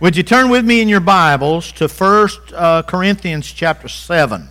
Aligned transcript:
Would 0.00 0.16
you 0.16 0.22
turn 0.22 0.48
with 0.48 0.64
me 0.64 0.80
in 0.80 0.88
your 0.88 1.00
Bibles 1.00 1.72
to 1.72 1.86
1 1.86 2.28
uh, 2.54 2.82
Corinthians 2.84 3.52
chapter 3.52 3.86
7? 3.86 4.48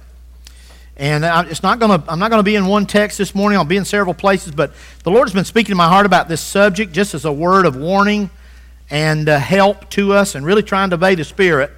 And 0.95 1.25
it's 1.49 1.63
not 1.63 1.79
gonna, 1.79 2.03
I'm 2.07 2.19
not 2.19 2.29
going 2.29 2.37
to 2.37 2.43
be 2.43 2.55
in 2.55 2.67
one 2.67 2.85
text 2.85 3.17
this 3.17 3.33
morning. 3.33 3.57
I'll 3.57 3.65
be 3.65 3.75
in 3.75 3.83
several 3.83 4.13
places, 4.13 4.51
but 4.51 4.73
the 5.03 5.09
Lord 5.09 5.27
has 5.27 5.33
been 5.33 5.45
speaking 5.45 5.71
to 5.71 5.75
my 5.75 5.87
heart 5.87 6.05
about 6.05 6.29
this 6.29 6.39
subject 6.39 6.91
just 6.91 7.15
as 7.15 7.25
a 7.25 7.33
word 7.33 7.65
of 7.65 7.75
warning 7.75 8.29
and 8.91 9.27
uh, 9.27 9.39
help 9.39 9.89
to 9.89 10.13
us 10.13 10.35
and 10.35 10.45
really 10.45 10.61
trying 10.61 10.91
to 10.91 10.97
obey 10.97 11.15
the 11.15 11.23
Spirit 11.23 11.71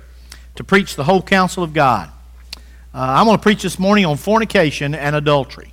to 0.56 0.66
preach 0.66 0.98
the 0.98 1.06
whole 1.06 1.22
counsel 1.22 1.64
of 1.64 1.72
God. 1.72 2.10
Uh, 2.54 2.60
I'm 2.94 3.26
going 3.26 3.38
to 3.38 3.42
preach 3.42 3.64
this 3.64 3.80
morning 3.80 4.06
on 4.06 4.18
fornication 4.18 4.94
and 4.94 5.16
adultery. 5.16 5.72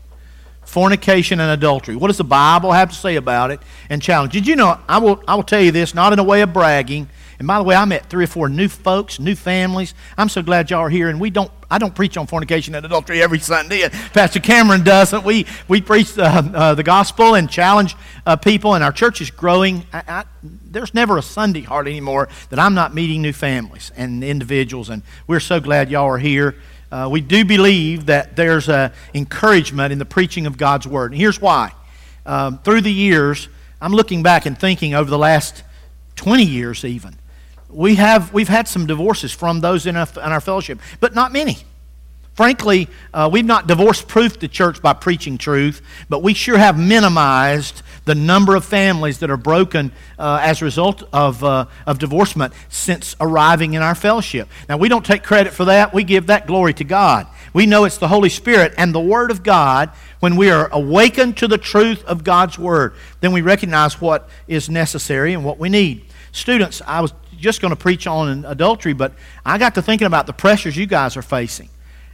Fornication 0.65 1.41
and 1.41 1.51
adultery. 1.51 1.97
What 1.97 2.07
does 2.07 2.19
the 2.19 2.23
Bible 2.23 2.71
have 2.71 2.91
to 2.91 2.95
say 2.95 3.17
about 3.17 3.51
it 3.51 3.59
and 3.91 4.01
challenge? 4.01 4.35
Did 4.35 4.47
you 4.47 4.55
know, 4.55 4.79
I 4.89 4.99
will, 4.99 5.21
I 5.27 5.35
will 5.35 5.43
tell 5.43 5.61
you 5.61 5.73
this, 5.73 5.97
not 5.97 6.13
in 6.13 6.21
a 6.21 6.25
way 6.25 6.43
of 6.43 6.53
bragging, 6.53 7.09
and 7.39 7.47
by 7.47 7.59
the 7.59 7.63
way, 7.63 7.77
I 7.77 7.85
met 7.85 8.07
three 8.07 8.25
or 8.25 8.29
four 8.29 8.49
new 8.49 8.69
folks, 8.69 9.21
new 9.21 9.37
families. 9.37 9.95
I'm 10.17 10.29
so 10.29 10.43
glad 10.43 10.71
y'all 10.71 10.81
are 10.81 10.89
here. 10.89 11.09
And 11.09 11.21
we 11.21 11.31
don't, 11.31 11.53
I 11.71 11.79
don't 11.79 11.95
preach 11.95 12.17
on 12.17 12.27
fornication 12.27 12.75
and 12.75 12.85
adultery 12.85 13.23
every 13.23 13.39
Sunday. 13.39 13.89
Pastor 14.13 14.41
Cameron 14.41 14.83
doesn't. 14.83 15.23
We, 15.23 15.47
we 15.69 15.81
preach 15.81 16.19
uh, 16.19 16.23
uh, 16.23 16.75
the 16.75 16.83
gospel 16.83 17.37
and 17.37 17.49
challenge 17.49 17.95
uh, 18.27 18.35
people, 18.35 18.75
and 18.75 18.83
our 18.83 18.91
church 18.91 19.21
is 19.21 19.31
growing. 19.31 19.87
I, 19.93 20.03
I, 20.09 20.25
there's 20.43 20.95
never 20.95 21.17
a 21.17 21.23
Sunday 21.23 21.61
hardly 21.61 21.93
anymore 21.93 22.29
that 22.51 22.59
I'm 22.59 22.75
not 22.75 22.93
meeting 22.93 23.23
new 23.23 23.33
families 23.33 23.93
and 23.97 24.25
individuals. 24.25 24.89
And 24.89 25.03
we're 25.29 25.39
so 25.39 25.61
glad 25.61 25.93
y'all 25.93 26.07
are 26.07 26.19
here. 26.19 26.57
Uh, 26.91 27.09
we 27.09 27.21
do 27.21 27.45
believe 27.45 28.07
that 28.07 28.35
there's 28.35 28.69
a 28.69 28.93
encouragement 29.15 29.93
in 29.93 30.01
the 30.01 30.05
preaching 30.05 30.47
of 30.47 30.57
God's 30.57 30.89
word. 30.89 31.13
And 31.13 31.21
here's 31.21 31.41
why. 31.41 31.71
Um, 32.27 32.59
through 32.59 32.81
the 32.81 32.93
years, 32.93 33.49
I'm 33.81 33.93
looking 33.93 34.25
back 34.25 34.45
and 34.45 34.59
thinking 34.59 34.93
over 34.93 35.09
the 35.09 35.19
last 35.19 35.63
20 36.17 36.43
years 36.43 36.85
even 36.85 37.15
we 37.69 37.97
have, 37.97 38.33
we've 38.33 38.49
had 38.49 38.69
some 38.69 38.87
divorces 38.87 39.33
from 39.33 39.61
those 39.61 39.87
in 39.87 39.97
our, 39.97 40.09
in 40.17 40.33
our 40.33 40.41
fellowship, 40.41 40.81
but 41.01 41.15
not 41.15 41.33
many. 41.33 41.59
Frankly, 42.39 42.87
uh, 43.13 43.29
we've 43.33 43.45
not 43.45 43.67
divorce 43.67 44.01
proofed 44.01 44.39
the 44.39 44.47
church 44.47 44.81
by 44.81 44.93
preaching 44.93 45.39
truth, 45.39 45.83
but 46.09 46.23
we 46.23 46.35
sure 46.35 46.57
have 46.57 46.79
minimized 46.79 47.83
the 48.05 48.15
number 48.15 48.55
of 48.55 48.65
families 48.65 49.19
that 49.19 49.29
are 49.29 49.37
broken 49.37 49.91
uh, 50.21 50.39
as 50.41 50.63
a 50.63 50.65
result 50.65 51.03
of, 51.13 51.43
uh, 51.43 51.67
of 51.85 51.99
divorcement 51.99 52.55
since 52.69 53.17
arriving 53.21 53.75
in 53.75 53.83
our 53.83 53.97
fellowship. 53.97 54.49
Now, 54.69 54.77
we 54.77 54.89
don't 54.89 55.05
take 55.05 55.25
credit 55.25 55.53
for 55.53 55.65
that. 55.65 55.93
We 55.93 56.05
give 56.05 56.29
that 56.29 56.47
glory 56.47 56.75
to 56.75 56.85
God. 56.85 57.27
We 57.53 57.67
know 57.67 57.83
it's 57.85 57.99
the 57.99 58.07
Holy 58.07 58.29
Spirit 58.29 58.73
and 58.79 58.95
the 58.95 59.01
Word 59.01 59.33
of 59.33 59.43
God. 59.43 59.91
When 60.21 60.37
we 60.37 60.51
are 60.51 60.69
awakened 60.73 61.37
to 61.39 61.49
the 61.49 61.59
truth 61.59 62.05
of 62.05 62.23
God's 62.23 62.57
Word, 62.57 62.95
then 63.21 63.33
we 63.33 63.41
recognize 63.41 64.01
what 64.01 64.29
is 64.47 64.71
necessary 64.71 65.35
and 65.35 65.45
what 65.45 65.59
we 65.59 65.69
need. 65.69 66.05
Students, 66.33 66.83
I 66.87 67.01
was 67.01 67.13
just 67.39 67.61
going 67.61 67.71
to 67.71 67.77
preach 67.77 68.07
on 68.07 68.45
adultery, 68.45 68.93
but 68.93 69.13
I 69.45 69.59
got 69.59 69.75
to 69.77 69.83
thinking 69.83 70.07
about 70.07 70.27
the 70.27 70.33
pressures 70.33 70.77
you 70.77 70.87
guys 70.87 71.17
are 71.17 71.23
facing. 71.23 71.69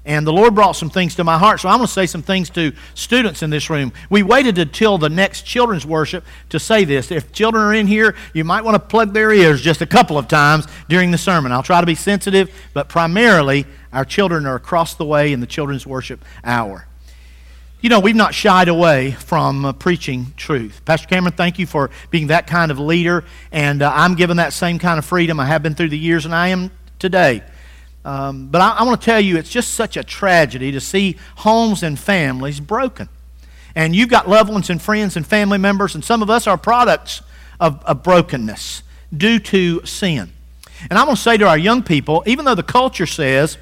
And 0.07 0.27
the 0.27 0.33
Lord 0.33 0.55
brought 0.55 0.73
some 0.73 0.91
things 0.91 1.15
to 1.15 1.25
my 1.25 1.39
heart. 1.39 1.61
So 1.61 1.69
I'm 1.69 1.79
going 1.79 1.87
to 1.87 1.93
say 1.93 2.05
some 2.05 2.21
things 2.21 2.51
to 2.51 2.73
students 2.95 3.43
in 3.43 3.49
this 3.49 3.71
room. 3.71 3.91
We 4.11 4.23
waited 4.23 4.59
until 4.59 4.99
the 4.99 5.09
next 5.09 5.43
children's 5.43 5.87
worship 5.87 6.25
to 6.51 6.61
say 6.61 6.85
this. 6.85 7.11
If 7.11 7.33
children 7.33 7.65
are 7.65 7.73
in 7.73 7.87
here, 7.87 8.15
you 8.35 8.45
might 8.45 8.65
want 8.65 8.75
to 8.75 8.79
plug 8.79 9.15
their 9.15 9.33
ears 9.33 9.63
just 9.63 9.81
a 9.81 9.87
couple 9.87 10.19
of 10.19 10.29
times 10.29 10.67
during 10.91 11.11
the 11.11 11.17
sermon. 11.17 11.53
I'll 11.53 11.63
try 11.63 11.81
to 11.81 11.87
be 11.87 11.95
sensitive, 11.95 12.55
but 12.75 12.91
primarily 12.91 13.65
our 13.95 14.05
children 14.05 14.45
are 14.45 14.57
across 14.57 14.95
the 14.95 15.07
way 15.07 15.33
in 15.33 15.41
the 15.41 15.47
children's 15.47 15.87
worship 15.87 16.23
hour. 16.45 16.87
You 17.85 17.91
know, 17.91 18.01
we've 18.01 18.17
not 18.17 18.33
shied 18.33 18.69
away 18.69 19.11
from 19.11 19.67
uh, 19.67 19.75
preaching 19.75 20.33
truth. 20.39 20.81
Pastor 20.87 21.07
Cameron, 21.07 21.35
thank 21.35 21.59
you 21.59 21.67
for 21.67 21.91
being 22.11 22.29
that 22.29 22.47
kind 22.47 22.71
of 22.71 22.79
leader, 22.79 23.25
and 23.53 23.83
uh, 23.83 23.93
I'm 23.95 24.15
given 24.15 24.39
that 24.39 24.55
same 24.55 24.79
kind 24.79 24.99
of 24.99 25.05
freedom. 25.05 25.39
I 25.39 25.45
have 25.45 25.63
been 25.63 25.75
through 25.75 25.91
the 25.91 25.99
years, 25.99 26.25
and 26.25 26.35
I 26.35 26.49
am 26.49 26.71
today. 26.99 27.43
Um, 28.03 28.47
but 28.47 28.63
I, 28.63 28.71
I 28.71 28.83
want 28.85 28.99
to 28.99 29.05
tell 29.05 29.21
you, 29.21 29.37
it's 29.37 29.51
just 29.51 29.75
such 29.75 29.99
a 29.99 30.03
tragedy 30.03 30.73
to 30.73 30.81
see 30.81 31.19
homes 31.37 31.83
and 31.83 31.99
families 31.99 32.59
broken. 32.59 33.11
And 33.75 33.95
you've 33.95 34.09
got 34.09 34.31
loved 34.31 34.51
ones 34.51 34.71
and 34.71 34.81
friends 34.81 35.15
and 35.19 35.27
family 35.27 35.59
members, 35.59 35.95
and 35.95 36.03
some 36.03 36.23
of 36.23 36.31
us 36.31 36.47
are 36.47 36.57
products 36.57 37.21
of, 37.61 37.85
of 37.85 38.03
brokenness 38.03 38.83
due 39.15 39.39
to 39.41 39.85
sin. 39.85 40.33
And 40.89 40.99
I'm 40.99 41.05
going 41.05 41.17
to 41.17 41.23
say 41.23 41.37
to 41.37 41.47
our 41.47 41.59
young 41.59 41.83
people, 41.83 42.23
even 42.25 42.47
though 42.47 42.55
the 42.55 42.63
culture 42.63 43.05
says 43.05 43.59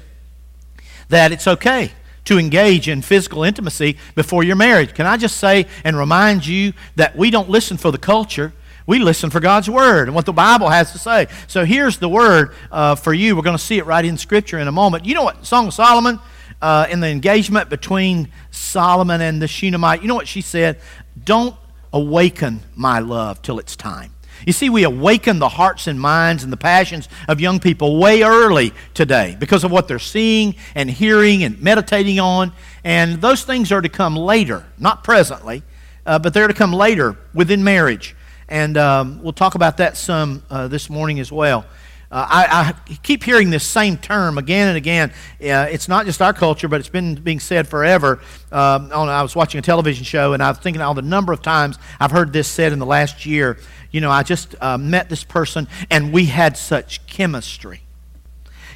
that 1.09 1.33
it's 1.33 1.45
okay 1.45 1.91
to 2.25 2.39
engage 2.39 2.87
in 2.87 3.01
physical 3.01 3.43
intimacy 3.43 3.97
before 4.15 4.43
your 4.43 4.55
marriage. 4.55 4.93
Can 4.93 5.05
I 5.05 5.17
just 5.17 5.37
say 5.37 5.65
and 5.83 5.97
remind 5.97 6.45
you 6.45 6.73
that 6.95 7.15
we 7.15 7.29
don't 7.29 7.49
listen 7.49 7.77
for 7.77 7.91
the 7.91 7.97
culture. 7.97 8.53
We 8.85 8.99
listen 8.99 9.29
for 9.29 9.39
God's 9.39 9.69
Word 9.69 10.07
and 10.07 10.15
what 10.15 10.25
the 10.25 10.33
Bible 10.33 10.69
has 10.69 10.91
to 10.91 10.97
say. 10.97 11.27
So 11.47 11.65
here's 11.65 11.97
the 11.97 12.09
Word 12.09 12.53
uh, 12.71 12.95
for 12.95 13.13
you. 13.13 13.35
We're 13.35 13.41
going 13.41 13.57
to 13.57 13.63
see 13.63 13.77
it 13.77 13.85
right 13.85 14.03
in 14.03 14.17
Scripture 14.17 14.59
in 14.59 14.67
a 14.67 14.71
moment. 14.71 15.05
You 15.05 15.15
know 15.15 15.23
what? 15.23 15.45
Song 15.45 15.67
of 15.67 15.73
Solomon, 15.73 16.19
uh, 16.61 16.87
in 16.89 16.99
the 16.99 17.07
engagement 17.07 17.69
between 17.69 18.29
Solomon 18.51 19.21
and 19.21 19.41
the 19.41 19.47
Shunammite, 19.47 20.01
you 20.01 20.07
know 20.07 20.15
what 20.15 20.27
she 20.27 20.41
said? 20.41 20.79
Don't 21.23 21.55
awaken 21.91 22.61
my 22.75 22.99
love 22.99 23.41
till 23.41 23.59
it's 23.59 23.75
time. 23.75 24.12
You 24.45 24.53
see, 24.53 24.69
we 24.69 24.83
awaken 24.83 25.39
the 25.39 25.49
hearts 25.49 25.87
and 25.87 25.99
minds 25.99 26.43
and 26.43 26.51
the 26.51 26.57
passions 26.57 27.07
of 27.27 27.39
young 27.39 27.59
people 27.59 27.99
way 27.99 28.23
early 28.23 28.73
today 28.93 29.37
because 29.39 29.63
of 29.63 29.71
what 29.71 29.87
they're 29.87 29.99
seeing 29.99 30.55
and 30.75 30.89
hearing 30.89 31.43
and 31.43 31.61
meditating 31.61 32.19
on. 32.19 32.51
And 32.83 33.21
those 33.21 33.43
things 33.43 33.71
are 33.71 33.81
to 33.81 33.89
come 33.89 34.15
later, 34.15 34.65
not 34.77 35.03
presently, 35.03 35.63
uh, 36.05 36.19
but 36.19 36.33
they're 36.33 36.47
to 36.47 36.53
come 36.53 36.73
later 36.73 37.17
within 37.33 37.63
marriage. 37.63 38.15
And 38.49 38.77
um, 38.77 39.23
we'll 39.23 39.33
talk 39.33 39.55
about 39.55 39.77
that 39.77 39.97
some 39.97 40.43
uh, 40.49 40.67
this 40.67 40.89
morning 40.89 41.19
as 41.19 41.31
well. 41.31 41.65
Uh, 42.13 42.27
I, 42.29 42.45
I, 42.89 42.95
keep 43.01 43.23
hearing 43.23 43.49
this 43.49 43.65
same 43.65 43.97
term 43.97 44.37
again 44.37 44.67
and 44.67 44.77
again. 44.77 45.09
Uh, 45.41 45.65
it's 45.71 45.87
not 45.87 46.05
just 46.05 46.21
our 46.21 46.31
culture, 46.31 46.67
but 46.67 46.79
it's 46.79 46.87
been 46.87 47.15
being 47.15 47.39
said 47.39 47.67
forever. 47.67 48.21
Um, 48.51 48.91
on, 48.91 49.09
I 49.09 49.23
was 49.23 49.35
watching 49.35 49.57
a 49.57 49.63
television 49.63 50.03
show, 50.03 50.33
and 50.33 50.43
I 50.43 50.49
was 50.49 50.59
thinking 50.59 50.79
all 50.79 50.93
the 50.93 51.01
number 51.01 51.33
of 51.33 51.41
times 51.41 51.79
I've 51.99 52.11
heard 52.11 52.31
this 52.31 52.47
said 52.47 52.71
in 52.71 52.77
the 52.77 52.85
last 52.85 53.25
year. 53.25 53.57
You 53.89 53.99
know, 53.99 54.11
I 54.11 54.21
just 54.21 54.53
uh, 54.61 54.77
met 54.77 55.09
this 55.09 55.23
person, 55.23 55.67
and 55.89 56.13
we 56.13 56.25
had 56.25 56.55
such 56.55 57.03
chemistry. 57.07 57.81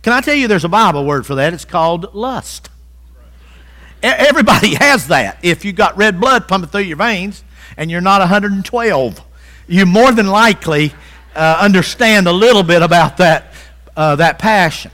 Can 0.02 0.14
I 0.14 0.22
tell 0.22 0.34
you 0.34 0.48
there's 0.48 0.66
a 0.66 0.70
Bible 0.70 1.06
word 1.06 1.28
for 1.28 1.36
that? 1.36 1.54
It's 1.54 1.64
called 1.64 2.16
lust. 2.16 2.72
Everybody 4.02 4.74
has 4.80 5.10
that. 5.10 5.38
If 5.44 5.64
you've 5.64 5.76
got 5.76 5.96
red 5.96 6.20
blood 6.20 6.48
pumping 6.48 6.72
through 6.72 6.82
your 6.82 6.98
veins 6.98 7.44
and 7.78 7.92
you're 7.92 8.02
not 8.02 8.20
112, 8.20 9.22
you 9.68 9.86
more 9.86 10.12
than 10.12 10.26
likely 10.26 10.94
uh, 11.38 11.58
understand 11.62 12.28
a 12.28 12.32
little 12.32 12.64
bit 12.64 12.82
about 12.82 13.18
that, 13.18 13.54
uh, 13.96 14.16
that 14.16 14.40
passion. 14.40 14.92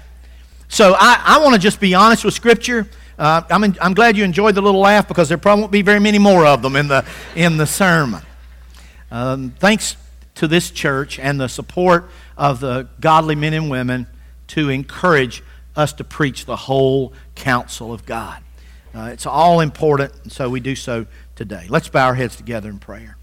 So 0.67 0.93
I, 0.97 1.21
I 1.25 1.37
want 1.39 1.55
to 1.55 1.59
just 1.59 1.79
be 1.79 1.95
honest 1.95 2.25
with 2.25 2.33
Scripture. 2.33 2.87
Uh, 3.17 3.41
I'm, 3.49 3.63
in, 3.63 3.77
I'm 3.79 3.93
glad 3.93 4.17
you 4.17 4.23
enjoyed 4.23 4.55
the 4.55 4.61
little 4.61 4.81
laugh 4.81 5.07
because 5.07 5.29
there 5.29 5.37
probably 5.37 5.61
won't 5.61 5.71
be 5.71 5.81
very 5.81 5.99
many 5.99 6.19
more 6.19 6.45
of 6.45 6.61
them 6.61 6.75
in 6.75 6.87
the, 6.87 7.05
in 7.35 7.57
the 7.57 7.65
sermon. 7.65 8.23
Um, 9.09 9.53
thanks 9.59 9.95
to 10.35 10.47
this 10.47 10.69
church 10.71 11.17
and 11.19 11.39
the 11.39 11.47
support 11.47 12.09
of 12.37 12.59
the 12.59 12.89
godly 12.99 13.35
men 13.35 13.53
and 13.53 13.69
women 13.69 14.07
to 14.47 14.69
encourage 14.69 15.43
us 15.75 15.93
to 15.93 16.03
preach 16.03 16.45
the 16.45 16.55
whole 16.55 17.13
counsel 17.35 17.93
of 17.93 18.05
God. 18.05 18.43
Uh, 18.93 19.09
it's 19.13 19.25
all 19.25 19.59
important, 19.59 20.11
and 20.23 20.31
so 20.31 20.49
we 20.49 20.59
do 20.59 20.75
so 20.75 21.05
today. 21.35 21.67
Let's 21.69 21.87
bow 21.87 22.07
our 22.07 22.15
heads 22.15 22.35
together 22.35 22.69
in 22.69 22.79
prayer. 22.79 23.17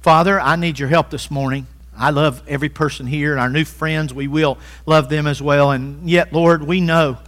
Father, 0.00 0.40
I 0.40 0.56
need 0.56 0.78
your 0.78 0.88
help 0.88 1.10
this 1.10 1.30
morning. 1.30 1.66
I 1.96 2.10
love 2.10 2.42
every 2.48 2.68
person 2.68 3.06
here 3.06 3.32
and 3.32 3.40
our 3.40 3.50
new 3.50 3.64
friends. 3.64 4.14
We 4.14 4.28
will 4.28 4.58
love 4.86 5.08
them 5.08 5.26
as 5.26 5.42
well. 5.42 5.70
And 5.70 6.08
yet, 6.08 6.32
Lord, 6.32 6.62
we 6.62 6.80
know 6.80 7.18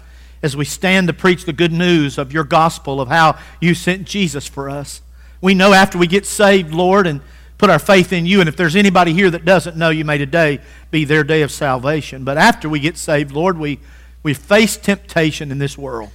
as 0.43 0.57
we 0.57 0.65
stand 0.65 1.09
to 1.09 1.15
preach 1.15 1.45
the 1.45 1.53
good 1.53 1.73
news 1.73 2.19
of 2.19 2.33
your 2.33 2.45
gospel 2.45 3.01
of 3.01 3.09
how 3.09 3.39
you 3.61 3.75
sent 3.75 4.07
Jesus 4.07 4.47
for 4.47 4.69
us. 4.69 5.01
We 5.41 5.55
know 5.55 5.73
after 5.73 5.99
we 5.99 6.07
get 6.07 6.27
saved, 6.27 6.73
Lord, 6.73 7.07
and 7.07 7.21
put 7.59 7.71
our 7.71 7.79
faith 7.79 8.13
in 8.13 8.27
you, 8.27 8.41
and 8.41 8.49
if 8.49 8.57
there's 8.57 8.77
anybody 8.77 9.13
here 9.13 9.31
that 9.31 9.45
doesn't 9.45 9.77
know 9.77 9.91
you, 9.91 10.05
may 10.05 10.19
today 10.19 10.61
be 10.91 11.05
their 11.05 11.25
day 11.25 11.43
of 11.43 11.51
salvation. 11.51 12.25
But 12.25 12.37
after 12.37 12.69
we 12.69 12.81
get 12.81 12.97
saved, 12.97 13.33
Lord, 13.33 13.59
we, 13.59 13.79
we 14.23 14.35
face 14.35 14.77
temptation 14.77 15.51
in 15.51 15.59
this 15.59 15.79
world. 15.79 16.11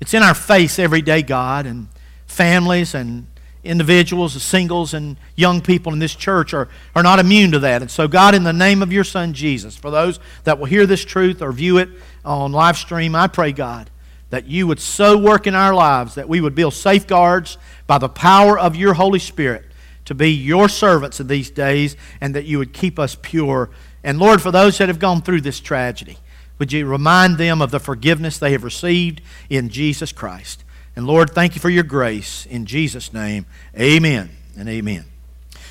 It's 0.00 0.14
in 0.14 0.22
our 0.22 0.34
face 0.34 0.78
every 0.78 1.02
day, 1.02 1.22
God, 1.22 1.66
and 1.66 1.88
families 2.26 2.94
and 2.94 3.26
individuals, 3.64 4.34
the 4.34 4.40
singles, 4.40 4.94
and 4.94 5.16
young 5.36 5.60
people 5.60 5.92
in 5.92 5.98
this 5.98 6.14
church 6.14 6.54
are, 6.54 6.68
are 6.94 7.02
not 7.02 7.18
immune 7.18 7.52
to 7.52 7.58
that. 7.60 7.82
And 7.82 7.90
so, 7.90 8.08
God, 8.08 8.34
in 8.34 8.44
the 8.44 8.52
name 8.52 8.82
of 8.82 8.92
your 8.92 9.04
Son 9.04 9.32
Jesus, 9.32 9.76
for 9.76 9.90
those 9.90 10.20
that 10.44 10.58
will 10.58 10.66
hear 10.66 10.86
this 10.86 11.04
truth 11.04 11.42
or 11.42 11.52
view 11.52 11.78
it 11.78 11.88
on 12.24 12.52
live 12.52 12.76
stream, 12.76 13.14
I 13.14 13.26
pray, 13.26 13.52
God, 13.52 13.90
that 14.30 14.46
you 14.46 14.66
would 14.66 14.80
so 14.80 15.18
work 15.18 15.46
in 15.46 15.54
our 15.54 15.74
lives 15.74 16.14
that 16.14 16.28
we 16.28 16.40
would 16.40 16.54
build 16.54 16.74
safeguards 16.74 17.58
by 17.86 17.98
the 17.98 18.08
power 18.08 18.58
of 18.58 18.76
your 18.76 18.94
Holy 18.94 19.18
Spirit 19.18 19.64
to 20.04 20.14
be 20.14 20.30
your 20.30 20.68
servants 20.68 21.20
in 21.20 21.26
these 21.26 21.50
days 21.50 21.96
and 22.20 22.34
that 22.34 22.46
you 22.46 22.58
would 22.58 22.72
keep 22.72 22.98
us 22.98 23.16
pure. 23.20 23.70
And 24.02 24.18
Lord, 24.18 24.40
for 24.40 24.50
those 24.50 24.78
that 24.78 24.88
have 24.88 24.98
gone 24.98 25.20
through 25.22 25.42
this 25.42 25.60
tragedy, 25.60 26.16
would 26.58 26.72
you 26.72 26.86
remind 26.86 27.38
them 27.38 27.60
of 27.60 27.70
the 27.70 27.78
forgiveness 27.78 28.38
they 28.38 28.52
have 28.52 28.64
received 28.64 29.20
in 29.48 29.68
Jesus 29.68 30.12
Christ? 30.12 30.64
And 30.98 31.06
Lord, 31.06 31.30
thank 31.30 31.54
you 31.54 31.60
for 31.60 31.70
your 31.70 31.84
grace. 31.84 32.44
In 32.46 32.66
Jesus' 32.66 33.12
name, 33.12 33.46
amen 33.78 34.30
and 34.58 34.68
amen. 34.68 35.04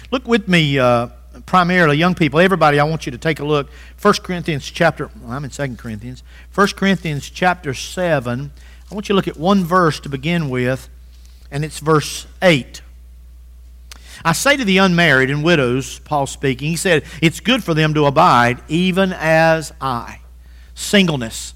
Look 0.09 0.25
with 0.25 0.47
me 0.47 0.79
uh, 0.79 1.07
primarily 1.45 1.97
young 1.97 2.15
people, 2.15 2.39
everybody, 2.39 2.79
I 2.79 2.85
want 2.85 3.05
you 3.05 3.11
to 3.11 3.17
take 3.17 3.41
a 3.41 3.43
look. 3.43 3.69
1 4.01 4.13
Corinthians 4.23 4.71
chapter, 4.71 5.11
well, 5.21 5.33
I'm 5.33 5.43
in 5.43 5.49
2 5.49 5.75
Corinthians. 5.75 6.23
1 6.55 6.67
Corinthians 6.77 7.29
chapter 7.29 7.73
7. 7.73 8.51
I 8.89 8.95
want 8.95 9.09
you 9.09 9.13
to 9.13 9.15
look 9.17 9.27
at 9.27 9.35
one 9.35 9.65
verse 9.65 9.99
to 9.99 10.07
begin 10.07 10.49
with, 10.49 10.87
and 11.51 11.65
it's 11.65 11.79
verse 11.79 12.25
8. 12.41 12.81
I 14.23 14.31
say 14.31 14.55
to 14.55 14.63
the 14.63 14.77
unmarried 14.77 15.29
and 15.29 15.43
widows, 15.43 15.99
Paul 15.99 16.25
speaking, 16.27 16.69
he 16.69 16.77
said, 16.77 17.03
It's 17.21 17.41
good 17.41 17.65
for 17.65 17.73
them 17.73 17.93
to 17.95 18.05
abide, 18.05 18.61
even 18.69 19.11
as 19.11 19.73
I. 19.81 20.21
Singleness, 20.73 21.53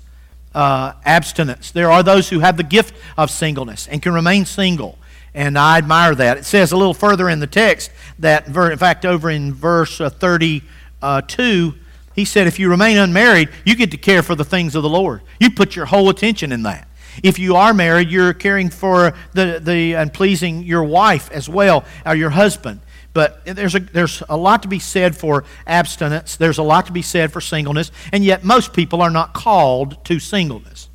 uh, 0.53 0.94
abstinence. 1.06 1.71
There 1.71 1.92
are 1.92 2.03
those 2.03 2.30
who 2.30 2.39
have 2.39 2.57
the 2.57 2.63
gift 2.63 2.95
of 3.18 3.31
singleness 3.31 3.88
and 3.88 4.01
can 4.01 4.13
remain 4.13 4.45
single. 4.45 4.98
And 5.33 5.57
I 5.57 5.77
admire 5.77 6.13
that. 6.15 6.38
It 6.38 6.45
says 6.45 6.71
a 6.71 6.77
little 6.77 6.94
further 6.94 7.30
in 7.30 7.39
the 7.39 7.48
text 7.48 7.92
that, 8.19 8.48
in 8.48 8.77
fact, 8.77 9.06
over 9.06 9.30
in 9.30 9.53
verse 9.53 10.01
uh, 10.01 10.09
32, 10.09 11.74
he 12.13 12.25
said, 12.25 12.48
If 12.48 12.59
you 12.59 12.69
remain 12.69 12.98
unmarried, 12.98 13.50
you 13.65 13.75
get 13.75 13.92
to 13.92 13.98
care 13.98 14.24
for 14.24 14.36
the 14.36 14.44
things 14.44 14.75
of 14.75 14.83
the 14.83 14.89
Lord. 14.89 15.21
You 15.39 15.51
put 15.51 15.75
your 15.75 15.86
whole 15.86 16.09
attention 16.09 16.51
in 16.51 16.63
that. 16.63 16.88
If 17.24 17.39
you 17.39 17.56
are 17.56 17.74
married, 17.74 18.09
you're 18.09 18.33
caring 18.33 18.69
for 18.69 19.13
the, 19.33 19.59
the 19.62 19.95
and 19.95 20.13
pleasing 20.13 20.63
your 20.63 20.83
wife 20.83 21.31
as 21.31 21.47
well, 21.47 21.86
or 22.06 22.15
your 22.15 22.30
husband. 22.30 22.81
But 23.13 23.44
there's 23.46 23.75
a, 23.75 23.80
there's 23.80 24.24
a 24.30 24.38
lot 24.38 24.62
to 24.62 24.69
be 24.69 24.80
said 24.80 25.18
for 25.18 25.44
abstinence. 25.68 26.38
There's 26.38 26.58
a 26.58 26.63
lot 26.63 26.86
to 26.86 26.94
be 26.94 27.02
said 27.02 27.34
for 27.34 27.42
singleness. 27.42 27.92
And 28.12 28.24
yet, 28.24 28.44
most 28.44 28.74
people 28.74 29.02
are 29.02 29.10
not 29.10 29.34
called 29.34 30.04
to 30.06 30.19
singleness. 30.19 30.88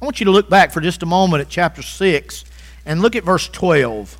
I 0.00 0.04
want 0.04 0.20
you 0.20 0.26
to 0.26 0.30
look 0.30 0.48
back 0.48 0.72
for 0.72 0.80
just 0.80 1.02
a 1.02 1.06
moment 1.06 1.40
at 1.40 1.48
chapter 1.48 1.82
6 1.82 2.44
and 2.84 3.02
look 3.02 3.16
at 3.16 3.24
verse 3.24 3.48
12. 3.48 4.16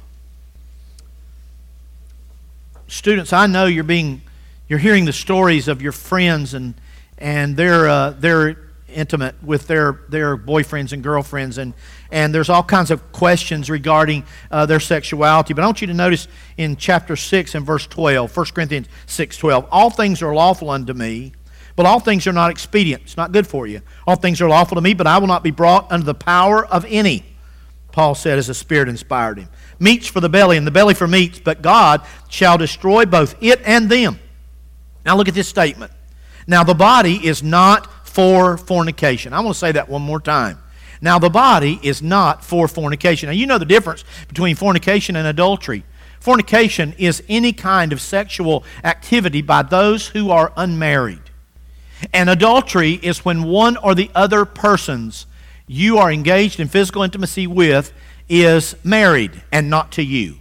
Students, 2.89 3.33
I 3.33 3.47
know 3.47 3.67
you're 3.67 3.85
being 3.85 4.23
you're 4.69 4.79
hearing 4.79 5.05
the 5.05 5.13
stories 5.13 5.69
of 5.69 5.83
your 5.83 5.93
friends 5.93 6.55
and 6.55 6.75
and 7.19 7.57
their 7.57 7.89
uh, 7.89 8.11
their 8.11 8.66
intimate 8.89 9.35
with 9.43 9.67
their, 9.67 10.01
their 10.09 10.37
boyfriends 10.37 10.93
and 10.93 11.03
girlfriends, 11.03 11.59
and, 11.59 11.75
and 12.11 12.35
there's 12.35 12.49
all 12.49 12.63
kinds 12.63 12.91
of 12.91 13.13
questions 13.13 13.69
regarding 13.69 14.25
uh, 14.51 14.67
their 14.67 14.81
sexuality. 14.81 15.55
But 15.55 15.63
I 15.63 15.67
want 15.67 15.81
you 15.81 15.87
to 15.89 15.95
notice 15.95 16.29
in 16.57 16.77
chapter 16.77 17.17
6 17.17 17.55
and 17.55 17.67
verse 17.67 17.87
12, 17.87 18.35
1 18.35 18.47
Corinthians 18.55 18.89
6 19.07 19.37
12, 19.37 19.69
all 19.71 19.91
things 19.91 20.23
are 20.23 20.35
lawful 20.35 20.71
unto 20.71 20.93
me, 20.93 21.33
but 21.75 21.87
all 21.87 22.01
things 22.01 22.27
are 22.27 22.33
not 22.33 22.51
expedient. 22.51 23.03
It's 23.03 23.17
not 23.17 23.33
good 23.33 23.47
for 23.47 23.67
you. 23.67 23.83
All 24.07 24.17
things 24.17 24.41
are 24.41 24.49
lawful 24.49 24.77
to 24.77 24.81
me, 24.81 24.95
but 24.95 25.07
I 25.07 25.19
will 25.19 25.27
not 25.27 25.43
be 25.43 25.51
brought 25.51 25.91
under 25.93 26.07
the 26.07 26.15
power 26.15 26.65
of 26.65 26.85
any. 26.89 27.25
Paul 27.93 28.15
said, 28.15 28.39
as 28.39 28.47
the 28.47 28.55
Spirit 28.55 28.89
inspired 28.89 29.39
him. 29.39 29.49
Meats 29.79 30.07
for 30.07 30.21
the 30.21 30.29
belly, 30.29 30.57
and 30.57 30.67
the 30.67 30.71
belly 30.71 30.95
for 30.95 31.07
meats, 31.07 31.39
but 31.39 31.63
God 31.63 32.03
shall 32.29 32.59
destroy 32.59 33.07
both 33.07 33.35
it 33.43 33.61
and 33.65 33.89
them. 33.89 34.19
Now 35.05 35.17
look 35.17 35.29
at 35.29 35.35
this 35.35 35.49
statement. 35.49 35.93
Now 36.47 36.63
the 36.63 36.75
body 36.75 37.27
is 37.27 37.43
not 37.43 37.91
for 38.17 38.57
fornication. 38.57 39.35
I 39.35 39.41
want 39.41 39.57
to 39.57 39.59
say 39.59 39.73
that 39.73 39.91
one 39.91 40.01
more 40.01 40.21
time. 40.21 40.59
Now, 41.03 41.19
the 41.19 41.29
body 41.29 41.79
is 41.83 42.01
not 42.01 42.43
for 42.43 42.67
fornication. 42.67 43.27
Now, 43.27 43.35
you 43.35 43.45
know 43.45 43.59
the 43.59 43.67
difference 43.67 44.05
between 44.27 44.57
fornication 44.57 45.17
and 45.17 45.27
adultery. 45.27 45.85
Fornication 46.19 46.95
is 46.97 47.23
any 47.29 47.53
kind 47.53 47.93
of 47.93 48.01
sexual 48.01 48.65
activity 48.83 49.43
by 49.43 49.61
those 49.61 50.09
who 50.09 50.31
are 50.31 50.51
unmarried. 50.57 51.21
And 52.11 52.31
adultery 52.31 52.93
is 53.03 53.23
when 53.23 53.43
one 53.43 53.77
or 53.77 53.95
the 53.95 54.11
other 54.15 54.47
persons 54.47 55.27
you 55.67 55.99
are 55.99 56.11
engaged 56.11 56.59
in 56.59 56.69
physical 56.69 57.03
intimacy 57.03 57.47
with 57.47 57.93
is 58.31 58.77
married 58.83 59.43
and 59.53 59.69
not 59.69 59.93
to 59.93 60.03
you. 60.03 60.37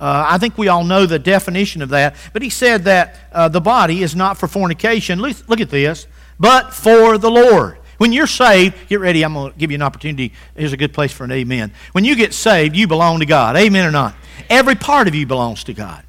Uh, 0.00 0.26
I 0.28 0.38
think 0.38 0.58
we 0.58 0.66
all 0.66 0.82
know 0.82 1.06
the 1.06 1.20
definition 1.20 1.82
of 1.82 1.90
that. 1.90 2.16
But 2.32 2.42
he 2.42 2.50
said 2.50 2.82
that 2.82 3.14
uh, 3.30 3.48
the 3.48 3.60
body 3.60 4.02
is 4.02 4.16
not 4.16 4.38
for 4.38 4.48
fornication. 4.48 5.20
Look, 5.20 5.48
look 5.48 5.60
at 5.60 5.70
this 5.70 6.08
but 6.38 6.74
for 6.74 7.18
the 7.18 7.30
Lord. 7.30 7.78
When 7.98 8.12
you're 8.12 8.26
saved, 8.26 8.88
get 8.88 8.98
ready, 8.98 9.24
I'm 9.24 9.34
going 9.34 9.52
to 9.52 9.58
give 9.58 9.70
you 9.70 9.76
an 9.76 9.82
opportunity. 9.82 10.32
Here's 10.56 10.72
a 10.72 10.76
good 10.76 10.92
place 10.92 11.12
for 11.12 11.22
an 11.24 11.30
amen. 11.30 11.72
When 11.92 12.04
you 12.04 12.16
get 12.16 12.34
saved, 12.34 12.74
you 12.74 12.88
belong 12.88 13.20
to 13.20 13.26
God. 13.26 13.56
Amen 13.56 13.86
or 13.86 13.92
not? 13.92 14.16
Every 14.50 14.74
part 14.74 15.06
of 15.06 15.14
you 15.14 15.24
belongs 15.24 15.62
to 15.64 15.72
God. 15.72 16.04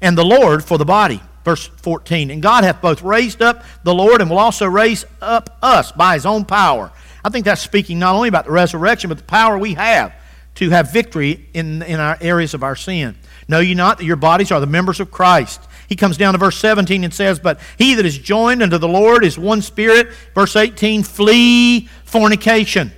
And 0.00 0.16
the 0.16 0.24
Lord 0.24 0.64
for 0.64 0.78
the 0.78 0.86
body. 0.86 1.20
Verse 1.44 1.66
14. 1.66 2.30
And 2.30 2.42
God 2.42 2.64
hath 2.64 2.80
both 2.80 3.02
raised 3.02 3.42
up 3.42 3.62
the 3.82 3.94
Lord 3.94 4.22
and 4.22 4.30
will 4.30 4.38
also 4.38 4.66
raise 4.66 5.04
up 5.20 5.58
us 5.60 5.92
by 5.92 6.14
his 6.14 6.24
own 6.24 6.46
power. 6.46 6.90
I 7.22 7.28
think 7.28 7.44
that's 7.44 7.60
speaking 7.60 7.98
not 7.98 8.14
only 8.14 8.28
about 8.28 8.46
the 8.46 8.50
resurrection, 8.50 9.08
but 9.08 9.18
the 9.18 9.24
power 9.24 9.58
we 9.58 9.74
have 9.74 10.14
to 10.56 10.70
have 10.70 10.92
victory 10.92 11.46
in, 11.52 11.82
in 11.82 12.00
our 12.00 12.16
areas 12.20 12.54
of 12.54 12.62
our 12.62 12.76
sin. 12.76 13.16
Know 13.48 13.60
ye 13.60 13.74
not 13.74 13.98
that 13.98 14.04
your 14.04 14.16
bodies 14.16 14.50
are 14.50 14.60
the 14.60 14.66
members 14.66 15.00
of 15.00 15.10
Christ? 15.10 15.60
He 15.88 15.96
comes 15.96 16.16
down 16.16 16.32
to 16.32 16.38
verse 16.38 16.56
17 16.58 17.04
and 17.04 17.12
says, 17.12 17.38
But 17.38 17.60
he 17.78 17.94
that 17.94 18.06
is 18.06 18.18
joined 18.18 18.62
unto 18.62 18.78
the 18.78 18.88
Lord 18.88 19.24
is 19.24 19.38
one 19.38 19.62
spirit. 19.62 20.08
Verse 20.34 20.56
18, 20.56 21.02
flee 21.02 21.88
fornication. 22.04 22.92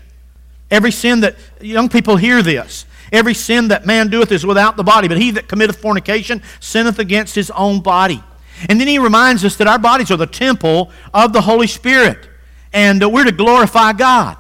Every 0.71 0.93
sin 0.93 1.21
that, 1.21 1.37
young 1.61 1.89
people 1.89 2.17
hear 2.17 2.43
this. 2.43 2.87
Every 3.13 3.35
sin 3.35 3.69
that 3.69 3.87
man 3.87 4.09
doeth 4.09 4.33
is 4.33 4.45
without 4.45 4.77
the 4.77 4.83
body, 4.83 5.09
but 5.09 5.19
he 5.19 5.31
that 5.33 5.49
committeth 5.49 5.79
fornication 5.79 6.43
sinneth 6.61 6.99
against 6.99 7.35
his 7.35 7.51
own 7.53 7.81
body. 7.81 8.23
And 8.69 8.81
then 8.81 8.89
he 8.89 8.99
reminds 8.99 9.45
us 9.45 9.57
that 9.57 9.67
our 9.67 9.79
bodies 9.79 10.11
are 10.11 10.17
the 10.17 10.27
temple 10.27 10.91
of 11.15 11.33
the 11.33 11.43
Holy 11.43 11.67
Spirit, 11.67 12.29
and 12.73 13.03
uh, 13.03 13.09
we're 13.09 13.25
to 13.25 13.33
glorify 13.33 13.93
God. 13.93 14.37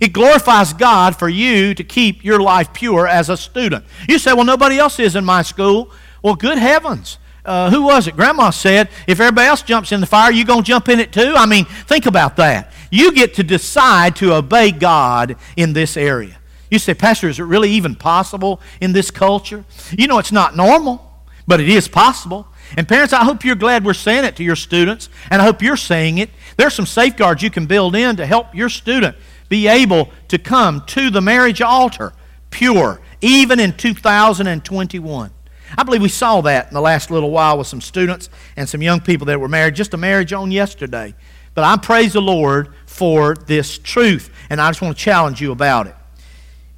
It 0.00 0.12
glorifies 0.12 0.72
God 0.72 1.16
for 1.16 1.28
you 1.28 1.74
to 1.74 1.84
keep 1.84 2.24
your 2.24 2.40
life 2.40 2.72
pure 2.72 3.06
as 3.06 3.30
a 3.30 3.36
student. 3.36 3.84
You 4.08 4.18
say, 4.18 4.32
well, 4.32 4.44
nobody 4.44 4.78
else 4.78 4.98
is 4.98 5.16
in 5.16 5.24
my 5.24 5.42
school. 5.42 5.90
Well, 6.22 6.34
good 6.34 6.58
heavens 6.58 7.18
uh, 7.44 7.70
who 7.70 7.82
was 7.82 8.06
it? 8.06 8.16
Grandma 8.16 8.50
said, 8.50 8.88
if 9.06 9.20
everybody 9.20 9.46
else 9.46 9.62
jumps 9.62 9.92
in 9.92 10.00
the 10.00 10.06
fire, 10.06 10.32
you 10.32 10.44
going 10.44 10.62
to 10.62 10.66
jump 10.66 10.88
in 10.88 11.00
it 11.00 11.12
too? 11.12 11.34
I 11.36 11.46
mean, 11.46 11.64
think 11.64 12.06
about 12.06 12.36
that. 12.36 12.72
You 12.90 13.12
get 13.12 13.34
to 13.34 13.42
decide 13.42 14.16
to 14.16 14.34
obey 14.34 14.70
God 14.70 15.36
in 15.56 15.72
this 15.72 15.96
area. 15.96 16.38
You 16.70 16.78
say, 16.78 16.94
Pastor, 16.94 17.28
is 17.28 17.38
it 17.38 17.44
really 17.44 17.70
even 17.70 17.94
possible 17.94 18.60
in 18.80 18.92
this 18.92 19.10
culture? 19.10 19.64
You 19.96 20.06
know, 20.06 20.18
it's 20.18 20.32
not 20.32 20.56
normal, 20.56 21.22
but 21.46 21.60
it 21.60 21.68
is 21.68 21.86
possible. 21.86 22.48
And 22.76 22.88
parents, 22.88 23.12
I 23.12 23.24
hope 23.24 23.44
you're 23.44 23.54
glad 23.54 23.84
we're 23.84 23.94
saying 23.94 24.24
it 24.24 24.36
to 24.36 24.44
your 24.44 24.56
students, 24.56 25.08
and 25.30 25.40
I 25.42 25.44
hope 25.44 25.62
you're 25.62 25.76
saying 25.76 26.18
it. 26.18 26.30
There's 26.56 26.74
some 26.74 26.86
safeguards 26.86 27.42
you 27.42 27.50
can 27.50 27.66
build 27.66 27.94
in 27.94 28.16
to 28.16 28.26
help 28.26 28.54
your 28.54 28.68
student 28.68 29.16
be 29.48 29.68
able 29.68 30.10
to 30.28 30.38
come 30.38 30.82
to 30.86 31.10
the 31.10 31.20
marriage 31.20 31.60
altar 31.60 32.12
pure, 32.50 33.00
even 33.20 33.60
in 33.60 33.76
2021. 33.76 35.30
I 35.76 35.82
believe 35.82 36.02
we 36.02 36.08
saw 36.08 36.40
that 36.42 36.68
in 36.68 36.74
the 36.74 36.80
last 36.80 37.10
little 37.10 37.30
while 37.30 37.58
with 37.58 37.66
some 37.66 37.80
students 37.80 38.28
and 38.56 38.68
some 38.68 38.82
young 38.82 39.00
people 39.00 39.26
that 39.26 39.40
were 39.40 39.48
married, 39.48 39.74
just 39.74 39.94
a 39.94 39.96
marriage 39.96 40.32
on 40.32 40.50
yesterday. 40.50 41.14
But 41.54 41.64
I 41.64 41.76
praise 41.76 42.12
the 42.12 42.22
Lord 42.22 42.74
for 42.86 43.34
this 43.34 43.78
truth, 43.78 44.30
and 44.50 44.60
I 44.60 44.68
just 44.70 44.82
want 44.82 44.96
to 44.96 45.02
challenge 45.02 45.40
you 45.40 45.52
about 45.52 45.86
it. 45.86 45.94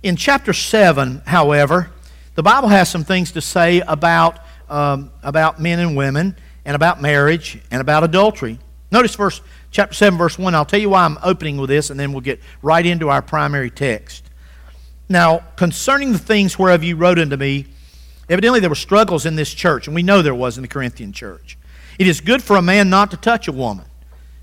In 0.02 0.16
chapter 0.16 0.52
7, 0.52 1.22
however, 1.26 1.90
the 2.34 2.42
Bible 2.42 2.68
has 2.68 2.90
some 2.90 3.04
things 3.04 3.32
to 3.32 3.40
say 3.40 3.80
about, 3.80 4.38
um, 4.68 5.10
about 5.22 5.60
men 5.60 5.78
and 5.78 5.96
women, 5.96 6.36
and 6.64 6.74
about 6.74 7.00
marriage, 7.00 7.58
and 7.70 7.80
about 7.80 8.04
adultery. 8.04 8.58
Notice 8.90 9.14
verse, 9.14 9.40
chapter 9.70 9.94
7, 9.94 10.18
verse 10.18 10.38
1. 10.38 10.54
I'll 10.54 10.64
tell 10.64 10.80
you 10.80 10.90
why 10.90 11.04
I'm 11.04 11.18
opening 11.22 11.56
with 11.56 11.70
this, 11.70 11.90
and 11.90 11.98
then 11.98 12.12
we'll 12.12 12.20
get 12.20 12.40
right 12.62 12.84
into 12.84 13.08
our 13.08 13.22
primary 13.22 13.70
text. 13.70 14.24
Now, 15.08 15.38
concerning 15.56 16.12
the 16.12 16.18
things 16.18 16.58
whereof 16.58 16.82
you 16.82 16.96
wrote 16.96 17.18
unto 17.18 17.36
me, 17.36 17.66
Evidently, 18.28 18.60
there 18.60 18.68
were 18.68 18.74
struggles 18.74 19.24
in 19.24 19.36
this 19.36 19.52
church, 19.54 19.86
and 19.86 19.94
we 19.94 20.02
know 20.02 20.22
there 20.22 20.34
was 20.34 20.58
in 20.58 20.62
the 20.62 20.68
Corinthian 20.68 21.12
church. 21.12 21.56
It 21.98 22.06
is 22.06 22.20
good 22.20 22.42
for 22.42 22.56
a 22.56 22.62
man 22.62 22.90
not 22.90 23.10
to 23.12 23.16
touch 23.16 23.48
a 23.48 23.52
woman. 23.52 23.86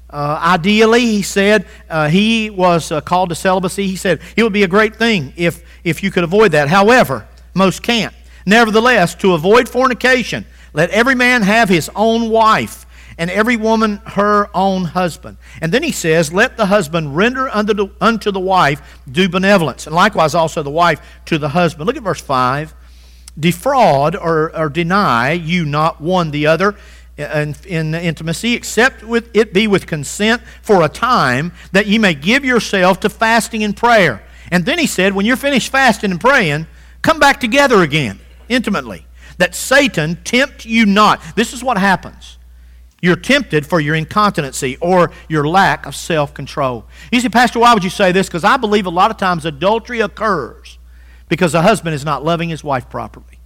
Uh, 0.10 0.40
ideally, 0.42 1.02
he 1.02 1.22
said, 1.22 1.66
uh, 1.90 2.08
he 2.08 2.50
was 2.50 2.92
uh, 2.92 3.02
called 3.02 3.30
to 3.30 3.36
celibacy. 3.36 3.88
He 3.88 3.96
said 3.96 4.22
it 4.36 4.44
would 4.44 4.54
be 4.54 4.64
a 4.64 4.68
great 4.68 4.96
thing 4.96 5.34
if, 5.36 5.64
if 5.84 6.04
you 6.04 6.12
could 6.12 6.24
avoid 6.24 6.52
that. 6.52 6.70
However, 6.70 7.28
most 7.54 7.82
can't. 7.82 8.14
Nevertheless, 8.46 9.16
to 9.16 9.34
avoid 9.34 9.68
fornication, 9.68 10.46
let 10.74 10.90
every 10.92 11.16
man 11.16 11.42
have 11.42 11.68
his 11.68 11.90
own 11.96 12.30
wife, 12.30 12.86
and 13.18 13.30
every 13.30 13.58
woman 13.58 13.98
her 14.06 14.50
own 14.56 14.86
husband. 14.86 15.38
And 15.62 15.72
then 15.72 15.84
he 15.84 15.92
says, 15.92 16.34
Let 16.34 16.58
the 16.58 16.66
husband 16.66 17.16
render 17.16 17.50
unto 17.50 17.74
the, 17.74 17.88
unto 18.02 18.32
the 18.32 18.40
wife 18.40 19.02
due 19.12 19.30
benevolence, 19.30 19.88
and 19.88 19.96
likewise 19.96 20.36
also 20.36 20.64
the 20.64 20.70
wife 20.70 21.02
to 21.26 21.38
the 21.38 21.50
husband. 21.50 21.88
Look 21.88 21.98
at 21.98 22.04
verse 22.04 22.22
5 22.22 22.74
defraud 23.40 24.16
or, 24.16 24.56
or 24.56 24.70
deny 24.70 25.32
you 25.32 25.66
not 25.66 26.00
one 26.02 26.32
the 26.32 26.46
other 26.46 26.76
in, 27.18 27.56
in 27.68 27.94
intimacy, 27.94 28.54
except 28.54 29.04
with 29.04 29.36
it 29.36 29.54
be 29.54 29.68
with 29.68 29.86
consent 29.86 30.42
for 30.62 30.84
a 30.84 30.90
time, 30.90 31.54
that 31.72 31.88
ye 31.88 31.98
may 31.98 32.14
give 32.14 32.44
yourself 32.44 33.00
to 33.02 33.10
fasting 33.10 33.64
and 33.64 33.76
prayer. 33.78 34.24
And 34.52 34.66
then 34.66 34.80
he 34.80 34.88
said, 34.88 35.14
when 35.14 35.26
you're 35.26 35.36
finished 35.36 35.72
fasting 35.72 36.12
and 36.12 36.20
praying, 36.20 36.68
come 37.02 37.20
back 37.20 37.40
together 37.40 37.82
again, 37.82 38.20
intimately, 38.50 39.06
that 39.38 39.56
Satan 39.56 40.18
tempt 40.24 40.66
you 40.66 40.86
not. 40.86 41.22
This 41.36 41.54
is 41.54 41.64
what 41.64 41.78
happens. 41.78 42.38
You're 43.02 43.16
tempted 43.16 43.66
for 43.66 43.80
your 43.80 43.96
incontinency 43.96 44.78
or 44.78 45.12
your 45.28 45.48
lack 45.48 45.86
of 45.86 45.96
self 45.96 46.34
control. 46.34 46.86
You 47.12 47.20
say, 47.20 47.30
Pastor, 47.30 47.60
why 47.60 47.74
would 47.74 47.84
you 47.84 47.90
say 47.90 48.12
this? 48.12 48.28
Because 48.28 48.46
I 48.46 48.58
believe 48.58 48.86
a 48.86 48.92
lot 48.92 49.12
of 49.12 49.18
times 49.18 49.46
adultery 49.46 50.00
occurs 50.00 50.78
because 51.34 51.56
a 51.56 51.64
husband 51.64 51.96
is 51.96 52.06
not 52.06 52.24
loving 52.24 52.48
his 52.48 52.64
wife 52.64 52.88
properly. 52.92 53.40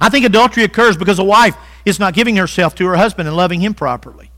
I 0.00 0.08
think 0.08 0.24
adultery 0.24 0.64
occurs 0.64 0.96
because 0.96 1.18
a 1.18 1.24
wife 1.24 1.54
is 1.84 2.00
not 2.00 2.14
giving 2.14 2.36
herself 2.36 2.74
to 2.76 2.86
her 2.86 2.96
husband 2.96 3.28
and 3.28 3.36
loving 3.36 3.60
him 3.60 3.74
properly. 3.74 4.30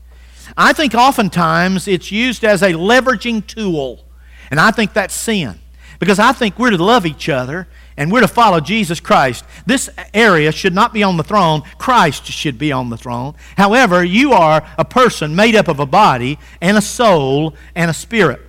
I 0.57 0.73
think 0.73 0.93
oftentimes 0.93 1.87
it's 1.87 2.11
used 2.11 2.43
as 2.43 2.61
a 2.61 2.73
leveraging 2.73 3.47
tool, 3.47 4.03
and 4.49 4.59
I 4.59 4.71
think 4.71 4.91
that's 4.91 5.13
sin. 5.13 5.57
Because 5.99 6.19
I 6.19 6.33
think 6.33 6.59
we're 6.59 6.71
to 6.71 6.83
love 6.83 7.05
each 7.05 7.29
other 7.29 7.65
and 7.95 8.11
we're 8.11 8.19
to 8.19 8.27
follow 8.27 8.59
Jesus 8.59 8.99
Christ. 8.99 9.45
This 9.65 9.89
area 10.13 10.51
should 10.51 10.73
not 10.73 10.91
be 10.91 11.01
on 11.01 11.15
the 11.15 11.23
throne. 11.23 11.61
Christ 11.77 12.25
should 12.25 12.57
be 12.57 12.73
on 12.73 12.89
the 12.89 12.97
throne. 12.97 13.35
However, 13.55 14.03
you 14.03 14.33
are 14.33 14.67
a 14.77 14.83
person 14.83 15.33
made 15.33 15.55
up 15.55 15.69
of 15.69 15.79
a 15.79 15.85
body 15.85 16.39
and 16.59 16.75
a 16.75 16.81
soul 16.81 17.55
and 17.73 17.89
a 17.89 17.93
spirit. 17.93 18.41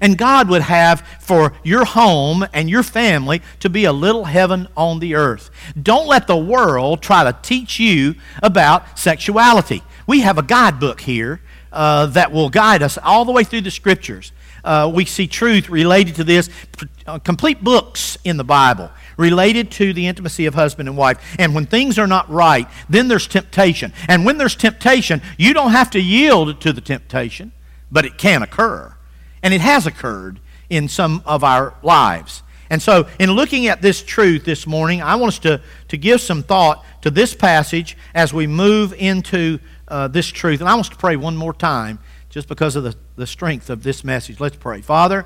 And 0.00 0.18
God 0.18 0.48
would 0.48 0.62
have 0.62 1.00
for 1.20 1.52
your 1.62 1.84
home 1.84 2.46
and 2.52 2.68
your 2.68 2.82
family 2.82 3.42
to 3.60 3.70
be 3.70 3.84
a 3.84 3.92
little 3.92 4.24
heaven 4.24 4.68
on 4.76 4.98
the 5.00 5.14
earth. 5.14 5.50
Don't 5.80 6.06
let 6.06 6.26
the 6.26 6.36
world 6.36 7.02
try 7.02 7.24
to 7.24 7.36
teach 7.42 7.78
you 7.78 8.14
about 8.42 8.98
sexuality. 8.98 9.82
We 10.06 10.20
have 10.20 10.38
a 10.38 10.42
guidebook 10.42 11.00
here 11.00 11.40
uh, 11.72 12.06
that 12.06 12.32
will 12.32 12.48
guide 12.48 12.82
us 12.82 12.98
all 12.98 13.24
the 13.24 13.32
way 13.32 13.44
through 13.44 13.62
the 13.62 13.70
scriptures. 13.70 14.32
Uh, 14.64 14.90
we 14.92 15.04
see 15.04 15.28
truth 15.28 15.68
related 15.68 16.16
to 16.16 16.24
this, 16.24 16.50
uh, 17.06 17.20
complete 17.20 17.62
books 17.62 18.18
in 18.24 18.36
the 18.36 18.44
Bible 18.44 18.90
related 19.16 19.70
to 19.70 19.92
the 19.92 20.08
intimacy 20.08 20.46
of 20.46 20.54
husband 20.54 20.88
and 20.88 20.98
wife. 20.98 21.36
And 21.38 21.54
when 21.54 21.66
things 21.66 22.00
are 22.00 22.06
not 22.08 22.28
right, 22.28 22.66
then 22.88 23.06
there's 23.06 23.28
temptation. 23.28 23.92
And 24.08 24.26
when 24.26 24.38
there's 24.38 24.56
temptation, 24.56 25.22
you 25.38 25.54
don't 25.54 25.70
have 25.70 25.90
to 25.90 26.00
yield 26.00 26.60
to 26.62 26.72
the 26.72 26.80
temptation, 26.80 27.52
but 27.92 28.04
it 28.04 28.18
can 28.18 28.42
occur. 28.42 28.95
And 29.46 29.54
it 29.54 29.60
has 29.60 29.86
occurred 29.86 30.40
in 30.68 30.88
some 30.88 31.22
of 31.24 31.44
our 31.44 31.74
lives. 31.80 32.42
And 32.68 32.82
so, 32.82 33.06
in 33.20 33.30
looking 33.30 33.68
at 33.68 33.80
this 33.80 34.02
truth 34.02 34.44
this 34.44 34.66
morning, 34.66 35.00
I 35.00 35.14
want 35.14 35.34
us 35.34 35.38
to, 35.38 35.60
to 35.86 35.96
give 35.96 36.20
some 36.20 36.42
thought 36.42 36.84
to 37.02 37.12
this 37.12 37.32
passage 37.32 37.96
as 38.12 38.34
we 38.34 38.48
move 38.48 38.92
into 38.94 39.60
uh, 39.86 40.08
this 40.08 40.26
truth. 40.26 40.58
And 40.58 40.68
I 40.68 40.74
want 40.74 40.86
us 40.86 40.88
to 40.88 40.96
pray 40.96 41.14
one 41.14 41.36
more 41.36 41.54
time 41.54 42.00
just 42.28 42.48
because 42.48 42.74
of 42.74 42.82
the, 42.82 42.96
the 43.14 43.24
strength 43.24 43.70
of 43.70 43.84
this 43.84 44.02
message. 44.02 44.40
Let's 44.40 44.56
pray. 44.56 44.80
Father, 44.80 45.24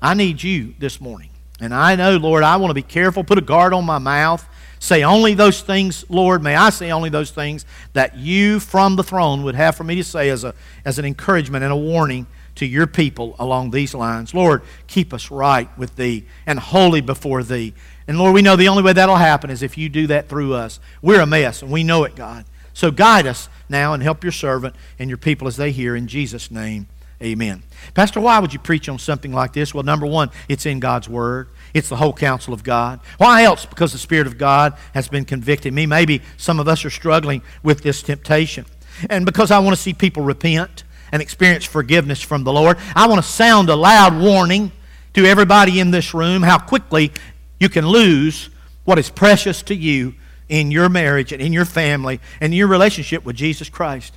I 0.00 0.14
need 0.14 0.44
you 0.44 0.76
this 0.78 1.00
morning. 1.00 1.30
And 1.58 1.74
I 1.74 1.96
know, 1.96 2.18
Lord, 2.18 2.44
I 2.44 2.58
want 2.58 2.70
to 2.70 2.74
be 2.74 2.82
careful, 2.82 3.24
put 3.24 3.36
a 3.36 3.40
guard 3.40 3.72
on 3.72 3.84
my 3.84 3.98
mouth, 3.98 4.48
say 4.78 5.02
only 5.02 5.34
those 5.34 5.60
things, 5.60 6.04
Lord, 6.08 6.40
may 6.40 6.54
I 6.54 6.70
say 6.70 6.92
only 6.92 7.10
those 7.10 7.32
things 7.32 7.66
that 7.94 8.16
you 8.16 8.60
from 8.60 8.94
the 8.94 9.02
throne 9.02 9.42
would 9.42 9.56
have 9.56 9.74
for 9.74 9.82
me 9.82 9.96
to 9.96 10.04
say 10.04 10.28
as, 10.28 10.44
a, 10.44 10.54
as 10.84 11.00
an 11.00 11.04
encouragement 11.04 11.64
and 11.64 11.72
a 11.72 11.76
warning 11.76 12.28
to 12.56 12.66
your 12.66 12.86
people 12.86 13.36
along 13.38 13.70
these 13.70 13.94
lines. 13.94 14.34
Lord, 14.34 14.62
keep 14.86 15.14
us 15.14 15.30
right 15.30 15.68
with 15.78 15.96
thee 15.96 16.26
and 16.46 16.58
holy 16.58 17.00
before 17.00 17.42
thee. 17.42 17.74
And 18.08 18.18
Lord, 18.18 18.34
we 18.34 18.42
know 18.42 18.56
the 18.56 18.68
only 18.68 18.82
way 18.82 18.92
that'll 18.92 19.16
happen 19.16 19.50
is 19.50 19.62
if 19.62 19.78
you 19.78 19.88
do 19.88 20.06
that 20.08 20.28
through 20.28 20.54
us. 20.54 20.80
We're 21.02 21.20
a 21.20 21.26
mess, 21.26 21.62
and 21.62 21.70
we 21.70 21.84
know 21.84 22.04
it, 22.04 22.16
God. 22.16 22.44
So 22.72 22.90
guide 22.90 23.26
us 23.26 23.48
now 23.68 23.94
and 23.94 24.02
help 24.02 24.22
your 24.22 24.32
servant 24.32 24.74
and 24.98 25.08
your 25.08 25.16
people 25.16 25.48
as 25.48 25.56
they 25.56 25.72
hear. 25.72 25.96
In 25.96 26.06
Jesus' 26.06 26.50
name, 26.50 26.88
amen. 27.22 27.62
Pastor, 27.94 28.20
why 28.20 28.38
would 28.38 28.52
you 28.52 28.58
preach 28.58 28.88
on 28.88 28.98
something 28.98 29.32
like 29.32 29.54
this? 29.54 29.72
Well, 29.72 29.82
number 29.82 30.06
one, 30.06 30.30
it's 30.48 30.66
in 30.66 30.78
God's 30.78 31.08
Word. 31.08 31.48
It's 31.72 31.88
the 31.88 31.96
whole 31.96 32.12
counsel 32.12 32.54
of 32.54 32.62
God. 32.62 33.00
Why 33.18 33.44
else? 33.44 33.66
Because 33.66 33.92
the 33.92 33.98
Spirit 33.98 34.26
of 34.26 34.38
God 34.38 34.76
has 34.94 35.08
been 35.08 35.24
convicting 35.24 35.74
me. 35.74 35.86
Maybe 35.86 36.22
some 36.36 36.60
of 36.60 36.68
us 36.68 36.84
are 36.84 36.90
struggling 36.90 37.42
with 37.62 37.82
this 37.82 38.02
temptation. 38.02 38.66
And 39.10 39.26
because 39.26 39.50
I 39.50 39.58
want 39.58 39.76
to 39.76 39.82
see 39.82 39.92
people 39.92 40.22
repent 40.22 40.84
and 41.12 41.22
experience 41.22 41.64
forgiveness 41.64 42.20
from 42.20 42.44
the 42.44 42.52
Lord. 42.52 42.78
I 42.94 43.06
want 43.06 43.22
to 43.22 43.28
sound 43.28 43.68
a 43.68 43.76
loud 43.76 44.20
warning 44.20 44.72
to 45.14 45.24
everybody 45.24 45.80
in 45.80 45.90
this 45.90 46.12
room 46.12 46.42
how 46.42 46.58
quickly 46.58 47.12
you 47.58 47.68
can 47.68 47.86
lose 47.86 48.50
what 48.84 48.98
is 48.98 49.10
precious 49.10 49.62
to 49.62 49.74
you 49.74 50.14
in 50.48 50.70
your 50.70 50.88
marriage 50.88 51.32
and 51.32 51.42
in 51.42 51.52
your 51.52 51.64
family 51.64 52.20
and 52.40 52.54
your 52.54 52.68
relationship 52.68 53.24
with 53.24 53.36
Jesus 53.36 53.68
Christ. 53.68 54.16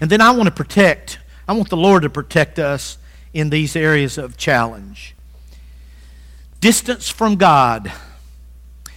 And 0.00 0.10
then 0.10 0.20
I 0.20 0.30
want 0.30 0.46
to 0.46 0.54
protect, 0.54 1.18
I 1.46 1.52
want 1.52 1.70
the 1.70 1.76
Lord 1.76 2.02
to 2.02 2.10
protect 2.10 2.58
us 2.58 2.98
in 3.32 3.50
these 3.50 3.76
areas 3.76 4.18
of 4.18 4.36
challenge. 4.36 5.14
Distance 6.60 7.08
from 7.08 7.36
God, 7.36 7.92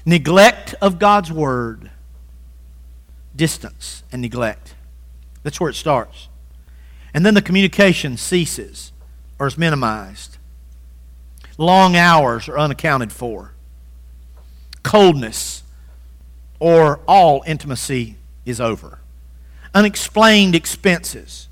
neglect 0.05 0.75
of 0.81 0.99
God's 0.99 1.31
Word, 1.31 1.91
distance 3.35 4.03
and 4.11 4.21
neglect. 4.21 4.75
That's 5.43 5.59
where 5.59 5.69
it 5.69 5.75
starts. 5.75 6.27
And 7.13 7.25
then 7.25 7.33
the 7.33 7.41
communication 7.41 8.17
ceases 8.17 8.91
or 9.37 9.47
is 9.47 9.57
minimized. 9.57 10.37
Long 11.57 11.95
hours 11.95 12.47
are 12.47 12.57
unaccounted 12.57 13.11
for. 13.11 13.53
Coldness 14.83 15.63
or 16.59 16.99
all 17.07 17.43
intimacy 17.45 18.15
is 18.45 18.61
over. 18.61 18.99
Unexplained 19.73 20.55
expenses. 20.55 21.47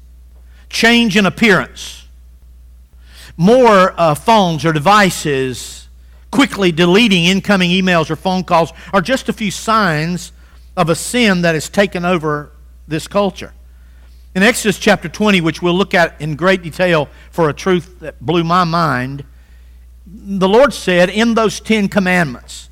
Change 0.70 1.18
in 1.18 1.26
appearance. 1.26 2.08
More 3.38 3.94
uh, 3.98 4.16
phones 4.16 4.66
or 4.66 4.74
devices 4.74 5.80
quickly 6.32 6.72
deleting 6.72 7.26
incoming 7.26 7.72
emails 7.72 8.10
or 8.10 8.16
phone 8.16 8.44
calls 8.44 8.72
are 8.94 9.02
just 9.02 9.30
a 9.30 9.34
few 9.34 9.52
signs 9.52 10.32
of 10.78 10.90
a 10.90 10.96
sin 10.96 11.42
that 11.42 11.56
has 11.56 11.70
taken 11.70 12.06
over 12.06 12.52
this 12.88 13.08
culture. 13.08 13.54
In 14.36 14.44
Exodus 14.44 14.78
chapter 14.78 15.10
20, 15.10 15.42
which 15.42 15.62
we'll 15.64 15.74
look 15.74 15.96
at 15.96 16.22
in 16.22 16.36
great 16.36 16.62
detail 16.62 17.10
for 17.32 17.50
a 17.50 17.54
truth 17.54 18.00
that 18.00 18.22
blew 18.24 18.44
my 18.44 18.64
mind, 18.64 19.26
the 20.06 20.48
Lord 20.48 20.72
said 20.72 21.10
in 21.10 21.34
those 21.34 21.60
Ten 21.60 21.88
Commandments, 21.88 22.70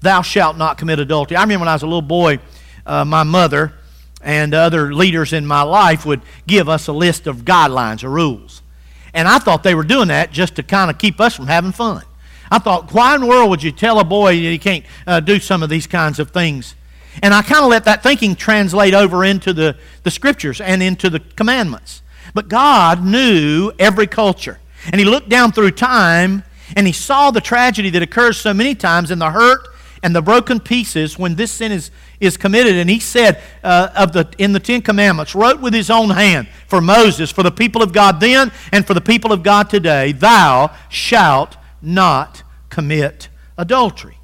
Thou 0.00 0.22
shalt 0.22 0.56
not 0.56 0.78
commit 0.78 0.98
adultery. 0.98 1.36
I 1.36 1.42
remember 1.42 1.60
when 1.60 1.68
I 1.68 1.74
was 1.74 1.82
a 1.82 1.86
little 1.86 2.02
boy, 2.02 2.38
uh, 2.86 3.04
my 3.04 3.22
mother 3.22 3.74
and 4.22 4.54
other 4.54 4.94
leaders 4.94 5.34
in 5.34 5.46
my 5.46 5.60
life 5.60 6.06
would 6.06 6.22
give 6.46 6.70
us 6.70 6.88
a 6.88 6.92
list 6.92 7.26
of 7.26 7.44
guidelines 7.44 8.02
or 8.02 8.08
rules. 8.08 8.62
And 9.12 9.28
I 9.28 9.38
thought 9.38 9.62
they 9.62 9.74
were 9.74 9.84
doing 9.84 10.08
that 10.08 10.32
just 10.32 10.56
to 10.56 10.62
kind 10.62 10.90
of 10.90 10.96
keep 10.96 11.20
us 11.20 11.36
from 11.36 11.46
having 11.46 11.72
fun. 11.72 12.02
I 12.50 12.58
thought, 12.58 12.92
why 12.92 13.14
in 13.14 13.22
the 13.22 13.26
world 13.26 13.50
would 13.50 13.62
you 13.62 13.72
tell 13.72 13.98
a 13.98 14.04
boy 14.04 14.36
that 14.36 14.42
he 14.42 14.58
can't 14.58 14.84
uh, 15.06 15.20
do 15.20 15.38
some 15.38 15.62
of 15.62 15.68
these 15.68 15.86
kinds 15.86 16.18
of 16.18 16.30
things? 16.30 16.74
And 17.22 17.32
I 17.32 17.42
kind 17.42 17.64
of 17.64 17.70
let 17.70 17.84
that 17.84 18.02
thinking 18.02 18.36
translate 18.36 18.94
over 18.94 19.24
into 19.24 19.52
the, 19.52 19.76
the 20.02 20.10
scriptures 20.10 20.60
and 20.60 20.82
into 20.82 21.10
the 21.10 21.20
commandments. 21.20 22.02
But 22.32 22.48
God 22.48 23.04
knew 23.04 23.72
every 23.78 24.06
culture. 24.06 24.58
And 24.86 24.98
He 24.98 25.04
looked 25.04 25.28
down 25.28 25.52
through 25.52 25.72
time 25.72 26.42
and 26.76 26.86
He 26.86 26.92
saw 26.92 27.30
the 27.30 27.40
tragedy 27.40 27.90
that 27.90 28.02
occurs 28.02 28.38
so 28.38 28.52
many 28.52 28.74
times 28.74 29.10
and 29.10 29.20
the 29.20 29.30
hurt 29.30 29.68
and 30.02 30.14
the 30.14 30.20
broken 30.20 30.60
pieces 30.60 31.18
when 31.18 31.34
this 31.36 31.50
sin 31.50 31.72
is, 31.72 31.90
is 32.20 32.36
committed. 32.36 32.74
And 32.74 32.90
He 32.90 33.00
said 33.00 33.40
uh, 33.62 33.90
of 33.94 34.12
the, 34.12 34.28
in 34.38 34.52
the 34.52 34.60
Ten 34.60 34.82
Commandments, 34.82 35.34
wrote 35.34 35.60
with 35.60 35.72
His 35.72 35.90
own 35.90 36.10
hand 36.10 36.48
for 36.66 36.80
Moses, 36.80 37.30
for 37.30 37.42
the 37.42 37.52
people 37.52 37.82
of 37.82 37.92
God 37.92 38.20
then, 38.20 38.52
and 38.72 38.86
for 38.86 38.94
the 38.94 39.00
people 39.00 39.32
of 39.32 39.42
God 39.42 39.70
today, 39.70 40.12
Thou 40.12 40.74
shalt 40.88 41.56
not 41.80 42.42
commit 42.68 43.28
adultery 43.56 44.18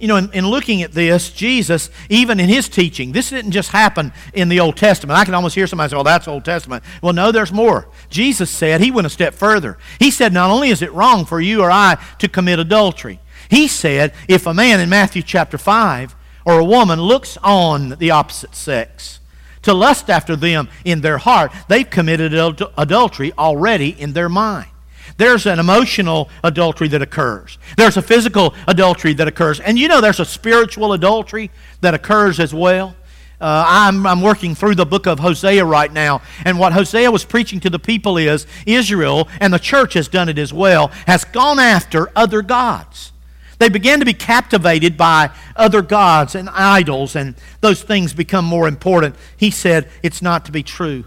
you 0.00 0.08
know, 0.08 0.16
in, 0.16 0.32
in, 0.32 0.46
looking 0.46 0.82
at 0.82 0.92
this, 0.92 1.30
Jesus, 1.30 1.90
even 2.08 2.40
in 2.40 2.48
his 2.48 2.68
teaching, 2.68 3.12
this 3.12 3.30
didn't 3.30 3.52
just 3.52 3.70
happen 3.70 4.12
in 4.32 4.48
the 4.48 4.60
Old 4.60 4.76
Testament. 4.76 5.18
I 5.18 5.24
can 5.24 5.34
almost 5.34 5.54
hear 5.54 5.66
somebody 5.66 5.90
say, 5.90 5.96
well, 5.96 6.04
that's 6.04 6.28
Old 6.28 6.44
Testament. 6.44 6.84
Well, 7.02 7.12
no, 7.12 7.32
there's 7.32 7.52
more. 7.52 7.88
Jesus 8.10 8.50
said, 8.50 8.80
he 8.80 8.90
went 8.90 9.06
a 9.06 9.10
step 9.10 9.34
further. 9.34 9.78
He 9.98 10.10
said, 10.10 10.32
not 10.32 10.50
only 10.50 10.70
is 10.70 10.82
it 10.82 10.92
wrong 10.92 11.24
for 11.24 11.40
you 11.40 11.62
or 11.62 11.70
I 11.70 12.02
to 12.18 12.28
commit 12.28 12.58
adultery, 12.58 13.20
he 13.48 13.68
said, 13.68 14.14
if 14.28 14.46
a 14.46 14.54
man 14.54 14.80
in 14.80 14.88
Matthew 14.88 15.22
chapter 15.22 15.58
5 15.58 16.14
or 16.44 16.58
a 16.58 16.64
woman 16.64 17.00
looks 17.00 17.36
on 17.42 17.90
the 17.90 18.10
opposite 18.10 18.54
sex, 18.54 19.20
to 19.62 19.72
lust 19.74 20.10
after 20.10 20.36
them 20.36 20.68
in 20.84 21.00
their 21.00 21.18
heart, 21.18 21.52
they've 21.68 21.88
committed 21.88 22.34
adultery 22.76 23.32
already 23.38 23.88
in 23.88 24.12
their 24.12 24.28
mind. 24.28 24.68
There's 25.16 25.46
an 25.46 25.58
emotional 25.58 26.28
adultery 26.42 26.88
that 26.88 27.02
occurs. 27.02 27.58
There's 27.76 27.96
a 27.96 28.02
physical 28.02 28.54
adultery 28.66 29.14
that 29.14 29.28
occurs. 29.28 29.60
And 29.60 29.78
you 29.78 29.86
know 29.86 30.00
there's 30.00 30.20
a 30.20 30.24
spiritual 30.24 30.92
adultery 30.92 31.50
that 31.82 31.94
occurs 31.94 32.40
as 32.40 32.52
well. 32.52 32.96
Uh, 33.40 33.64
I'm, 33.66 34.06
I'm 34.06 34.22
working 34.22 34.54
through 34.54 34.74
the 34.76 34.86
book 34.86 35.06
of 35.06 35.18
Hosea 35.18 35.64
right 35.64 35.92
now. 35.92 36.22
And 36.44 36.58
what 36.58 36.72
Hosea 36.72 37.10
was 37.10 37.24
preaching 37.24 37.60
to 37.60 37.70
the 37.70 37.78
people 37.78 38.16
is 38.16 38.46
Israel, 38.64 39.28
and 39.40 39.52
the 39.52 39.58
church 39.58 39.94
has 39.94 40.08
done 40.08 40.28
it 40.28 40.38
as 40.38 40.52
well, 40.52 40.88
has 41.06 41.24
gone 41.24 41.58
after 41.58 42.10
other 42.16 42.42
gods. 42.42 43.12
They 43.58 43.68
began 43.68 44.00
to 44.00 44.04
be 44.04 44.14
captivated 44.14 44.96
by 44.96 45.30
other 45.56 45.82
gods 45.82 46.34
and 46.34 46.48
idols, 46.50 47.14
and 47.14 47.34
those 47.60 47.82
things 47.82 48.12
become 48.12 48.44
more 48.44 48.66
important. 48.66 49.14
He 49.36 49.50
said 49.50 49.88
it's 50.02 50.22
not 50.22 50.44
to 50.46 50.52
be 50.52 50.62
true. 50.62 51.04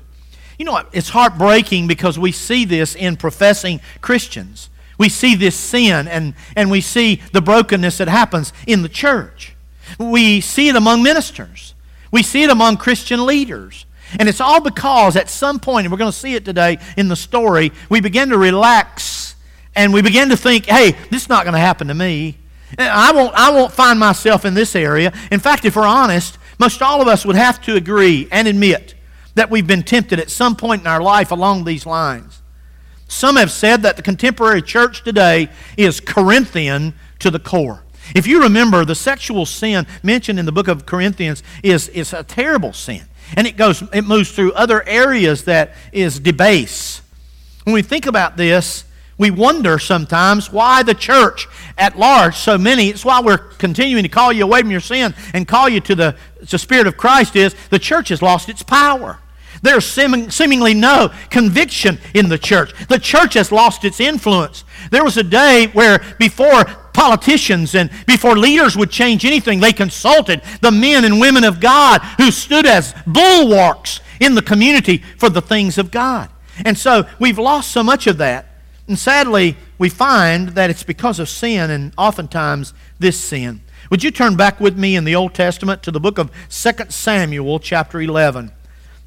You 0.57 0.65
know 0.65 0.71
what? 0.71 0.89
It's 0.91 1.09
heartbreaking 1.09 1.87
because 1.87 2.17
we 2.17 2.31
see 2.31 2.65
this 2.65 2.95
in 2.95 3.15
professing 3.15 3.79
Christians. 4.01 4.69
We 4.97 5.09
see 5.09 5.35
this 5.35 5.55
sin 5.55 6.07
and, 6.07 6.33
and 6.55 6.71
we 6.71 6.81
see 6.81 7.21
the 7.31 7.41
brokenness 7.41 7.99
that 7.99 8.07
happens 8.07 8.51
in 8.65 8.81
the 8.81 8.89
church. 8.89 9.55
We 9.99 10.41
see 10.41 10.69
it 10.69 10.75
among 10.75 11.03
ministers. 11.03 11.75
We 12.11 12.23
see 12.23 12.43
it 12.43 12.49
among 12.49 12.77
Christian 12.77 13.25
leaders. 13.25 13.85
And 14.19 14.27
it's 14.27 14.41
all 14.41 14.61
because 14.61 15.15
at 15.15 15.29
some 15.29 15.59
point, 15.59 15.85
and 15.85 15.91
we're 15.91 15.99
going 15.99 16.11
to 16.11 16.17
see 16.17 16.33
it 16.33 16.45
today 16.45 16.79
in 16.95 17.09
the 17.09 17.15
story, 17.15 17.71
we 17.89 17.99
begin 17.99 18.29
to 18.29 18.37
relax 18.37 19.35
and 19.75 19.93
we 19.93 20.01
begin 20.01 20.29
to 20.29 20.37
think, 20.37 20.65
hey, 20.65 20.91
this 21.11 21.23
is 21.23 21.29
not 21.29 21.43
going 21.43 21.53
to 21.53 21.59
happen 21.59 21.87
to 21.89 21.93
me. 21.93 22.37
I 22.79 23.11
won't, 23.11 23.33
I 23.35 23.51
won't 23.51 23.71
find 23.71 23.99
myself 23.99 24.43
in 24.43 24.55
this 24.55 24.75
area. 24.75 25.13
In 25.31 25.39
fact, 25.39 25.65
if 25.65 25.75
we're 25.75 25.85
honest, 25.85 26.37
most 26.59 26.81
all 26.81 27.01
of 27.01 27.07
us 27.07 27.25
would 27.25 27.35
have 27.35 27.61
to 27.63 27.75
agree 27.75 28.27
and 28.31 28.47
admit 28.47 28.95
that 29.37 29.49
we've 29.49 29.67
been 29.67 29.83
tempted 29.83 30.19
at 30.19 30.29
some 30.29 30.55
point 30.55 30.81
in 30.81 30.87
our 30.87 31.01
life 31.01 31.31
along 31.31 31.63
these 31.63 31.85
lines. 31.85 32.41
Some 33.07 33.37
have 33.37 33.51
said 33.51 33.83
that 33.83 33.95
the 33.95 34.01
contemporary 34.01 34.61
church 34.61 35.03
today 35.03 35.49
is 35.77 35.99
Corinthian 35.99 36.93
to 37.19 37.31
the 37.31 37.39
core. 37.39 37.83
If 38.15 38.27
you 38.27 38.41
remember, 38.41 38.83
the 38.85 38.95
sexual 38.95 39.45
sin 39.45 39.85
mentioned 40.03 40.39
in 40.39 40.45
the 40.45 40.51
book 40.51 40.67
of 40.67 40.85
Corinthians 40.85 41.43
is, 41.63 41.87
is 41.89 42.13
a 42.13 42.23
terrible 42.23 42.73
sin. 42.73 43.03
And 43.35 43.45
it 43.45 43.57
goes, 43.57 43.83
it 43.93 44.03
moves 44.03 44.31
through 44.31 44.53
other 44.53 44.87
areas 44.87 45.43
that 45.45 45.73
is 45.91 46.19
debase. 46.19 47.01
When 47.63 47.73
we 47.73 47.81
think 47.81 48.05
about 48.05 48.37
this, 48.37 48.85
we 49.17 49.31
wonder 49.31 49.79
sometimes 49.79 50.51
why 50.51 50.83
the 50.83 50.93
church 50.93 51.47
at 51.77 51.97
large, 51.97 52.35
so 52.35 52.57
many, 52.57 52.89
it's 52.89 53.03
why 53.03 53.19
we're 53.19 53.37
continuing 53.37 54.03
to 54.03 54.09
call 54.09 54.31
you 54.31 54.43
away 54.43 54.61
from 54.61 54.71
your 54.71 54.79
sin 54.79 55.13
and 55.33 55.47
call 55.47 55.67
you 55.67 55.79
to 55.81 55.95
the, 55.95 56.15
the 56.39 56.57
Spirit 56.57 56.87
of 56.87 56.97
Christ, 56.97 57.35
is 57.35 57.55
the 57.69 57.79
church 57.79 58.09
has 58.09 58.21
lost 58.21 58.47
its 58.47 58.63
power. 58.63 59.19
There's 59.61 59.85
seemingly 59.85 60.73
no 60.73 61.11
conviction 61.29 61.99
in 62.13 62.29
the 62.29 62.37
church. 62.37 62.73
The 62.87 62.99
church 62.99 63.33
has 63.33 63.51
lost 63.51 63.83
its 63.85 63.99
influence. 63.99 64.63
There 64.91 65.03
was 65.03 65.17
a 65.17 65.23
day 65.23 65.67
where 65.73 66.03
before 66.19 66.65
politicians 66.93 67.75
and 67.75 67.89
before 68.07 68.37
leaders 68.37 68.75
would 68.75 68.89
change 68.89 69.25
anything, 69.25 69.59
they 69.59 69.73
consulted 69.73 70.41
the 70.61 70.71
men 70.71 71.05
and 71.05 71.19
women 71.19 71.43
of 71.43 71.59
God 71.59 72.01
who 72.17 72.31
stood 72.31 72.65
as 72.65 72.93
bulwarks 73.05 73.99
in 74.19 74.35
the 74.35 74.41
community 74.41 75.03
for 75.17 75.29
the 75.29 75.41
things 75.41 75.77
of 75.77 75.91
God. 75.91 76.29
And 76.65 76.77
so 76.77 77.07
we've 77.19 77.37
lost 77.37 77.71
so 77.71 77.83
much 77.83 78.07
of 78.07 78.17
that. 78.17 78.45
And 78.87 78.97
sadly, 78.97 79.57
we 79.77 79.89
find 79.89 80.49
that 80.49 80.69
it's 80.69 80.83
because 80.83 81.19
of 81.19 81.29
sin 81.29 81.69
and 81.69 81.93
oftentimes 81.97 82.73
this 82.99 83.19
sin. 83.19 83.61
Would 83.91 84.03
you 84.03 84.11
turn 84.11 84.35
back 84.35 84.59
with 84.59 84.77
me 84.77 84.95
in 84.95 85.03
the 85.03 85.15
Old 85.15 85.33
Testament 85.33 85.83
to 85.83 85.91
the 85.91 85.99
book 85.99 86.17
of 86.17 86.31
2 86.49 86.71
Samuel, 86.89 87.59
chapter 87.59 88.01
11? 88.01 88.51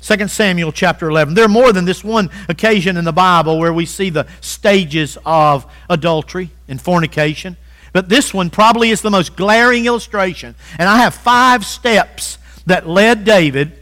2 0.02 0.28
Samuel 0.28 0.72
chapter 0.72 1.08
11. 1.08 1.34
There 1.34 1.44
are 1.44 1.48
more 1.48 1.72
than 1.72 1.84
this 1.84 2.02
one 2.02 2.30
occasion 2.48 2.96
in 2.96 3.04
the 3.04 3.12
Bible 3.12 3.58
where 3.58 3.72
we 3.72 3.84
see 3.84 4.10
the 4.10 4.26
stages 4.40 5.18
of 5.26 5.70
adultery 5.88 6.50
and 6.68 6.80
fornication. 6.80 7.56
But 7.92 8.08
this 8.08 8.32
one 8.32 8.50
probably 8.50 8.90
is 8.90 9.02
the 9.02 9.10
most 9.10 9.36
glaring 9.36 9.86
illustration. 9.86 10.54
And 10.78 10.88
I 10.88 10.98
have 10.98 11.14
five 11.14 11.66
steps 11.66 12.38
that 12.66 12.88
led 12.88 13.24
David 13.24 13.72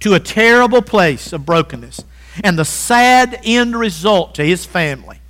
to 0.00 0.14
a 0.14 0.20
terrible 0.20 0.82
place 0.82 1.32
of 1.32 1.46
brokenness. 1.46 2.02
And 2.42 2.58
the 2.58 2.64
sad 2.64 3.40
end 3.44 3.76
result 3.76 4.34
to 4.36 4.44
his 4.44 4.64
family 4.64 5.20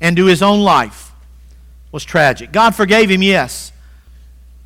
and 0.00 0.16
to 0.16 0.26
his 0.26 0.42
own 0.42 0.60
life 0.60 1.12
was 1.92 2.04
tragic. 2.04 2.52
God 2.52 2.74
forgave 2.74 3.10
him, 3.10 3.22
yes, 3.22 3.72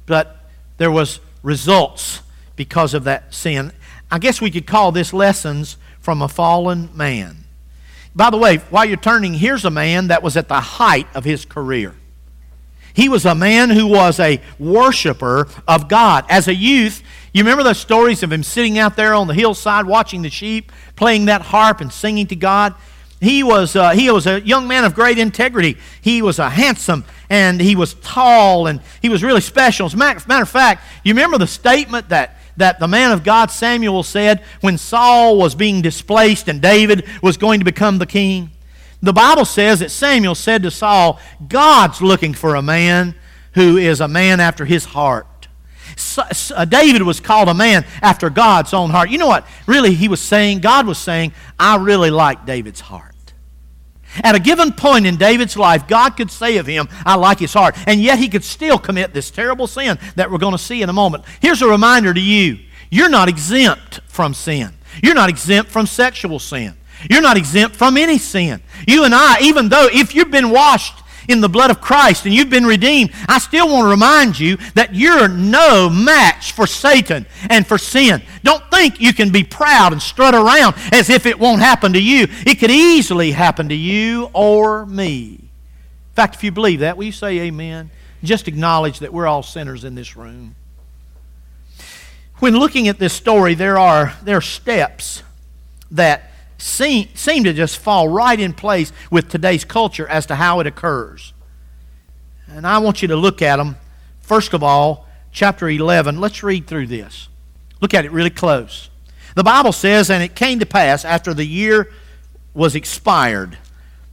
but 0.07 0.49
there 0.78 0.90
was 0.90 1.21
results 1.43 2.23
because 2.57 2.95
of 2.95 3.05
that 3.05 3.35
sin. 3.35 3.73
I 4.10 4.18
guess 4.18 4.40
we 4.40 4.50
could 4.50 4.66
call 4.66 4.92
this 4.92 5.12
lessons 5.12 5.76
from 6.00 6.22
a 6.22 6.28
fallen 6.28 6.90
man. 6.94 7.44
By 8.14 8.30
the 8.30 8.38
way, 8.38 8.56
while 8.70 8.84
you're 8.84 8.96
turning, 8.96 9.34
here's 9.34 9.64
a 9.64 9.70
man 9.70 10.08
that 10.08 10.22
was 10.22 10.36
at 10.36 10.48
the 10.48 10.60
height 10.60 11.06
of 11.14 11.24
his 11.24 11.44
career. 11.44 11.94
He 12.94 13.08
was 13.08 13.24
a 13.24 13.34
man 13.34 13.70
who 13.70 13.86
was 13.86 14.18
a 14.18 14.40
worshiper 14.58 15.46
of 15.68 15.88
God. 15.88 16.24
As 16.28 16.48
a 16.48 16.54
youth, 16.54 17.02
you 17.32 17.44
remember 17.44 17.62
those 17.62 17.78
stories 17.78 18.22
of 18.22 18.32
him 18.32 18.42
sitting 18.42 18.78
out 18.78 18.96
there 18.96 19.14
on 19.14 19.28
the 19.28 19.34
hillside 19.34 19.86
watching 19.86 20.22
the 20.22 20.30
sheep, 20.30 20.72
playing 20.96 21.26
that 21.26 21.42
harp 21.42 21.80
and 21.80 21.92
singing 21.92 22.26
to 22.26 22.36
God? 22.36 22.74
He 23.20 23.42
was, 23.42 23.76
uh, 23.76 23.90
he 23.90 24.10
was 24.10 24.26
a 24.26 24.40
young 24.40 24.66
man 24.66 24.84
of 24.84 24.94
great 24.94 25.18
integrity. 25.18 25.76
He 26.00 26.22
was 26.22 26.38
a 26.38 26.48
handsome 26.48 27.04
and 27.28 27.60
he 27.60 27.76
was 27.76 27.94
tall 27.94 28.66
and 28.66 28.80
he 29.02 29.08
was 29.08 29.22
really 29.22 29.40
special. 29.40 29.86
As 29.86 29.94
a 29.94 29.96
matter, 29.96 30.20
matter 30.26 30.42
of 30.42 30.48
fact, 30.48 30.84
you 31.04 31.12
remember 31.14 31.38
the 31.38 31.46
statement 31.46 32.08
that 32.08 32.38
that 32.58 32.78
the 32.78 32.88
man 32.88 33.12
of 33.12 33.24
God 33.24 33.50
Samuel 33.50 34.02
said 34.02 34.42
when 34.60 34.78
Saul 34.78 35.36
was 35.38 35.54
being 35.54 35.82
displaced 35.82 36.48
and 36.48 36.60
David 36.60 37.06
was 37.22 37.36
going 37.36 37.60
to 37.60 37.64
become 37.64 37.98
the 37.98 38.06
king? 38.06 38.50
The 39.00 39.12
Bible 39.12 39.44
says 39.44 39.78
that 39.80 39.90
Samuel 39.90 40.34
said 40.34 40.62
to 40.64 40.71
Saul, 40.71 41.21
God's 41.47 42.02
looking 42.02 42.34
for 42.34 42.56
a 42.56 42.62
man 42.62 43.14
who 43.52 43.76
is 43.76 44.00
a 44.00 44.08
man 44.08 44.40
after 44.40 44.64
his 44.64 44.84
heart. 44.84 45.26
Uh, 46.16 46.64
David 46.64 47.02
was 47.02 47.18
called 47.18 47.49
a 47.49 47.54
man 47.54 47.84
after 48.02 48.28
God's 48.30 48.75
own 48.75 48.90
heart. 48.90 49.10
You 49.10 49.18
know 49.18 49.26
what? 49.26 49.47
Really, 49.66 49.94
he 49.94 50.08
was 50.08 50.21
saying, 50.21 50.60
God 50.60 50.86
was 50.86 50.99
saying, 50.99 51.32
I 51.58 51.76
really 51.76 52.10
like 52.10 52.44
David's 52.44 52.80
heart. 52.80 53.14
At 54.23 54.34
a 54.34 54.40
given 54.40 54.73
point 54.73 55.06
in 55.06 55.16
David's 55.16 55.56
life, 55.56 55.86
God 55.86 56.16
could 56.16 56.30
say 56.30 56.56
of 56.56 56.66
him, 56.66 56.88
I 57.04 57.16
like 57.16 57.38
his 57.38 57.52
heart. 57.52 57.76
And 57.86 58.00
yet 58.00 58.18
he 58.18 58.28
could 58.28 58.44
still 58.44 58.78
commit 58.78 59.12
this 59.12 59.30
terrible 59.30 59.66
sin 59.66 59.99
that 60.16 60.30
we're 60.30 60.38
going 60.38 60.56
to 60.56 60.58
see 60.58 60.82
in 60.82 60.88
a 60.88 60.94
moment. 60.94 61.25
Here's 61.40 61.62
a 61.62 61.68
reminder 61.68 62.12
to 62.12 62.21
you 62.21 62.58
you're 62.90 63.10
not 63.10 63.28
exempt 63.28 64.00
from 64.08 64.34
sin, 64.34 64.73
you're 65.02 65.14
not 65.14 65.28
exempt 65.28 65.71
from 65.71 65.86
sexual 65.86 66.38
sin. 66.38 66.75
You're 67.08 67.23
not 67.23 67.36
exempt 67.36 67.76
from 67.76 67.97
any 67.97 68.18
sin. 68.18 68.60
You 68.86 69.04
and 69.04 69.14
I, 69.14 69.36
even 69.42 69.68
though 69.68 69.88
if 69.92 70.16
you've 70.16 70.32
been 70.32 70.50
washed 70.50 70.94
in 71.28 71.43
the 71.43 71.49
blood 71.49 71.71
of 71.71 71.80
Christ 71.80 72.25
and 72.25 72.34
you've 72.34 72.50
been 72.50 72.67
redeemed, 72.67 73.12
I 73.28 73.38
still 73.38 73.69
want 73.69 73.84
to 73.84 73.91
remind 73.91 74.41
you 74.41 74.56
that 74.75 74.95
you're 74.95 75.28
no 75.28 75.88
match 75.88 76.52
for 76.52 76.67
Satan 76.67 77.26
and 77.49 77.67
for 77.67 77.78
sin. 77.78 78.23
Don't 78.43 78.69
think 78.71 79.00
you 79.00 79.12
can 79.12 79.30
be 79.30 79.45
proud 79.45 79.93
and 79.93 80.02
strut 80.02 80.34
around 80.34 80.75
as 80.93 81.10
if 81.10 81.26
it 81.26 81.38
won't 81.38 81.60
happen 81.60 81.93
to 81.93 82.02
you. 82.02 82.26
It 82.47 82.58
could 82.58 82.71
easily 82.71 83.30
happen 83.30 83.69
to 83.69 83.75
you 83.75 84.30
or 84.32 84.86
me. 84.86 85.34
In 85.34 86.14
fact, 86.14 86.34
if 86.34 86.43
you 86.43 86.50
believe 86.50 86.80
that, 86.80 86.97
will 86.97 87.04
you 87.04 87.12
say 87.12 87.38
amen? 87.41 87.91
Just 88.25 88.49
acknowledge 88.49 88.99
that 89.00 89.12
we're 89.12 89.26
all 89.26 89.43
sinners 89.45 89.84
in 89.84 89.95
this 89.95 90.17
room. 90.17 90.56
When 92.38 92.56
looking 92.56 92.88
at 92.88 92.99
this 92.99 93.12
story, 93.12 93.54
there 93.54 93.78
are, 93.78 94.14
there 94.23 94.38
are 94.38 94.43
steps 94.43 95.23
that 95.91 96.32
seem, 96.58 97.08
seem 97.14 97.44
to 97.44 97.52
just 97.52 97.78
fall 97.78 98.08
right 98.08 98.38
in 98.38 98.52
place 98.52 98.92
with 99.10 99.28
today's 99.28 99.64
culture 99.64 100.06
as 100.08 100.26
to 100.26 100.34
how 100.34 100.60
it 100.60 100.66
occurs. 100.66 101.32
And 102.49 102.66
I 102.66 102.78
want 102.78 103.02
you 103.02 103.08
to 103.08 103.16
look 103.16 103.40
at 103.42 103.56
them. 103.56 103.76
First 104.21 104.52
of 104.52 104.62
all, 104.62 105.06
chapter 105.32 105.68
11. 105.68 106.21
Let's 106.21 106.42
read 106.42 106.66
through 106.66 106.88
this. 106.88 107.28
Look 107.80 107.94
at 107.94 108.04
it 108.04 108.12
really 108.12 108.30
close. 108.30 108.90
The 109.34 109.44
Bible 109.44 109.73
says, 109.73 110.10
And 110.10 110.23
it 110.23 110.34
came 110.34 110.58
to 110.58 110.66
pass 110.66 111.04
after 111.04 111.32
the 111.32 111.44
year 111.44 111.92
was 112.54 112.75
expired, 112.75 113.56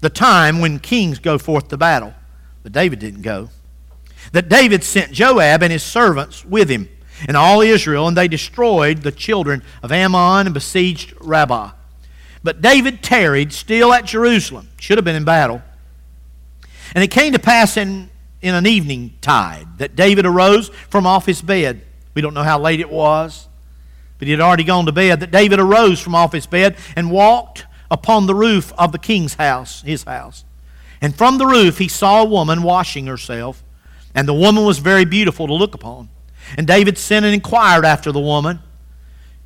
the 0.01 0.10
time 0.10 0.60
when 0.60 0.79
kings 0.79 1.19
go 1.19 1.38
forth 1.38 1.69
to 1.69 1.77
battle. 1.77 2.13
But 2.62 2.73
David 2.73 2.99
didn't 2.99 3.23
go. 3.23 3.49
That 4.34 4.49
David 4.49 4.84
sent 4.84 5.12
Joab 5.12 5.63
and 5.63 5.71
his 5.71 5.84
servants 5.84 6.45
with 6.45 6.69
him 6.69 6.89
and 7.27 7.38
all 7.38 7.62
Israel, 7.62 8.08
and 8.08 8.17
they 8.17 8.27
destroyed 8.27 8.99
the 8.99 9.12
children 9.12 9.63
of 9.81 9.91
Ammon 9.91 10.47
and 10.47 10.53
besieged 10.53 11.13
Rabbah. 11.21 11.71
But 12.45 12.62
David 12.62 13.01
tarried 13.01 13.51
still 13.51 13.91
at 13.91 14.05
Jerusalem. 14.05 14.69
Should 14.79 14.99
have 14.99 15.03
been 15.03 15.15
in 15.15 15.25
battle. 15.25 15.63
And 16.93 17.03
it 17.03 17.08
came 17.10 17.34
to 17.34 17.39
pass 17.39 17.75
in, 17.75 18.12
in 18.39 18.53
an 18.53 18.67
evening 18.67 19.15
tide 19.19 19.65
that 19.79 19.95
David 19.95 20.27
arose 20.27 20.69
from 20.69 21.08
off 21.08 21.25
his 21.25 21.41
bed. 21.41 21.81
We 22.13 22.21
don't 22.21 22.36
know 22.36 22.43
how 22.43 22.60
late 22.60 22.79
it 22.79 22.89
was, 22.91 23.47
but 24.19 24.27
he 24.27 24.31
had 24.31 24.41
already 24.41 24.63
gone 24.63 24.86
to 24.86 24.91
bed. 24.91 25.21
That 25.21 25.31
David 25.31 25.60
arose 25.60 25.99
from 25.99 26.13
off 26.13 26.34
his 26.34 26.45
bed 26.45 26.77
and 26.95 27.10
walked 27.10 27.65
upon 27.89 28.27
the 28.27 28.36
roof 28.36 28.71
of 28.77 28.91
the 28.91 28.99
king's 28.99 29.34
house, 29.34 29.81
his 29.81 30.03
house. 30.03 30.45
And 31.01 31.15
from 31.15 31.39
the 31.39 31.47
roof 31.47 31.79
he 31.79 31.88
saw 31.88 32.21
a 32.21 32.25
woman 32.25 32.62
washing 32.62 33.08
herself, 33.08 33.63
and 34.13 34.27
the 34.27 34.36
woman 34.36 34.65
was 34.65 34.77
very 34.77 35.03
beautiful 35.03 35.47
to 35.47 35.53
look 35.53 35.73
upon. 35.73 36.10
And 36.60 36.67
David 36.67 36.99
sent 36.99 37.25
and 37.25 37.34
inquired 37.34 37.86
after 37.86 38.12
the 38.12 38.19
woman. 38.19 38.60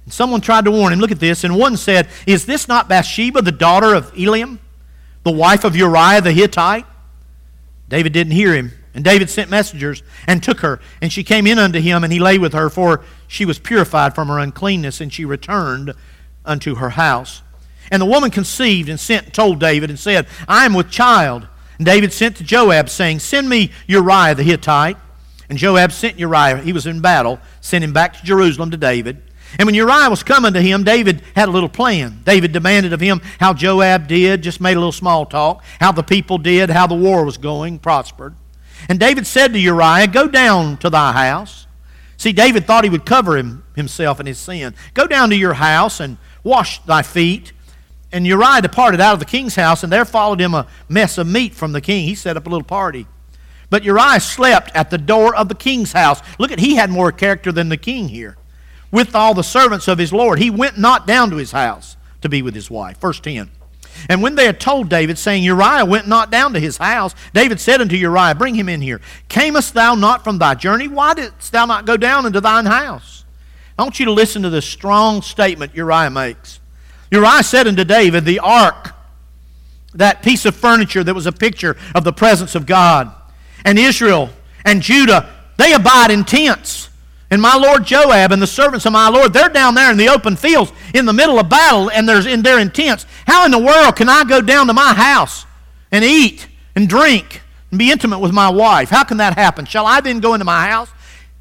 And 0.06 0.14
someone 0.14 0.42
tried 0.42 0.66
to 0.66 0.72
warn 0.72 0.94
him. 0.94 1.00
Look 1.00 1.12
at 1.12 1.20
this. 1.20 1.44
And 1.44 1.56
one 1.58 1.78
said, 1.78 2.08
Is 2.26 2.46
this 2.46 2.68
not 2.68 2.90
Bathsheba, 2.90 3.42
the 3.42 3.52
daughter 3.52 3.94
of 3.94 4.14
Eliam, 4.14 4.60
the 5.24 5.32
wife 5.32 5.64
of 5.64 5.76
Uriah 5.76 6.22
the 6.22 6.32
Hittite? 6.32 6.86
David 7.90 8.14
didn't 8.14 8.34
hear 8.34 8.54
him. 8.54 8.72
And 8.94 9.04
David 9.04 9.30
sent 9.30 9.50
messengers 9.50 10.04
and 10.28 10.42
took 10.42 10.62
her. 10.62 10.80
And 11.02 11.12
she 11.14 11.24
came 11.24 11.46
in 11.46 11.60
unto 11.60 11.80
him, 11.80 12.04
and 12.04 12.12
he 12.12 12.20
lay 12.20 12.38
with 12.38 12.54
her, 12.54 12.70
for 12.70 13.04
she 13.28 13.46
was 13.46 13.60
purified 13.60 14.16
from 14.16 14.28
her 14.28 14.40
uncleanness, 14.40 15.00
and 15.00 15.14
she 15.14 15.26
returned 15.26 15.94
unto 16.44 16.76
her 16.76 16.90
house. 16.90 17.42
And 17.92 18.02
the 18.02 18.08
woman 18.08 18.32
conceived 18.32 18.90
and 18.90 19.00
sent 19.00 19.26
and 19.26 19.34
told 19.34 19.60
David 19.60 19.90
and 19.90 20.00
said, 20.00 20.28
I 20.48 20.66
am 20.66 20.74
with 20.74 20.90
child. 20.90 21.48
And 21.78 21.86
David 21.86 22.14
sent 22.14 22.38
to 22.38 22.44
Joab, 22.44 22.90
saying, 22.90 23.20
Send 23.20 23.48
me 23.48 23.72
Uriah 23.88 24.36
the 24.36 24.44
Hittite. 24.44 24.98
And 25.50 25.58
Joab 25.58 25.92
sent 25.92 26.20
Uriah, 26.20 26.58
he 26.58 26.74
was 26.74 26.86
in 26.86 27.02
battle, 27.02 27.40
sent 27.62 27.84
him 27.84 27.94
back 27.94 28.14
to 28.18 28.26
Jerusalem 28.26 28.70
to 28.72 28.78
David. 28.78 29.22
And 29.58 29.66
when 29.66 29.76
Uriah 29.76 30.10
was 30.10 30.22
coming 30.22 30.54
to 30.54 30.62
him, 30.62 30.84
David 30.84 31.22
had 31.36 31.50
a 31.50 31.52
little 31.52 31.70
plan. 31.70 32.22
David 32.24 32.52
demanded 32.52 32.94
of 32.94 33.00
him 33.00 33.22
how 33.40 33.54
Joab 33.54 34.08
did, 34.08 34.44
just 34.44 34.62
made 34.62 34.74
a 34.74 34.80
little 34.80 34.92
small 34.92 35.26
talk, 35.26 35.64
how 35.80 35.92
the 35.92 36.04
people 36.04 36.38
did, 36.38 36.70
how 36.70 36.86
the 36.86 36.96
war 36.96 37.26
was 37.26 37.38
going, 37.38 37.80
prospered. 37.80 38.36
And 38.88 39.00
David 39.00 39.26
said 39.26 39.54
to 39.54 39.60
Uriah, 39.60 40.08
Go 40.08 40.28
down 40.28 40.78
to 40.78 40.90
thy 40.90 41.14
house. 41.14 41.68
See, 42.18 42.32
David 42.32 42.68
thought 42.68 42.84
he 42.84 42.90
would 42.90 43.06
cover 43.06 43.38
him, 43.38 43.64
himself 43.76 44.20
in 44.20 44.26
his 44.26 44.38
sin. 44.38 44.76
Go 44.94 45.08
down 45.08 45.30
to 45.30 45.36
your 45.36 45.54
house 45.54 46.00
and 46.00 46.18
wash 46.44 46.84
thy 46.84 47.02
feet. 47.02 47.54
And 48.12 48.26
Uriah 48.28 48.62
departed 48.62 49.00
out 49.00 49.14
of 49.14 49.20
the 49.20 49.26
king's 49.26 49.56
house, 49.56 49.84
and 49.84 49.92
there 49.92 50.06
followed 50.06 50.42
him 50.42 50.54
a 50.54 50.68
mess 50.88 51.18
of 51.18 51.28
meat 51.28 51.54
from 51.54 51.72
the 51.72 51.82
king. 51.82 52.06
He 52.06 52.16
set 52.16 52.38
up 52.38 52.46
a 52.46 52.50
little 52.50 52.66
party. 52.66 53.08
But 53.70 53.84
Uriah 53.84 54.20
slept 54.20 54.72
at 54.76 54.90
the 54.90 54.98
door 54.98 55.36
of 55.36 55.48
the 55.48 55.56
king's 55.56 55.94
house. 55.94 56.22
Look 56.40 56.52
at, 56.52 56.60
he 56.60 56.76
had 56.76 56.90
more 56.90 57.12
character 57.12 57.52
than 57.52 57.70
the 57.70 57.78
king 57.78 58.10
here. 58.10 58.36
With 58.92 59.16
all 59.16 59.34
the 59.34 59.44
servants 59.44 59.88
of 59.88 59.98
his 59.98 60.12
Lord. 60.12 60.40
He 60.40 60.50
went 60.50 60.78
not 60.78 61.06
down 61.06 61.30
to 61.30 61.38
his 61.38 61.52
house 61.52 61.96
to 62.22 62.30
be 62.30 62.42
with 62.42 62.56
his 62.56 62.70
wife. 62.70 63.00
Verse 63.00 63.20
10. 63.20 63.52
And 64.08 64.22
when 64.22 64.36
they 64.36 64.46
had 64.46 64.60
told 64.60 64.90
David, 64.90 65.18
saying, 65.18 65.44
Uriah 65.44 65.86
went 65.86 66.08
not 66.08 66.32
down 66.32 66.54
to 66.54 66.60
his 66.60 66.78
house, 66.78 67.14
David 67.34 67.60
said 67.60 67.82
unto 67.82 67.96
Uriah, 67.96 68.36
Bring 68.36 68.56
him 68.56 68.70
in 68.70 68.82
here. 68.82 69.02
Camest 69.28 69.74
thou 69.74 69.96
not 69.96 70.24
from 70.24 70.38
thy 70.38 70.56
journey? 70.56 70.88
Why 70.88 71.14
didst 71.14 71.52
thou 71.52 71.66
not 71.66 71.86
go 71.86 71.98
down 71.98 72.26
into 72.26 72.40
thine 72.40 72.66
house? 72.66 73.26
I 73.78 73.84
want 73.84 74.00
you 74.00 74.06
to 74.06 74.12
listen 74.12 74.44
to 74.44 74.50
this 74.50 74.66
strong 74.66 75.22
statement 75.22 75.76
Uriah 75.76 76.10
makes. 76.10 76.60
Uriah 77.12 77.44
said 77.44 77.68
unto 77.68 77.84
David, 77.84 78.26
The 78.26 78.40
ark, 78.40 78.94
that 79.94 80.22
piece 80.22 80.46
of 80.46 80.56
furniture 80.56 81.04
that 81.04 81.16
was 81.16 81.26
a 81.26 81.32
picture 81.32 81.76
of 81.96 82.04
the 82.04 82.14
presence 82.14 82.56
of 82.56 82.66
God, 82.66 83.12
and 83.66 83.80
Israel 83.80 84.30
and 84.66 84.82
Judah, 84.82 85.30
they 85.58 85.74
abide 85.74 86.12
in 86.12 86.24
tents. 86.24 86.89
And 87.32 87.42
my 87.42 87.56
Lord 87.56 87.86
Joab 87.86 88.32
and 88.32 88.42
the 88.42 88.48
servants 88.48 88.86
of 88.86 88.94
my 88.94 89.08
Lord, 89.08 89.34
they're 89.34 89.50
down 89.50 89.76
there 89.76 89.92
in 89.92 89.98
the 89.98 90.10
open 90.10 90.36
fields 90.36 90.72
in 90.94 91.06
the 91.06 91.14
middle 91.14 91.40
of 91.40 91.48
battle 91.48 91.92
and 91.92 92.10
there's 92.10 92.26
in 92.26 92.42
they're 92.42 92.60
in 92.60 92.72
tents. 92.72 93.06
How 93.28 93.46
in 93.46 93.52
the 93.52 93.60
world 93.60 93.96
can 93.96 94.10
I 94.10 94.24
go 94.24 94.42
down 94.42 94.68
to 94.68 94.74
my 94.74 94.94
house 94.94 95.46
and 95.92 96.04
eat 96.04 96.48
and 96.76 96.90
drink 96.90 97.42
and 97.70 97.78
be 97.78 97.92
intimate 97.92 98.20
with 98.20 98.32
my 98.32 98.50
wife? 98.50 98.90
How 98.90 99.04
can 99.04 99.18
that 99.18 99.38
happen? 99.38 99.66
Shall 99.66 99.86
I 99.86 100.02
then 100.02 100.20
go 100.20 100.34
into 100.34 100.46
my 100.46 100.70
house 100.70 100.90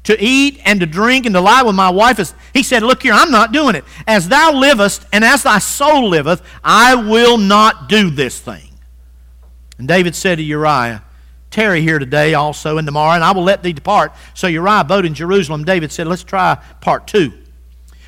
to 0.03 0.15
eat 0.23 0.59
and 0.63 0.79
to 0.79 0.85
drink 0.85 1.25
and 1.25 1.33
to 1.33 1.41
lie 1.41 1.63
with 1.63 1.75
my 1.75 1.89
wife? 1.89 2.35
He 2.53 2.61
said, 2.61 2.83
Look 2.83 3.01
here, 3.01 3.13
I'm 3.13 3.31
not 3.31 3.51
doing 3.51 3.73
it. 3.73 3.83
As 4.05 4.29
thou 4.29 4.53
livest 4.53 5.07
and 5.11 5.23
as 5.23 5.41
thy 5.41 5.57
soul 5.57 6.07
liveth, 6.07 6.43
I 6.63 6.93
will 6.93 7.39
not 7.39 7.89
do 7.89 8.11
this 8.11 8.39
thing. 8.39 8.69
And 9.79 9.87
David 9.87 10.15
said 10.15 10.35
to 10.35 10.43
Uriah, 10.43 11.03
tarry 11.51 11.81
here 11.81 11.99
today 11.99 12.33
also 12.33 12.77
and 12.77 12.87
tomorrow, 12.87 13.15
and 13.15 13.23
I 13.23 13.31
will 13.31 13.43
let 13.43 13.63
thee 13.63 13.73
depart. 13.73 14.13
So 14.33 14.47
Uriah 14.47 14.81
abode 14.81 15.05
in 15.05 15.13
Jerusalem. 15.13 15.63
David 15.63 15.91
said, 15.91 16.07
Let's 16.07 16.23
try 16.23 16.55
part 16.81 17.07
two. 17.07 17.33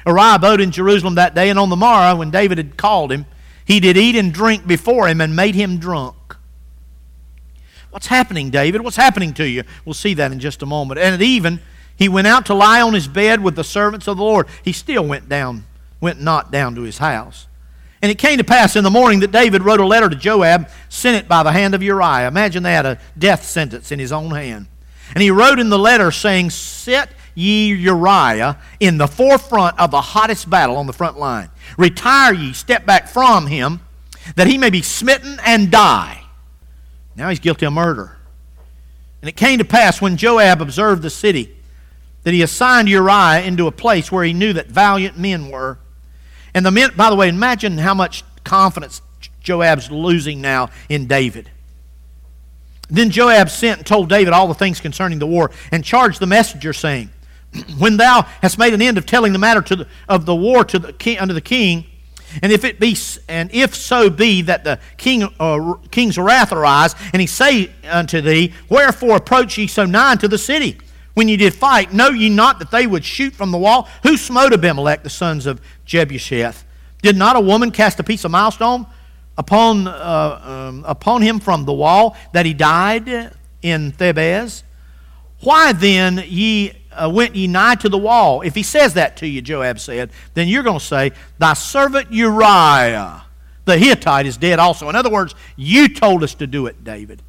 Uriah 0.05 0.35
abode 0.35 0.61
in 0.61 0.71
Jerusalem 0.71 1.15
that 1.15 1.35
day, 1.35 1.49
and 1.49 1.59
on 1.59 1.69
the 1.69 1.75
morrow, 1.75 2.15
when 2.15 2.31
David 2.31 2.57
had 2.57 2.77
called 2.77 3.11
him, 3.11 3.25
he 3.65 3.79
did 3.79 3.97
eat 3.97 4.15
and 4.15 4.33
drink 4.33 4.65
before 4.67 5.07
him 5.07 5.21
and 5.21 5.35
made 5.35 5.55
him 5.55 5.77
drunk. 5.77 6.15
What's 7.91 8.07
happening, 8.07 8.49
David? 8.49 8.81
What's 8.81 8.95
happening 8.95 9.33
to 9.35 9.47
you? 9.47 9.63
We'll 9.85 9.93
see 9.93 10.13
that 10.15 10.31
in 10.31 10.39
just 10.39 10.61
a 10.61 10.65
moment. 10.65 10.99
And 10.99 11.13
at 11.13 11.21
even, 11.21 11.59
he 11.95 12.09
went 12.09 12.27
out 12.27 12.45
to 12.47 12.53
lie 12.53 12.81
on 12.81 12.93
his 12.93 13.07
bed 13.07 13.43
with 13.43 13.55
the 13.55 13.63
servants 13.63 14.07
of 14.07 14.17
the 14.17 14.23
Lord. 14.23 14.47
He 14.63 14.71
still 14.71 15.05
went 15.05 15.27
down, 15.27 15.65
went 15.99 16.21
not 16.21 16.51
down 16.51 16.73
to 16.75 16.81
his 16.81 16.97
house. 16.97 17.47
And 18.01 18.11
it 18.11 18.17
came 18.17 18.37
to 18.39 18.43
pass 18.43 18.75
in 18.75 18.83
the 18.83 18.89
morning 18.89 19.19
that 19.19 19.31
David 19.31 19.61
wrote 19.61 19.79
a 19.79 19.85
letter 19.85 20.09
to 20.09 20.15
Joab, 20.15 20.69
sent 20.89 21.17
it 21.17 21.27
by 21.27 21.43
the 21.43 21.51
hand 21.51 21.75
of 21.75 21.83
Uriah. 21.83 22.27
Imagine 22.27 22.63
that, 22.63 22.85
a 22.85 22.99
death 23.17 23.43
sentence 23.43 23.91
in 23.91 23.99
his 23.99 24.11
own 24.11 24.31
hand. 24.31 24.67
And 25.13 25.21
he 25.21 25.29
wrote 25.29 25.59
in 25.59 25.69
the 25.69 25.77
letter 25.77 26.09
saying, 26.09 26.49
Set 26.49 27.11
ye 27.35 27.73
Uriah 27.73 28.57
in 28.79 28.97
the 28.97 29.07
forefront 29.07 29.79
of 29.79 29.91
the 29.91 30.01
hottest 30.01 30.49
battle 30.49 30.77
on 30.77 30.87
the 30.87 30.93
front 30.93 31.19
line. 31.19 31.49
Retire 31.77 32.33
ye, 32.33 32.53
step 32.53 32.85
back 32.85 33.07
from 33.07 33.47
him, 33.47 33.81
that 34.35 34.47
he 34.47 34.57
may 34.57 34.69
be 34.69 34.81
smitten 34.81 35.39
and 35.45 35.71
die. 35.71 36.23
Now 37.15 37.29
he's 37.29 37.39
guilty 37.39 37.65
of 37.65 37.73
murder. 37.73 38.17
And 39.21 39.29
it 39.29 39.35
came 39.35 39.59
to 39.59 39.65
pass 39.65 40.01
when 40.01 40.17
Joab 40.17 40.61
observed 40.61 41.03
the 41.03 41.09
city 41.09 41.55
that 42.23 42.33
he 42.33 42.41
assigned 42.41 42.89
Uriah 42.89 43.43
into 43.43 43.67
a 43.67 43.71
place 43.71 44.11
where 44.11 44.23
he 44.23 44.33
knew 44.33 44.53
that 44.53 44.67
valiant 44.67 45.17
men 45.17 45.49
were 45.49 45.77
and 46.53 46.65
the 46.65 46.71
men, 46.71 46.91
by 46.95 47.09
the 47.09 47.15
way, 47.15 47.29
imagine 47.29 47.77
how 47.77 47.93
much 47.93 48.23
confidence 48.43 49.01
Joab's 49.41 49.91
losing 49.91 50.41
now 50.41 50.69
in 50.89 51.07
David. 51.07 51.49
Then 52.89 53.09
Joab 53.09 53.49
sent 53.49 53.79
and 53.79 53.87
told 53.87 54.09
David 54.09 54.33
all 54.33 54.47
the 54.47 54.53
things 54.53 54.81
concerning 54.81 55.19
the 55.19 55.27
war 55.27 55.51
and 55.71 55.83
charged 55.83 56.19
the 56.19 56.27
messenger, 56.27 56.73
saying, 56.73 57.09
When 57.77 57.97
thou 57.97 58.23
hast 58.41 58.57
made 58.57 58.73
an 58.73 58.81
end 58.81 58.97
of 58.97 59.05
telling 59.05 59.33
the 59.33 59.39
matter 59.39 59.61
the, 59.61 59.87
of 60.09 60.25
the 60.25 60.35
war 60.35 60.65
to 60.65 60.77
the 60.77 60.93
king, 60.93 61.17
unto 61.17 61.33
the 61.33 61.41
king, 61.41 61.85
and 62.41 62.51
if 62.51 62.63
it 62.63 62.79
be, 62.79 62.97
and 63.27 63.49
if 63.53 63.75
so 63.75 64.09
be 64.09 64.41
that 64.43 64.63
the 64.63 64.79
king, 64.97 65.23
uh, 65.39 65.73
king's 65.89 66.17
wrath 66.17 66.51
arise, 66.51 66.95
and 67.13 67.19
he 67.21 67.27
say 67.27 67.71
unto 67.89 68.21
thee, 68.21 68.53
Wherefore 68.69 69.17
approach 69.17 69.57
ye 69.57 69.67
so 69.67 69.85
nigh 69.85 70.15
to 70.15 70.27
the 70.27 70.37
city? 70.37 70.77
When 71.13 71.27
ye 71.27 71.37
did 71.37 71.53
fight, 71.53 71.93
know 71.93 72.09
ye 72.09 72.29
not 72.29 72.59
that 72.59 72.71
they 72.71 72.87
would 72.87 73.03
shoot 73.03 73.33
from 73.33 73.51
the 73.51 73.57
wall? 73.57 73.89
Who 74.03 74.17
smote 74.17 74.53
Abimelech, 74.53 75.03
the 75.03 75.09
sons 75.09 75.45
of 75.45 75.61
Jerubbesheth? 75.85 76.63
Did 77.01 77.17
not 77.17 77.35
a 77.35 77.41
woman 77.41 77.71
cast 77.71 77.99
a 77.99 78.03
piece 78.03 78.23
of 78.23 78.31
milestone 78.31 78.85
upon, 79.37 79.87
uh, 79.87 80.41
um, 80.43 80.85
upon 80.87 81.21
him 81.21 81.39
from 81.39 81.65
the 81.65 81.73
wall 81.73 82.15
that 82.31 82.45
he 82.45 82.53
died 82.53 83.35
in 83.61 83.91
Thebez? 83.91 84.63
Why 85.41 85.73
then 85.73 86.23
ye 86.27 86.73
uh, 86.91 87.09
went 87.09 87.35
ye 87.35 87.47
nigh 87.47 87.75
to 87.75 87.89
the 87.89 87.97
wall? 87.97 88.41
If 88.41 88.55
he 88.55 88.63
says 88.63 88.93
that 88.93 89.17
to 89.17 89.27
you, 89.27 89.41
Joab 89.41 89.79
said, 89.79 90.11
then 90.33 90.47
you're 90.47 90.63
going 90.63 90.79
to 90.79 90.85
say, 90.85 91.11
Thy 91.39 91.53
servant 91.53 92.11
Uriah 92.11 93.23
the 93.65 93.77
Hittite 93.77 94.25
is 94.25 94.37
dead 94.37 94.59
also. 94.59 94.89
In 94.89 94.95
other 94.95 95.09
words, 95.09 95.35
you 95.55 95.87
told 95.87 96.23
us 96.23 96.33
to 96.35 96.47
do 96.47 96.65
it, 96.67 96.83
David. 96.83 97.21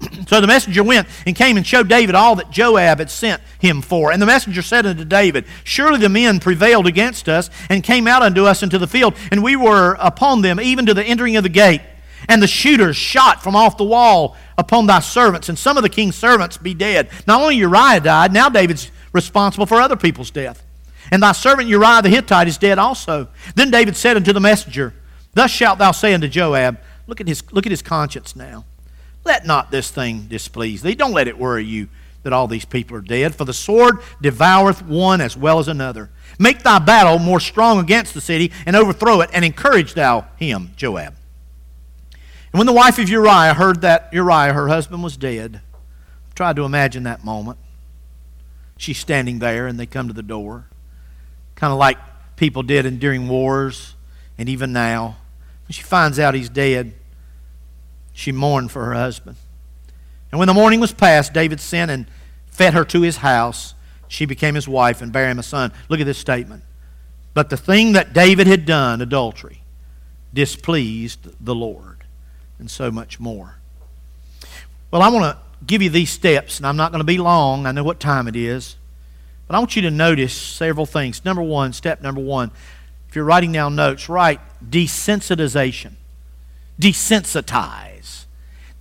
So 0.26 0.40
the 0.40 0.46
messenger 0.46 0.84
went 0.84 1.08
and 1.26 1.34
came 1.34 1.56
and 1.56 1.66
showed 1.66 1.88
David 1.88 2.14
all 2.14 2.36
that 2.36 2.50
Joab 2.50 2.98
had 2.98 3.10
sent 3.10 3.42
him 3.58 3.82
for. 3.82 4.12
And 4.12 4.22
the 4.22 4.26
messenger 4.26 4.62
said 4.62 4.86
unto 4.86 5.04
David, 5.04 5.44
Surely 5.64 5.98
the 5.98 6.08
men 6.08 6.38
prevailed 6.38 6.86
against 6.86 7.28
us 7.28 7.50
and 7.68 7.82
came 7.82 8.06
out 8.06 8.22
unto 8.22 8.44
us 8.44 8.62
into 8.62 8.78
the 8.78 8.86
field, 8.86 9.14
and 9.30 9.42
we 9.42 9.56
were 9.56 9.96
upon 9.98 10.42
them 10.42 10.60
even 10.60 10.86
to 10.86 10.94
the 10.94 11.04
entering 11.04 11.36
of 11.36 11.42
the 11.42 11.48
gate. 11.48 11.80
And 12.28 12.42
the 12.42 12.46
shooters 12.46 12.96
shot 12.96 13.42
from 13.42 13.56
off 13.56 13.76
the 13.76 13.84
wall 13.84 14.36
upon 14.56 14.86
thy 14.86 15.00
servants, 15.00 15.48
and 15.48 15.58
some 15.58 15.76
of 15.76 15.82
the 15.82 15.88
king's 15.88 16.16
servants 16.16 16.56
be 16.56 16.74
dead. 16.74 17.08
Not 17.26 17.40
only 17.40 17.56
Uriah 17.56 18.00
died, 18.00 18.32
now 18.32 18.48
David's 18.48 18.90
responsible 19.12 19.66
for 19.66 19.80
other 19.80 19.96
people's 19.96 20.30
death. 20.30 20.62
And 21.10 21.22
thy 21.22 21.32
servant 21.32 21.68
Uriah 21.68 22.02
the 22.02 22.08
Hittite 22.08 22.46
is 22.46 22.58
dead 22.58 22.78
also. 22.78 23.28
Then 23.56 23.70
David 23.70 23.96
said 23.96 24.16
unto 24.16 24.32
the 24.32 24.40
messenger, 24.40 24.94
Thus 25.34 25.50
shalt 25.50 25.78
thou 25.78 25.92
say 25.92 26.14
unto 26.14 26.28
Joab, 26.28 26.78
Look 27.06 27.20
at 27.20 27.26
his, 27.26 27.42
look 27.52 27.66
at 27.66 27.72
his 27.72 27.82
conscience 27.82 28.36
now. 28.36 28.64
Let 29.24 29.46
not 29.46 29.70
this 29.70 29.90
thing 29.90 30.26
displease 30.28 30.82
thee. 30.82 30.94
Don't 30.94 31.12
let 31.12 31.28
it 31.28 31.38
worry 31.38 31.64
you 31.64 31.88
that 32.22 32.32
all 32.32 32.46
these 32.46 32.64
people 32.64 32.96
are 32.96 33.02
dead, 33.02 33.34
for 33.34 33.44
the 33.44 33.52
sword 33.52 33.98
devoureth 34.20 34.82
one 34.82 35.20
as 35.20 35.36
well 35.36 35.58
as 35.58 35.68
another. 35.68 36.10
Make 36.38 36.62
thy 36.62 36.78
battle 36.78 37.18
more 37.18 37.40
strong 37.40 37.78
against 37.78 38.14
the 38.14 38.20
city, 38.20 38.52
and 38.66 38.76
overthrow 38.76 39.20
it, 39.20 39.30
and 39.32 39.44
encourage 39.44 39.94
thou 39.94 40.26
him, 40.36 40.72
Joab. 40.76 41.14
And 42.52 42.58
when 42.58 42.66
the 42.66 42.72
wife 42.72 42.98
of 42.98 43.08
Uriah 43.08 43.54
heard 43.54 43.82
that 43.82 44.12
Uriah, 44.12 44.52
her 44.52 44.68
husband, 44.68 45.02
was 45.02 45.16
dead, 45.16 45.60
I 45.64 46.34
tried 46.34 46.56
to 46.56 46.64
imagine 46.64 47.04
that 47.04 47.24
moment. 47.24 47.58
She's 48.76 48.98
standing 48.98 49.38
there, 49.38 49.66
and 49.66 49.78
they 49.78 49.86
come 49.86 50.08
to 50.08 50.14
the 50.14 50.22
door, 50.22 50.66
kind 51.54 51.72
of 51.72 51.78
like 51.78 51.98
people 52.36 52.62
did 52.62 52.86
in, 52.86 52.98
during 52.98 53.28
wars, 53.28 53.94
and 54.36 54.48
even 54.48 54.72
now. 54.72 55.18
When 55.66 55.72
she 55.72 55.82
finds 55.82 56.18
out 56.18 56.34
he's 56.34 56.48
dead, 56.48 56.94
she 58.20 58.32
mourned 58.32 58.70
for 58.70 58.84
her 58.84 58.94
husband. 58.94 59.36
And 60.30 60.38
when 60.38 60.46
the 60.46 60.54
morning 60.54 60.78
was 60.78 60.92
past, 60.92 61.32
David 61.32 61.58
sent 61.58 61.90
and 61.90 62.06
fed 62.46 62.74
her 62.74 62.84
to 62.84 63.00
his 63.00 63.18
house. 63.18 63.74
She 64.08 64.26
became 64.26 64.54
his 64.54 64.68
wife 64.68 65.00
and 65.00 65.10
bare 65.10 65.28
him 65.28 65.38
a 65.38 65.42
son. 65.42 65.72
Look 65.88 66.00
at 66.00 66.06
this 66.06 66.18
statement. 66.18 66.62
But 67.32 67.48
the 67.48 67.56
thing 67.56 67.92
that 67.92 68.12
David 68.12 68.46
had 68.46 68.66
done, 68.66 69.00
adultery, 69.00 69.62
displeased 70.34 71.28
the 71.44 71.54
Lord, 71.54 72.04
and 72.58 72.70
so 72.70 72.90
much 72.90 73.18
more. 73.18 73.56
Well, 74.90 75.02
I 75.02 75.08
want 75.08 75.24
to 75.24 75.38
give 75.64 75.80
you 75.80 75.90
these 75.90 76.10
steps, 76.10 76.58
and 76.58 76.66
I'm 76.66 76.76
not 76.76 76.92
going 76.92 77.00
to 77.00 77.04
be 77.04 77.18
long. 77.18 77.66
I 77.66 77.72
know 77.72 77.84
what 77.84 78.00
time 78.00 78.28
it 78.28 78.36
is. 78.36 78.76
But 79.46 79.56
I 79.56 79.58
want 79.58 79.76
you 79.76 79.82
to 79.82 79.90
notice 79.90 80.34
several 80.34 80.86
things. 80.86 81.24
Number 81.24 81.42
one, 81.42 81.72
step 81.72 82.02
number 82.02 82.20
one, 82.20 82.50
if 83.08 83.16
you're 83.16 83.24
writing 83.24 83.52
down 83.52 83.76
notes, 83.76 84.08
write 84.08 84.40
desensitization. 84.64 85.94
Desensitize 86.80 87.90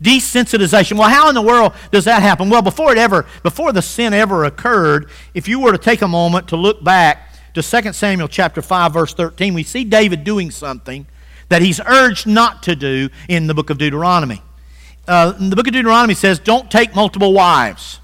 desensitization. 0.01 0.97
Well, 0.97 1.09
how 1.09 1.29
in 1.29 1.35
the 1.35 1.41
world 1.41 1.73
does 1.91 2.05
that 2.05 2.21
happen? 2.21 2.49
Well, 2.49 2.62
before 2.62 2.91
it 2.91 2.97
ever, 2.97 3.25
before 3.43 3.71
the 3.71 3.81
sin 3.81 4.13
ever 4.13 4.45
occurred, 4.45 5.09
if 5.33 5.47
you 5.47 5.59
were 5.59 5.71
to 5.71 5.77
take 5.77 6.01
a 6.01 6.07
moment 6.07 6.47
to 6.49 6.55
look 6.55 6.83
back 6.83 7.33
to 7.53 7.62
2 7.62 7.93
Samuel 7.93 8.27
chapter 8.27 8.62
5, 8.62 8.93
verse 8.93 9.13
13, 9.13 9.53
we 9.53 9.63
see 9.63 9.83
David 9.83 10.23
doing 10.23 10.51
something 10.51 11.05
that 11.49 11.62
he's 11.62 11.79
urged 11.85 12.27
not 12.27 12.63
to 12.63 12.75
do 12.75 13.09
in 13.27 13.47
the 13.47 13.53
book 13.53 13.69
of 13.69 13.77
Deuteronomy. 13.77 14.41
Uh, 15.07 15.31
the 15.31 15.55
book 15.55 15.67
of 15.67 15.73
Deuteronomy 15.73 16.13
says, 16.13 16.39
Don't 16.39 16.69
take 16.69 16.95
multiple 16.95 17.33
wives 17.33 17.99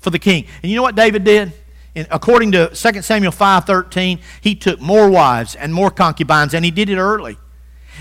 for 0.00 0.10
the 0.10 0.18
king. 0.18 0.46
And 0.62 0.70
you 0.70 0.76
know 0.76 0.82
what 0.82 0.96
David 0.96 1.24
did? 1.24 1.52
In, 1.94 2.06
according 2.10 2.52
to 2.52 2.68
2 2.68 3.02
Samuel 3.02 3.32
5:13, 3.32 4.20
he 4.40 4.54
took 4.54 4.80
more 4.80 5.10
wives 5.10 5.54
and 5.54 5.74
more 5.74 5.90
concubines, 5.90 6.54
and 6.54 6.64
he 6.64 6.70
did 6.70 6.88
it 6.88 6.98
early. 6.98 7.36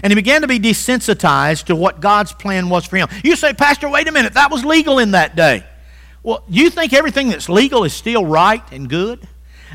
And 0.03 0.11
he 0.11 0.15
began 0.15 0.41
to 0.41 0.47
be 0.47 0.59
desensitized 0.59 1.65
to 1.65 1.75
what 1.75 1.99
God's 1.99 2.33
plan 2.33 2.69
was 2.69 2.85
for 2.85 2.97
him. 2.97 3.07
You 3.23 3.35
say, 3.35 3.53
Pastor, 3.53 3.89
wait 3.89 4.07
a 4.07 4.11
minute, 4.11 4.33
that 4.33 4.51
was 4.51 4.63
legal 4.63 4.99
in 4.99 5.11
that 5.11 5.35
day. 5.35 5.63
Well, 6.23 6.43
you 6.49 6.69
think 6.69 6.93
everything 6.93 7.29
that's 7.29 7.49
legal 7.49 7.83
is 7.83 7.93
still 7.93 8.25
right 8.25 8.63
and 8.71 8.89
good? 8.89 9.27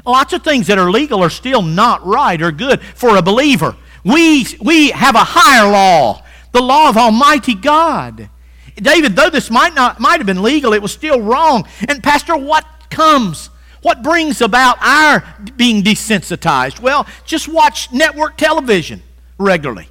Lots 0.04 0.32
of 0.32 0.42
things 0.42 0.66
that 0.66 0.78
are 0.78 0.90
legal 0.90 1.22
are 1.22 1.30
still 1.30 1.62
not 1.62 2.04
right 2.04 2.40
or 2.42 2.52
good 2.52 2.82
for 2.82 3.16
a 3.16 3.22
believer. 3.22 3.76
We, 4.04 4.46
we 4.60 4.90
have 4.90 5.14
a 5.14 5.24
higher 5.24 5.70
law, 5.70 6.22
the 6.52 6.60
law 6.60 6.88
of 6.88 6.96
Almighty 6.96 7.54
God. 7.54 8.28
David, 8.76 9.16
though 9.16 9.30
this 9.30 9.50
might 9.50 9.74
not 9.74 10.00
might 10.00 10.18
have 10.18 10.26
been 10.26 10.42
legal, 10.42 10.72
it 10.72 10.82
was 10.82 10.92
still 10.92 11.20
wrong. 11.20 11.66
And 11.88 12.02
Pastor, 12.02 12.36
what 12.36 12.66
comes? 12.90 13.50
What 13.82 14.02
brings 14.02 14.40
about 14.40 14.78
our 14.80 15.22
being 15.56 15.82
desensitized? 15.82 16.80
Well, 16.80 17.06
just 17.24 17.48
watch 17.48 17.92
network 17.92 18.36
television 18.36 19.02
regularly. 19.38 19.88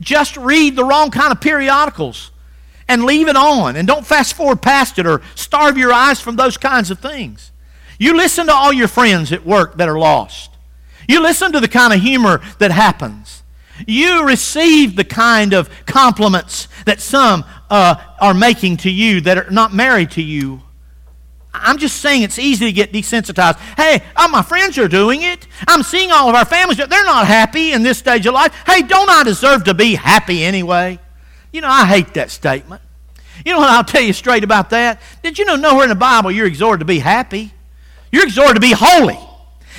Just 0.00 0.36
read 0.36 0.76
the 0.76 0.84
wrong 0.84 1.10
kind 1.10 1.32
of 1.32 1.40
periodicals 1.40 2.30
and 2.88 3.04
leave 3.04 3.28
it 3.28 3.36
on 3.36 3.76
and 3.76 3.86
don't 3.86 4.06
fast 4.06 4.34
forward 4.34 4.60
past 4.62 4.98
it 4.98 5.06
or 5.06 5.22
starve 5.34 5.78
your 5.78 5.92
eyes 5.92 6.20
from 6.20 6.36
those 6.36 6.56
kinds 6.56 6.90
of 6.90 6.98
things. 6.98 7.52
You 7.98 8.16
listen 8.16 8.46
to 8.46 8.52
all 8.52 8.72
your 8.72 8.88
friends 8.88 9.32
at 9.32 9.46
work 9.46 9.76
that 9.76 9.88
are 9.88 9.98
lost. 9.98 10.50
You 11.08 11.22
listen 11.22 11.52
to 11.52 11.60
the 11.60 11.68
kind 11.68 11.92
of 11.92 12.00
humor 12.00 12.40
that 12.58 12.70
happens. 12.70 13.42
You 13.86 14.26
receive 14.26 14.96
the 14.96 15.04
kind 15.04 15.52
of 15.52 15.70
compliments 15.86 16.68
that 16.84 17.00
some 17.00 17.44
uh, 17.70 17.96
are 18.20 18.34
making 18.34 18.78
to 18.78 18.90
you 18.90 19.20
that 19.22 19.38
are 19.38 19.50
not 19.50 19.72
married 19.72 20.10
to 20.12 20.22
you. 20.22 20.62
I'm 21.54 21.78
just 21.78 22.00
saying 22.00 22.22
it's 22.22 22.38
easy 22.38 22.66
to 22.66 22.72
get 22.72 22.92
desensitized. 22.92 23.58
Hey, 23.76 24.02
all 24.16 24.28
my 24.28 24.42
friends 24.42 24.78
are 24.78 24.88
doing 24.88 25.22
it. 25.22 25.46
I'm 25.68 25.82
seeing 25.82 26.10
all 26.10 26.28
of 26.28 26.34
our 26.34 26.44
families. 26.44 26.78
They're 26.78 27.04
not 27.04 27.26
happy 27.26 27.72
in 27.72 27.82
this 27.82 27.98
stage 27.98 28.26
of 28.26 28.34
life. 28.34 28.54
Hey, 28.66 28.82
don't 28.82 29.10
I 29.10 29.22
deserve 29.22 29.64
to 29.64 29.74
be 29.74 29.94
happy 29.94 30.44
anyway? 30.44 30.98
You 31.52 31.60
know, 31.60 31.68
I 31.68 31.84
hate 31.84 32.14
that 32.14 32.30
statement. 32.30 32.80
You 33.44 33.52
know 33.52 33.58
what 33.58 33.70
I'll 33.70 33.84
tell 33.84 34.02
you 34.02 34.12
straight 34.12 34.44
about 34.44 34.70
that? 34.70 35.00
Did 35.22 35.38
you 35.38 35.44
know 35.44 35.56
nowhere 35.56 35.84
in 35.84 35.90
the 35.90 35.94
Bible 35.94 36.30
you're 36.30 36.46
exhorted 36.46 36.80
to 36.80 36.84
be 36.86 37.00
happy? 37.00 37.52
You're 38.10 38.24
exhorted 38.24 38.56
to 38.56 38.60
be 38.60 38.72
holy. 38.76 39.18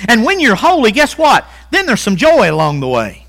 And 0.08 0.24
when 0.24 0.40
you're 0.40 0.56
holy, 0.56 0.92
guess 0.92 1.16
what? 1.16 1.46
Then 1.70 1.86
there's 1.86 2.00
some 2.00 2.16
joy 2.16 2.50
along 2.50 2.80
the 2.80 2.88
way. 2.88 3.26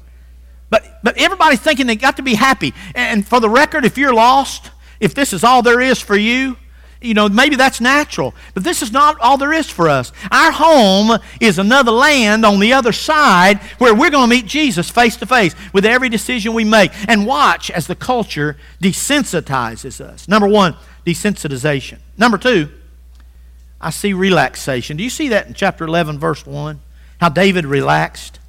But, 0.69 0.99
but 1.03 1.17
everybody's 1.17 1.59
thinking 1.59 1.87
they 1.87 1.95
got 1.95 2.17
to 2.17 2.23
be 2.23 2.35
happy. 2.35 2.73
And 2.93 3.25
for 3.25 3.39
the 3.39 3.49
record, 3.49 3.85
if 3.85 3.97
you're 3.97 4.13
lost, 4.13 4.71
if 4.99 5.13
this 5.13 5.31
is 5.31 5.43
all 5.43 5.61
there 5.61 5.79
is 5.79 6.01
for 6.01 6.15
you, 6.15 6.57
you 7.05 7.13
know, 7.13 7.29
maybe 7.29 7.55
that's 7.55 7.79
natural. 7.79 8.33
But 8.53 8.63
this 8.63 8.81
is 8.81 8.91
not 8.91 9.19
all 9.19 9.37
there 9.37 9.53
is 9.53 9.69
for 9.69 9.87
us. 9.87 10.11
Our 10.31 10.51
home 10.51 11.19
is 11.39 11.59
another 11.59 11.91
land 11.91 12.45
on 12.45 12.59
the 12.59 12.73
other 12.73 12.91
side 12.91 13.59
where 13.77 13.93
we're 13.93 14.09
going 14.09 14.29
to 14.29 14.35
meet 14.35 14.45
Jesus 14.45 14.89
face 14.89 15.15
to 15.17 15.25
face 15.25 15.55
with 15.73 15.85
every 15.85 16.09
decision 16.09 16.53
we 16.53 16.63
make 16.63 16.91
and 17.07 17.25
watch 17.25 17.69
as 17.71 17.87
the 17.87 17.95
culture 17.95 18.57
desensitizes 18.81 20.01
us. 20.01 20.27
Number 20.27 20.47
one, 20.47 20.75
desensitization. 21.05 21.99
Number 22.17 22.37
two, 22.37 22.69
I 23.79 23.91
see 23.91 24.13
relaxation. 24.13 24.97
Do 24.97 25.03
you 25.03 25.09
see 25.09 25.29
that 25.29 25.47
in 25.47 25.53
chapter 25.53 25.85
11, 25.85 26.17
verse 26.17 26.45
1? 26.45 26.79
How 27.21 27.29
David 27.29 27.65
relaxed? 27.65 28.39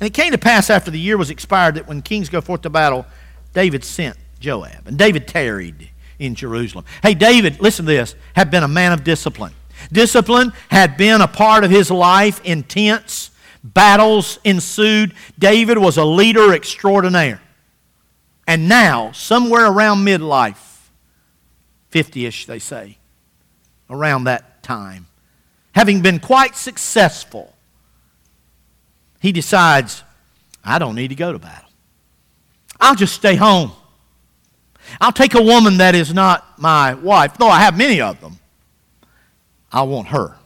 And 0.00 0.06
it 0.06 0.14
came 0.14 0.32
to 0.32 0.38
pass 0.38 0.70
after 0.70 0.90
the 0.90 0.98
year 0.98 1.16
was 1.16 1.30
expired 1.30 1.74
that 1.74 1.88
when 1.88 2.02
kings 2.02 2.28
go 2.28 2.40
forth 2.40 2.62
to 2.62 2.70
battle, 2.70 3.04
David 3.52 3.84
sent 3.84 4.16
Joab. 4.40 4.86
And 4.86 4.96
David 4.96 5.26
tarried 5.26 5.90
in 6.18 6.34
Jerusalem. 6.34 6.84
Hey, 7.02 7.14
David, 7.14 7.60
listen 7.60 7.86
to 7.86 7.92
this, 7.92 8.14
had 8.34 8.50
been 8.50 8.62
a 8.62 8.68
man 8.68 8.92
of 8.92 9.04
discipline. 9.04 9.54
Discipline 9.92 10.52
had 10.68 10.96
been 10.96 11.20
a 11.20 11.28
part 11.28 11.64
of 11.64 11.70
his 11.70 11.90
life, 11.90 12.40
intense. 12.44 13.30
Battles 13.62 14.38
ensued. 14.44 15.14
David 15.38 15.78
was 15.78 15.96
a 15.96 16.04
leader 16.04 16.52
extraordinaire. 16.52 17.40
And 18.46 18.68
now, 18.68 19.12
somewhere 19.12 19.70
around 19.70 20.06
midlife, 20.06 20.88
50 21.90 22.26
ish, 22.26 22.46
they 22.46 22.58
say, 22.58 22.98
around 23.90 24.24
that 24.24 24.62
time, 24.62 25.06
having 25.72 26.00
been 26.02 26.18
quite 26.18 26.56
successful, 26.56 27.54
he 29.20 29.32
decides, 29.32 30.02
I 30.64 30.78
don't 30.78 30.94
need 30.94 31.08
to 31.08 31.14
go 31.14 31.32
to 31.32 31.38
battle. 31.38 31.68
I'll 32.80 32.94
just 32.94 33.14
stay 33.14 33.34
home. 33.34 33.72
I'll 35.00 35.12
take 35.12 35.34
a 35.34 35.42
woman 35.42 35.78
that 35.78 35.94
is 35.94 36.12
not 36.12 36.58
my 36.58 36.94
wife, 36.94 37.36
though 37.38 37.48
I 37.48 37.60
have 37.60 37.76
many 37.76 38.00
of 38.00 38.20
them. 38.20 38.38
I 39.70 39.82
want 39.82 40.08
her. 40.08 40.36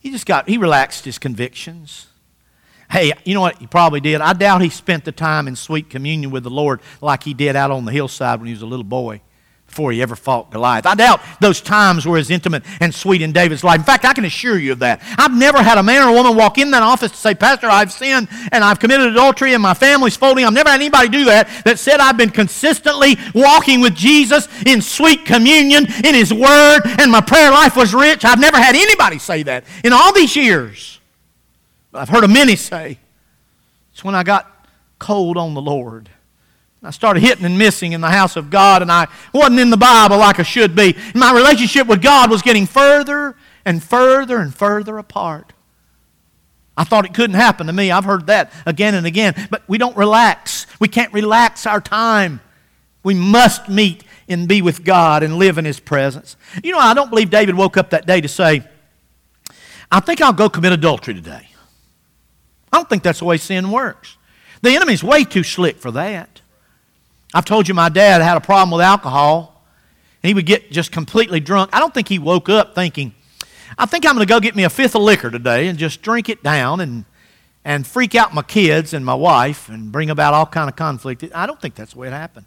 He 0.00 0.10
just 0.10 0.26
got, 0.26 0.48
he 0.48 0.58
relaxed 0.58 1.04
his 1.04 1.18
convictions. 1.18 2.06
Hey, 2.90 3.12
you 3.24 3.34
know 3.34 3.40
what 3.40 3.58
he 3.58 3.66
probably 3.66 4.00
did? 4.00 4.20
I 4.20 4.32
doubt 4.32 4.62
he 4.62 4.70
spent 4.70 5.04
the 5.04 5.12
time 5.12 5.46
in 5.46 5.56
sweet 5.56 5.90
communion 5.90 6.30
with 6.30 6.42
the 6.42 6.50
Lord 6.50 6.80
like 7.00 7.22
he 7.22 7.34
did 7.34 7.54
out 7.54 7.70
on 7.70 7.84
the 7.84 7.92
hillside 7.92 8.40
when 8.40 8.46
he 8.46 8.52
was 8.52 8.62
a 8.62 8.66
little 8.66 8.84
boy 8.84 9.20
before 9.68 9.92
he 9.92 10.02
ever 10.02 10.16
fought 10.16 10.50
Goliath. 10.50 10.86
I 10.86 10.94
doubt 10.94 11.20
those 11.40 11.60
times 11.60 12.06
were 12.06 12.16
as 12.16 12.30
intimate 12.30 12.64
and 12.80 12.92
sweet 12.92 13.22
in 13.22 13.32
David's 13.32 13.62
life. 13.62 13.78
In 13.78 13.84
fact, 13.84 14.04
I 14.04 14.14
can 14.14 14.24
assure 14.24 14.58
you 14.58 14.72
of 14.72 14.80
that. 14.80 15.00
I've 15.16 15.36
never 15.36 15.62
had 15.62 15.78
a 15.78 15.82
man 15.82 16.02
or 16.02 16.10
a 16.10 16.12
woman 16.14 16.36
walk 16.36 16.58
in 16.58 16.72
that 16.72 16.82
office 16.82 17.12
to 17.12 17.16
say, 17.16 17.34
Pastor, 17.34 17.68
I've 17.68 17.92
sinned 17.92 18.28
and 18.50 18.64
I've 18.64 18.80
committed 18.80 19.06
adultery 19.06 19.54
and 19.54 19.62
my 19.62 19.74
family's 19.74 20.16
folding. 20.16 20.44
I've 20.44 20.54
never 20.54 20.70
had 20.70 20.80
anybody 20.80 21.08
do 21.08 21.26
that 21.26 21.48
that 21.64 21.78
said 21.78 22.00
I've 22.00 22.16
been 22.16 22.30
consistently 22.30 23.16
walking 23.34 23.80
with 23.80 23.94
Jesus 23.94 24.48
in 24.64 24.80
sweet 24.82 25.26
communion 25.26 25.86
in 26.02 26.14
His 26.14 26.32
Word 26.32 26.80
and 26.98 27.12
my 27.12 27.20
prayer 27.20 27.50
life 27.50 27.76
was 27.76 27.94
rich. 27.94 28.24
I've 28.24 28.40
never 28.40 28.56
had 28.56 28.74
anybody 28.74 29.18
say 29.18 29.44
that 29.44 29.64
in 29.84 29.92
all 29.92 30.12
these 30.12 30.34
years. 30.34 30.98
I've 31.92 32.08
heard 32.08 32.24
of 32.24 32.30
many 32.30 32.56
say, 32.56 32.98
it's 33.92 34.02
when 34.02 34.14
I 34.14 34.22
got 34.22 34.66
cold 34.98 35.36
on 35.36 35.54
the 35.54 35.62
Lord. 35.62 36.08
I 36.82 36.90
started 36.90 37.20
hitting 37.20 37.44
and 37.44 37.58
missing 37.58 37.92
in 37.92 38.00
the 38.00 38.10
house 38.10 38.36
of 38.36 38.50
God, 38.50 38.82
and 38.82 38.92
I 38.92 39.08
wasn't 39.32 39.58
in 39.58 39.70
the 39.70 39.76
Bible 39.76 40.18
like 40.18 40.38
I 40.38 40.44
should 40.44 40.76
be. 40.76 40.96
My 41.14 41.34
relationship 41.34 41.88
with 41.88 42.00
God 42.00 42.30
was 42.30 42.40
getting 42.40 42.66
further 42.66 43.34
and 43.64 43.82
further 43.82 44.38
and 44.38 44.54
further 44.54 44.96
apart. 44.98 45.52
I 46.76 46.84
thought 46.84 47.04
it 47.04 47.14
couldn't 47.14 47.34
happen 47.34 47.66
to 47.66 47.72
me. 47.72 47.90
I've 47.90 48.04
heard 48.04 48.28
that 48.28 48.52
again 48.64 48.94
and 48.94 49.04
again. 49.04 49.34
But 49.50 49.62
we 49.66 49.78
don't 49.78 49.96
relax. 49.96 50.68
We 50.78 50.86
can't 50.86 51.12
relax 51.12 51.66
our 51.66 51.80
time. 51.80 52.40
We 53.02 53.14
must 53.14 53.68
meet 53.68 54.04
and 54.28 54.46
be 54.46 54.62
with 54.62 54.84
God 54.84 55.24
and 55.24 55.36
live 55.36 55.58
in 55.58 55.64
His 55.64 55.80
presence. 55.80 56.36
You 56.62 56.70
know, 56.70 56.78
I 56.78 56.94
don't 56.94 57.10
believe 57.10 57.30
David 57.30 57.56
woke 57.56 57.76
up 57.76 57.90
that 57.90 58.06
day 58.06 58.20
to 58.20 58.28
say, 58.28 58.62
I 59.90 59.98
think 59.98 60.20
I'll 60.20 60.32
go 60.32 60.48
commit 60.48 60.70
adultery 60.70 61.14
today. 61.14 61.48
I 62.72 62.76
don't 62.76 62.88
think 62.88 63.02
that's 63.02 63.18
the 63.18 63.24
way 63.24 63.38
sin 63.38 63.72
works. 63.72 64.16
The 64.62 64.76
enemy's 64.76 65.02
way 65.02 65.24
too 65.24 65.42
slick 65.42 65.78
for 65.78 65.90
that. 65.92 66.42
I've 67.34 67.44
told 67.44 67.68
you 67.68 67.74
my 67.74 67.88
dad 67.88 68.22
had 68.22 68.36
a 68.36 68.40
problem 68.40 68.70
with 68.70 68.80
alcohol. 68.80 69.54
And 70.22 70.28
he 70.28 70.34
would 70.34 70.46
get 70.46 70.72
just 70.72 70.90
completely 70.90 71.40
drunk. 71.40 71.70
I 71.72 71.78
don't 71.78 71.94
think 71.94 72.08
he 72.08 72.18
woke 72.18 72.48
up 72.48 72.74
thinking, 72.74 73.14
I 73.76 73.86
think 73.86 74.04
I'm 74.04 74.14
going 74.14 74.26
to 74.26 74.32
go 74.32 74.40
get 74.40 74.56
me 74.56 74.64
a 74.64 74.70
fifth 74.70 74.96
of 74.96 75.02
liquor 75.02 75.30
today 75.30 75.68
and 75.68 75.78
just 75.78 76.02
drink 76.02 76.28
it 76.28 76.42
down 76.42 76.80
and, 76.80 77.04
and 77.64 77.86
freak 77.86 78.14
out 78.16 78.34
my 78.34 78.42
kids 78.42 78.92
and 78.92 79.06
my 79.06 79.14
wife 79.14 79.68
and 79.68 79.92
bring 79.92 80.10
about 80.10 80.34
all 80.34 80.46
kind 80.46 80.68
of 80.68 80.74
conflict. 80.74 81.24
I 81.34 81.46
don't 81.46 81.60
think 81.60 81.76
that's 81.76 81.92
the 81.92 81.98
way 82.00 82.08
it 82.08 82.12
happened. 82.12 82.46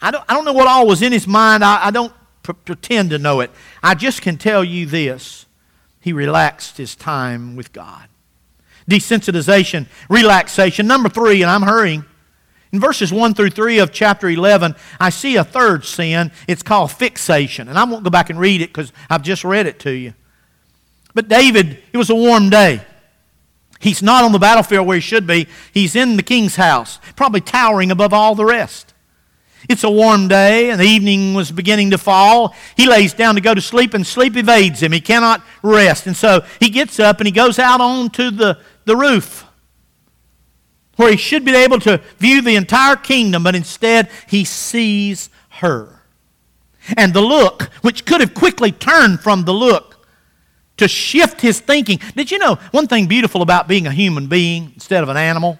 I 0.00 0.10
don't, 0.10 0.24
I 0.28 0.34
don't 0.34 0.44
know 0.44 0.54
what 0.54 0.66
all 0.66 0.86
was 0.86 1.02
in 1.02 1.12
his 1.12 1.26
mind. 1.26 1.62
I, 1.62 1.86
I 1.86 1.90
don't 1.90 2.12
pr- 2.42 2.52
pretend 2.52 3.10
to 3.10 3.18
know 3.18 3.40
it. 3.40 3.50
I 3.82 3.94
just 3.94 4.22
can 4.22 4.38
tell 4.38 4.64
you 4.64 4.86
this. 4.86 5.46
He 6.00 6.12
relaxed 6.12 6.78
his 6.78 6.96
time 6.96 7.56
with 7.56 7.72
God. 7.72 8.08
Desensitization, 8.90 9.86
relaxation. 10.08 10.86
Number 10.86 11.08
three, 11.08 11.42
and 11.42 11.50
I'm 11.50 11.62
hurrying. 11.62 12.04
In 12.72 12.80
verses 12.80 13.12
1 13.12 13.34
through 13.34 13.50
3 13.50 13.80
of 13.80 13.92
chapter 13.92 14.30
11, 14.30 14.74
I 14.98 15.10
see 15.10 15.36
a 15.36 15.44
third 15.44 15.84
sin. 15.84 16.32
It's 16.48 16.62
called 16.62 16.90
fixation. 16.90 17.68
And 17.68 17.78
I 17.78 17.84
won't 17.84 18.02
go 18.02 18.10
back 18.10 18.30
and 18.30 18.38
read 18.38 18.62
it 18.62 18.70
because 18.70 18.92
I've 19.10 19.22
just 19.22 19.44
read 19.44 19.66
it 19.66 19.78
to 19.80 19.90
you. 19.90 20.14
But 21.14 21.28
David, 21.28 21.82
it 21.92 21.98
was 21.98 22.08
a 22.08 22.14
warm 22.14 22.48
day. 22.48 22.80
He's 23.78 24.02
not 24.02 24.24
on 24.24 24.32
the 24.32 24.38
battlefield 24.38 24.86
where 24.86 24.94
he 24.94 25.02
should 25.02 25.26
be. 25.26 25.48
He's 25.74 25.94
in 25.94 26.16
the 26.16 26.22
king's 26.22 26.56
house, 26.56 26.98
probably 27.14 27.42
towering 27.42 27.90
above 27.90 28.14
all 28.14 28.34
the 28.34 28.44
rest. 28.44 28.94
It's 29.68 29.84
a 29.84 29.90
warm 29.90 30.28
day, 30.28 30.70
and 30.70 30.80
the 30.80 30.86
evening 30.86 31.34
was 31.34 31.52
beginning 31.52 31.90
to 31.90 31.98
fall. 31.98 32.54
He 32.76 32.86
lays 32.86 33.12
down 33.12 33.34
to 33.34 33.40
go 33.40 33.54
to 33.54 33.60
sleep, 33.60 33.92
and 33.92 34.06
sleep 34.06 34.36
evades 34.36 34.82
him. 34.82 34.92
He 34.92 35.00
cannot 35.00 35.42
rest. 35.62 36.06
And 36.06 36.16
so 36.16 36.44
he 36.58 36.70
gets 36.70 36.98
up 36.98 37.18
and 37.18 37.26
he 37.26 37.32
goes 37.32 37.58
out 37.58 37.80
onto 37.80 38.30
the, 38.30 38.58
the 38.86 38.96
roof 38.96 39.44
where 40.96 41.10
he 41.10 41.16
should 41.16 41.44
be 41.44 41.54
able 41.54 41.78
to 41.80 42.00
view 42.18 42.42
the 42.42 42.56
entire 42.56 42.96
kingdom, 42.96 43.42
but 43.44 43.54
instead 43.54 44.10
he 44.28 44.44
sees 44.44 45.30
her. 45.48 46.02
And 46.96 47.14
the 47.14 47.20
look, 47.20 47.64
which 47.82 48.04
could 48.04 48.20
have 48.20 48.34
quickly 48.34 48.72
turned 48.72 49.20
from 49.20 49.44
the 49.44 49.54
look 49.54 50.06
to 50.78 50.88
shift 50.88 51.40
his 51.40 51.60
thinking. 51.60 52.00
Did 52.16 52.30
you 52.30 52.38
know 52.38 52.56
one 52.72 52.88
thing 52.88 53.06
beautiful 53.06 53.42
about 53.42 53.68
being 53.68 53.86
a 53.86 53.92
human 53.92 54.26
being 54.26 54.72
instead 54.74 55.02
of 55.02 55.08
an 55.08 55.16
animal? 55.16 55.58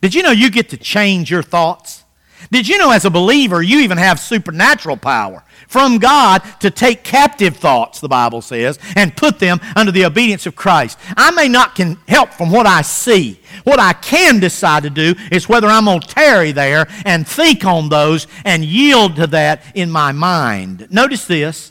Did 0.00 0.14
you 0.14 0.22
know 0.22 0.30
you 0.30 0.50
get 0.50 0.68
to 0.70 0.76
change 0.76 1.30
your 1.30 1.42
thoughts? 1.42 2.04
Did 2.50 2.68
you 2.68 2.78
know 2.78 2.90
as 2.90 3.04
a 3.04 3.10
believer 3.10 3.60
you 3.62 3.80
even 3.80 3.98
have 3.98 4.18
supernatural 4.18 4.96
power? 4.96 5.44
From 5.70 5.98
God 5.98 6.42
to 6.58 6.68
take 6.68 7.04
captive 7.04 7.56
thoughts, 7.56 8.00
the 8.00 8.08
Bible 8.08 8.42
says, 8.42 8.80
and 8.96 9.16
put 9.16 9.38
them 9.38 9.60
under 9.76 9.92
the 9.92 10.04
obedience 10.04 10.44
of 10.46 10.56
Christ. 10.56 10.98
I 11.16 11.30
may 11.30 11.46
not 11.46 11.76
can 11.76 11.96
help 12.08 12.30
from 12.30 12.50
what 12.50 12.66
I 12.66 12.82
see. 12.82 13.40
What 13.62 13.78
I 13.78 13.92
can 13.92 14.40
decide 14.40 14.82
to 14.82 14.90
do 14.90 15.14
is 15.30 15.48
whether 15.48 15.68
I'm 15.68 15.84
going 15.84 16.00
to 16.00 16.08
tarry 16.08 16.50
there 16.50 16.88
and 17.04 17.24
think 17.26 17.64
on 17.64 17.88
those 17.88 18.26
and 18.44 18.64
yield 18.64 19.14
to 19.16 19.28
that 19.28 19.62
in 19.76 19.92
my 19.92 20.10
mind. 20.10 20.88
Notice 20.90 21.26
this. 21.26 21.70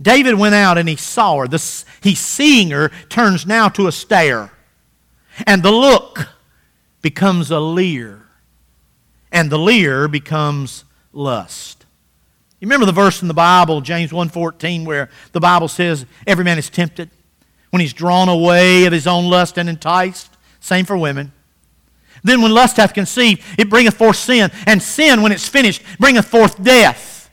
David 0.00 0.36
went 0.36 0.54
out 0.54 0.78
and 0.78 0.88
he 0.88 0.94
saw 0.94 1.38
her. 1.38 1.48
This, 1.48 1.84
he's 2.00 2.20
seeing 2.20 2.70
her 2.70 2.90
turns 3.08 3.44
now 3.44 3.68
to 3.70 3.88
a 3.88 3.92
stare. 3.92 4.52
And 5.48 5.64
the 5.64 5.72
look 5.72 6.28
becomes 7.02 7.50
a 7.50 7.58
leer. 7.58 8.28
and 9.32 9.50
the 9.50 9.58
leer 9.58 10.08
becomes 10.08 10.84
lust. 11.12 11.79
You 12.60 12.66
remember 12.66 12.84
the 12.84 12.92
verse 12.92 13.22
in 13.22 13.28
the 13.28 13.34
Bible, 13.34 13.80
James 13.80 14.12
1.14, 14.12 14.84
where 14.84 15.08
the 15.32 15.40
Bible 15.40 15.66
says, 15.66 16.04
every 16.26 16.44
man 16.44 16.58
is 16.58 16.68
tempted 16.68 17.08
when 17.70 17.80
he's 17.80 17.94
drawn 17.94 18.28
away 18.28 18.84
of 18.84 18.92
his 18.92 19.06
own 19.06 19.30
lust 19.30 19.56
and 19.56 19.66
enticed. 19.68 20.30
Same 20.60 20.84
for 20.84 20.96
women. 20.96 21.32
Then 22.22 22.42
when 22.42 22.52
lust 22.52 22.76
hath 22.76 22.92
conceived, 22.92 23.42
it 23.58 23.70
bringeth 23.70 23.96
forth 23.96 24.16
sin. 24.16 24.50
And 24.66 24.82
sin, 24.82 25.22
when 25.22 25.32
it's 25.32 25.48
finished, 25.48 25.82
bringeth 25.98 26.26
forth 26.26 26.62
death. 26.62 27.30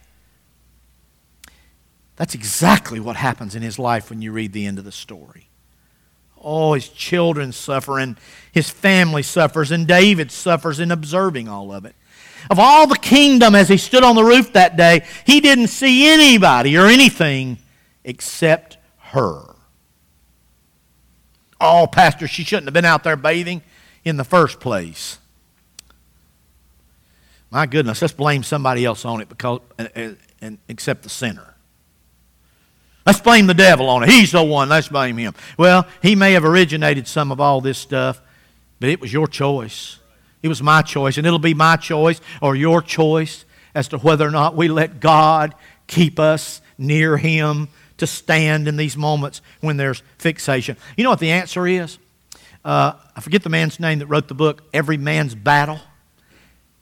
That's 2.16 2.34
exactly 2.34 3.02
what 3.02 3.18
happens 3.18 3.54
in 3.54 3.62
his 3.62 3.78
life 3.78 4.10
when 4.10 4.22
you 4.22 4.32
read 4.32 4.54
the 4.54 4.66
end 4.66 4.80
of 4.80 4.86
the 4.86 4.94
story. 4.94 5.50
Oh, 6.42 6.74
his 6.74 6.88
children 6.88 7.52
suffer, 7.52 8.00
and 8.00 8.18
his 8.54 8.70
family 8.70 9.24
suffers, 9.24 9.72
and 9.72 9.86
David 9.86 10.32
suffers 10.32 10.80
in 10.80 10.90
observing 10.90 11.50
all 11.50 11.74
of 11.74 11.84
it. 11.84 11.97
Of 12.50 12.60
all 12.60 12.88
the 12.88 12.96
kingdom 12.96 13.56
as 13.56 13.68
he 13.68 13.78
stood 13.78 14.04
on 14.04 14.16
the 14.16 14.24
roof 14.24 14.54
that 14.54 14.78
day, 14.78 15.06
he 15.26 15.42
didn't 15.42 15.68
see 15.68 16.08
anybody 16.08 16.78
or 16.78 16.86
anything 16.86 17.58
except 18.04 18.78
her. 19.00 19.56
Oh, 21.60 21.88
Pastor, 21.92 22.28
she 22.28 22.44
shouldn't 22.44 22.68
have 22.68 22.74
been 22.74 22.86
out 22.86 23.04
there 23.04 23.16
bathing 23.16 23.62
in 24.06 24.18
the 24.18 24.24
first 24.24 24.60
place. 24.60 25.18
My 27.50 27.66
goodness, 27.66 28.02
let's 28.02 28.14
blame 28.14 28.44
somebody 28.44 28.86
else 28.86 29.06
on 29.06 29.22
it 29.22 29.30
because, 29.30 29.62
and, 29.78 30.18
and, 30.42 30.58
except 30.68 31.04
the 31.04 31.10
sinner. 31.10 31.56
Let's 33.06 33.22
blame 33.22 33.48
the 33.48 33.54
devil 33.54 33.90
on 33.90 34.04
it. 34.04 34.10
He's 34.10 34.34
the 34.34 34.44
one. 34.44 34.68
Let's 34.68 34.90
blame 34.90 35.18
him. 35.18 35.34
Well, 35.58 35.88
he 36.02 36.14
may 36.16 36.34
have 36.34 36.44
originated 36.44 37.08
some 37.08 37.32
of 37.32 37.40
all 37.40 37.62
this 37.62 37.78
stuff, 37.78 38.22
but 38.82 38.90
it 38.90 39.00
was 39.00 39.14
your 39.14 39.28
choice. 39.28 40.00
It 40.41 40.47
was 40.47 40.62
my 40.62 40.82
choice, 40.82 41.17
and 41.17 41.26
it'll 41.26 41.39
be 41.39 41.54
my 41.54 41.76
choice 41.76 42.21
or 42.41 42.56
your 42.56 42.82
choice 42.82 43.45
as 43.73 43.88
to 43.89 43.97
whether 43.97 44.28
or 44.28 44.32
not 44.32 44.56
we 44.56 44.67
let 44.67 45.00
God 45.00 45.56
keep 45.88 46.19
us 46.19 46.62
near 46.78 47.17
Him 47.17 47.69
to 47.97 48.08
stand 48.08 48.67
in 48.67 48.78
these 48.78 48.95
moments 48.95 49.41
when 49.62 49.78
there's 49.78 50.04
fixation. 50.17 50.78
You 50.95 51.04
know 51.04 51.10
what 51.10 51.19
the 51.19 51.32
answer 51.32 51.65
is? 51.67 51.97
Uh, 52.63 52.93
I 53.15 53.21
forget 53.21 53.43
the 53.43 53.50
man's 53.50 53.80
name 53.80 54.00
that 54.00 54.08
wrote 54.08 54.28
the 54.28 54.36
book, 54.36 54.63
Every 54.73 54.97
Man's 54.97 55.36
Battle. 55.36 55.80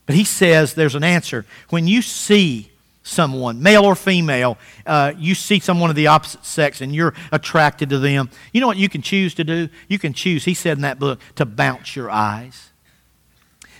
But 0.05 0.15
he 0.15 0.23
says 0.23 0.73
there's 0.73 0.95
an 0.95 1.03
answer. 1.03 1.45
When 1.69 1.87
you 1.87 2.01
see 2.01 2.71
someone, 3.03 3.61
male 3.61 3.85
or 3.85 3.95
female, 3.95 4.57
uh, 4.85 5.13
you 5.17 5.35
see 5.35 5.59
someone 5.59 5.89
of 5.89 5.95
the 5.95 6.07
opposite 6.07 6.45
sex 6.45 6.81
and 6.81 6.93
you're 6.93 7.13
attracted 7.31 7.89
to 7.91 7.99
them, 7.99 8.29
you 8.51 8.61
know 8.61 8.67
what 8.67 8.77
you 8.77 8.89
can 8.89 9.01
choose 9.01 9.35
to 9.35 9.43
do? 9.43 9.69
You 9.87 9.99
can 9.99 10.13
choose, 10.13 10.45
he 10.45 10.53
said 10.53 10.77
in 10.77 10.81
that 10.81 10.99
book, 10.99 11.19
to 11.35 11.45
bounce 11.45 11.95
your 11.95 12.09
eyes. 12.09 12.71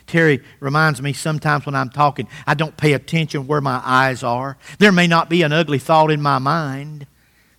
Terry 0.07 0.43
reminds 0.59 1.01
me 1.01 1.13
sometimes 1.13 1.65
when 1.65 1.75
I'm 1.75 1.89
talking, 1.89 2.27
I 2.45 2.53
don't 2.53 2.77
pay 2.77 2.93
attention 2.93 3.47
where 3.47 3.61
my 3.61 3.81
eyes 3.83 4.23
are. 4.23 4.57
There 4.77 4.91
may 4.91 5.07
not 5.07 5.29
be 5.29 5.41
an 5.41 5.51
ugly 5.51 5.79
thought 5.79 6.11
in 6.11 6.21
my 6.21 6.37
mind, 6.37 7.07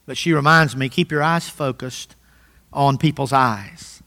but 0.07 0.17
she 0.17 0.33
reminds 0.33 0.77
me, 0.77 0.89
keep 0.89 1.11
your 1.11 1.23
eyes 1.23 1.49
focused 1.49 2.15
on 2.73 2.99
people's 2.99 3.33
eyes. 3.33 4.03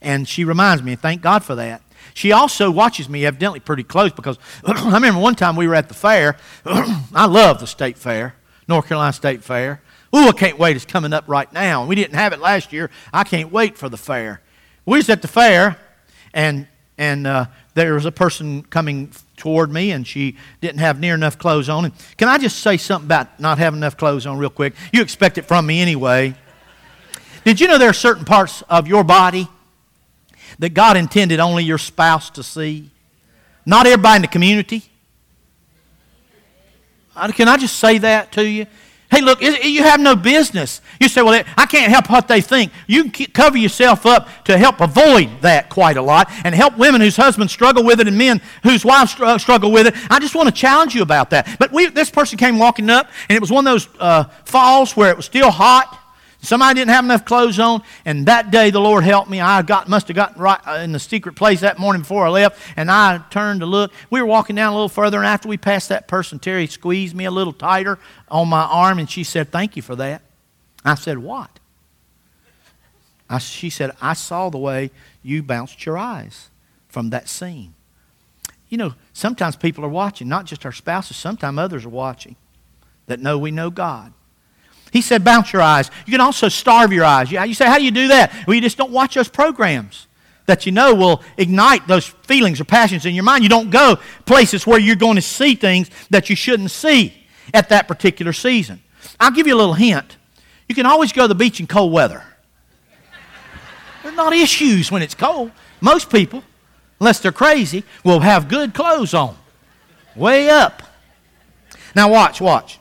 And 0.00 0.26
she 0.28 0.44
reminds 0.44 0.82
me, 0.82 0.96
thank 0.96 1.22
God 1.22 1.44
for 1.44 1.54
that. 1.54 1.82
She 2.14 2.32
also 2.32 2.70
watches 2.70 3.08
me 3.08 3.26
evidently 3.26 3.60
pretty 3.60 3.82
close 3.82 4.12
because 4.12 4.38
I 4.64 4.94
remember 4.94 5.20
one 5.20 5.34
time 5.34 5.56
we 5.56 5.68
were 5.68 5.74
at 5.74 5.88
the 5.88 5.94
fair. 5.94 6.36
I 6.64 7.26
love 7.26 7.60
the 7.60 7.66
state 7.66 7.98
fair, 7.98 8.34
North 8.68 8.88
Carolina 8.88 9.12
State 9.12 9.44
Fair. 9.44 9.82
Ooh, 10.14 10.28
I 10.28 10.32
can't 10.32 10.58
wait. 10.58 10.76
It's 10.76 10.84
coming 10.84 11.12
up 11.12 11.24
right 11.26 11.52
now. 11.52 11.84
We 11.84 11.94
didn't 11.94 12.14
have 12.14 12.32
it 12.32 12.40
last 12.40 12.72
year. 12.72 12.90
I 13.12 13.24
can't 13.24 13.52
wait 13.52 13.76
for 13.76 13.88
the 13.88 13.96
fair. 13.96 14.40
We 14.86 14.98
was 14.98 15.10
at 15.10 15.20
the 15.20 15.28
fair, 15.28 15.78
and 16.32 16.68
and 16.96 17.26
uh, 17.26 17.46
there 17.76 17.92
was 17.92 18.06
a 18.06 18.12
person 18.12 18.62
coming 18.62 19.12
toward 19.36 19.70
me, 19.70 19.90
and 19.90 20.06
she 20.06 20.38
didn't 20.62 20.78
have 20.78 20.98
near 20.98 21.14
enough 21.14 21.38
clothes 21.38 21.68
on. 21.68 21.84
And 21.84 21.94
can 22.16 22.26
I 22.26 22.38
just 22.38 22.60
say 22.60 22.78
something 22.78 23.06
about 23.06 23.38
not 23.38 23.58
having 23.58 23.78
enough 23.78 23.98
clothes 23.98 24.24
on, 24.24 24.38
real 24.38 24.48
quick? 24.48 24.72
You 24.94 25.02
expect 25.02 25.36
it 25.36 25.42
from 25.42 25.66
me 25.66 25.82
anyway. 25.82 26.34
Did 27.44 27.60
you 27.60 27.68
know 27.68 27.76
there 27.76 27.90
are 27.90 27.92
certain 27.92 28.24
parts 28.24 28.62
of 28.62 28.88
your 28.88 29.04
body 29.04 29.46
that 30.58 30.70
God 30.70 30.96
intended 30.96 31.38
only 31.38 31.64
your 31.64 31.76
spouse 31.76 32.30
to 32.30 32.42
see? 32.42 32.90
Not 33.66 33.86
everybody 33.86 34.16
in 34.16 34.22
the 34.22 34.28
community. 34.28 34.82
Can 37.34 37.48
I 37.48 37.58
just 37.58 37.76
say 37.78 37.98
that 37.98 38.32
to 38.32 38.48
you? 38.48 38.66
Hey, 39.10 39.20
look, 39.20 39.40
you 39.40 39.84
have 39.84 40.00
no 40.00 40.16
business. 40.16 40.80
You 41.00 41.08
say, 41.08 41.22
well, 41.22 41.44
I 41.56 41.66
can't 41.66 41.92
help 41.92 42.10
what 42.10 42.26
they 42.26 42.40
think. 42.40 42.72
You 42.88 43.08
can 43.10 43.26
cover 43.26 43.56
yourself 43.56 44.04
up 44.04 44.28
to 44.46 44.58
help 44.58 44.80
avoid 44.80 45.30
that 45.42 45.68
quite 45.68 45.96
a 45.96 46.02
lot 46.02 46.28
and 46.44 46.54
help 46.54 46.76
women 46.76 47.00
whose 47.00 47.16
husbands 47.16 47.52
struggle 47.52 47.84
with 47.84 48.00
it 48.00 48.08
and 48.08 48.18
men 48.18 48.40
whose 48.64 48.84
wives 48.84 49.14
uh, 49.20 49.38
struggle 49.38 49.70
with 49.70 49.86
it. 49.86 49.94
I 50.10 50.18
just 50.18 50.34
want 50.34 50.48
to 50.48 50.54
challenge 50.54 50.94
you 50.94 51.02
about 51.02 51.30
that. 51.30 51.56
But 51.58 51.70
we, 51.70 51.86
this 51.86 52.10
person 52.10 52.36
came 52.36 52.58
walking 52.58 52.90
up, 52.90 53.08
and 53.28 53.36
it 53.36 53.40
was 53.40 53.50
one 53.50 53.64
of 53.66 53.72
those 53.72 53.88
uh, 54.00 54.24
falls 54.44 54.96
where 54.96 55.10
it 55.10 55.16
was 55.16 55.26
still 55.26 55.50
hot 55.50 56.02
Somebody 56.46 56.78
didn't 56.78 56.92
have 56.92 57.04
enough 57.04 57.24
clothes 57.24 57.58
on, 57.58 57.82
and 58.04 58.26
that 58.26 58.52
day 58.52 58.70
the 58.70 58.80
Lord 58.80 59.02
helped 59.02 59.28
me. 59.28 59.40
I 59.40 59.62
got 59.62 59.88
must 59.88 60.06
have 60.06 60.14
gotten 60.14 60.40
right 60.40 60.60
uh, 60.64 60.74
in 60.74 60.92
the 60.92 61.00
secret 61.00 61.34
place 61.34 61.62
that 61.62 61.80
morning 61.80 62.02
before 62.02 62.24
I 62.24 62.28
left, 62.28 62.60
and 62.76 62.88
I 62.88 63.18
turned 63.30 63.60
to 63.60 63.66
look. 63.66 63.92
We 64.10 64.20
were 64.20 64.26
walking 64.26 64.54
down 64.54 64.72
a 64.72 64.76
little 64.76 64.88
further, 64.88 65.18
and 65.18 65.26
after 65.26 65.48
we 65.48 65.56
passed 65.56 65.88
that 65.88 66.06
person, 66.06 66.38
Terry 66.38 66.68
squeezed 66.68 67.16
me 67.16 67.24
a 67.24 67.32
little 67.32 67.52
tighter 67.52 67.98
on 68.30 68.46
my 68.46 68.62
arm, 68.62 69.00
and 69.00 69.10
she 69.10 69.24
said, 69.24 69.50
"Thank 69.50 69.74
you 69.74 69.82
for 69.82 69.96
that." 69.96 70.22
I 70.84 70.94
said, 70.94 71.18
"What?" 71.18 71.58
I, 73.28 73.38
she 73.38 73.68
said, 73.68 73.90
"I 74.00 74.12
saw 74.12 74.48
the 74.48 74.56
way 74.56 74.92
you 75.24 75.42
bounced 75.42 75.84
your 75.84 75.98
eyes 75.98 76.50
from 76.86 77.10
that 77.10 77.28
scene." 77.28 77.74
You 78.68 78.78
know, 78.78 78.94
sometimes 79.12 79.56
people 79.56 79.84
are 79.84 79.88
watching, 79.88 80.28
not 80.28 80.44
just 80.44 80.64
our 80.64 80.70
spouses. 80.70 81.16
Sometimes 81.16 81.58
others 81.58 81.84
are 81.84 81.88
watching 81.88 82.36
that 83.06 83.18
know 83.18 83.36
we 83.36 83.50
know 83.50 83.68
God. 83.68 84.12
He 84.96 85.02
said, 85.02 85.22
bounce 85.22 85.52
your 85.52 85.60
eyes. 85.60 85.90
You 86.06 86.10
can 86.10 86.22
also 86.22 86.48
starve 86.48 86.90
your 86.90 87.04
eyes. 87.04 87.30
You 87.30 87.52
say, 87.52 87.66
how 87.66 87.76
do 87.76 87.84
you 87.84 87.90
do 87.90 88.08
that? 88.08 88.32
Well, 88.46 88.54
you 88.54 88.62
just 88.62 88.78
don't 88.78 88.92
watch 88.92 89.14
those 89.14 89.28
programs 89.28 90.06
that 90.46 90.64
you 90.64 90.72
know 90.72 90.94
will 90.94 91.22
ignite 91.36 91.86
those 91.86 92.06
feelings 92.06 92.62
or 92.62 92.64
passions 92.64 93.04
in 93.04 93.14
your 93.14 93.22
mind. 93.22 93.42
You 93.42 93.50
don't 93.50 93.68
go 93.68 93.98
places 94.24 94.66
where 94.66 94.78
you're 94.78 94.96
going 94.96 95.16
to 95.16 95.20
see 95.20 95.54
things 95.54 95.90
that 96.08 96.30
you 96.30 96.34
shouldn't 96.34 96.70
see 96.70 97.12
at 97.52 97.68
that 97.68 97.88
particular 97.88 98.32
season. 98.32 98.82
I'll 99.20 99.32
give 99.32 99.46
you 99.46 99.54
a 99.54 99.58
little 99.58 99.74
hint. 99.74 100.16
You 100.66 100.74
can 100.74 100.86
always 100.86 101.12
go 101.12 101.24
to 101.24 101.28
the 101.28 101.34
beach 101.34 101.60
in 101.60 101.66
cold 101.66 101.92
weather. 101.92 102.24
There's 104.02 104.16
not 104.16 104.32
issues 104.32 104.90
when 104.90 105.02
it's 105.02 105.14
cold. 105.14 105.50
Most 105.82 106.08
people, 106.08 106.42
unless 107.00 107.20
they're 107.20 107.32
crazy, 107.32 107.84
will 108.02 108.20
have 108.20 108.48
good 108.48 108.72
clothes 108.72 109.12
on. 109.12 109.36
Way 110.14 110.48
up. 110.48 110.82
Now 111.94 112.10
watch, 112.10 112.40
watch. 112.40 112.78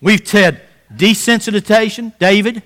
We've 0.00 0.24
said 0.24 0.62
desensitization, 0.96 2.16
David, 2.18 2.62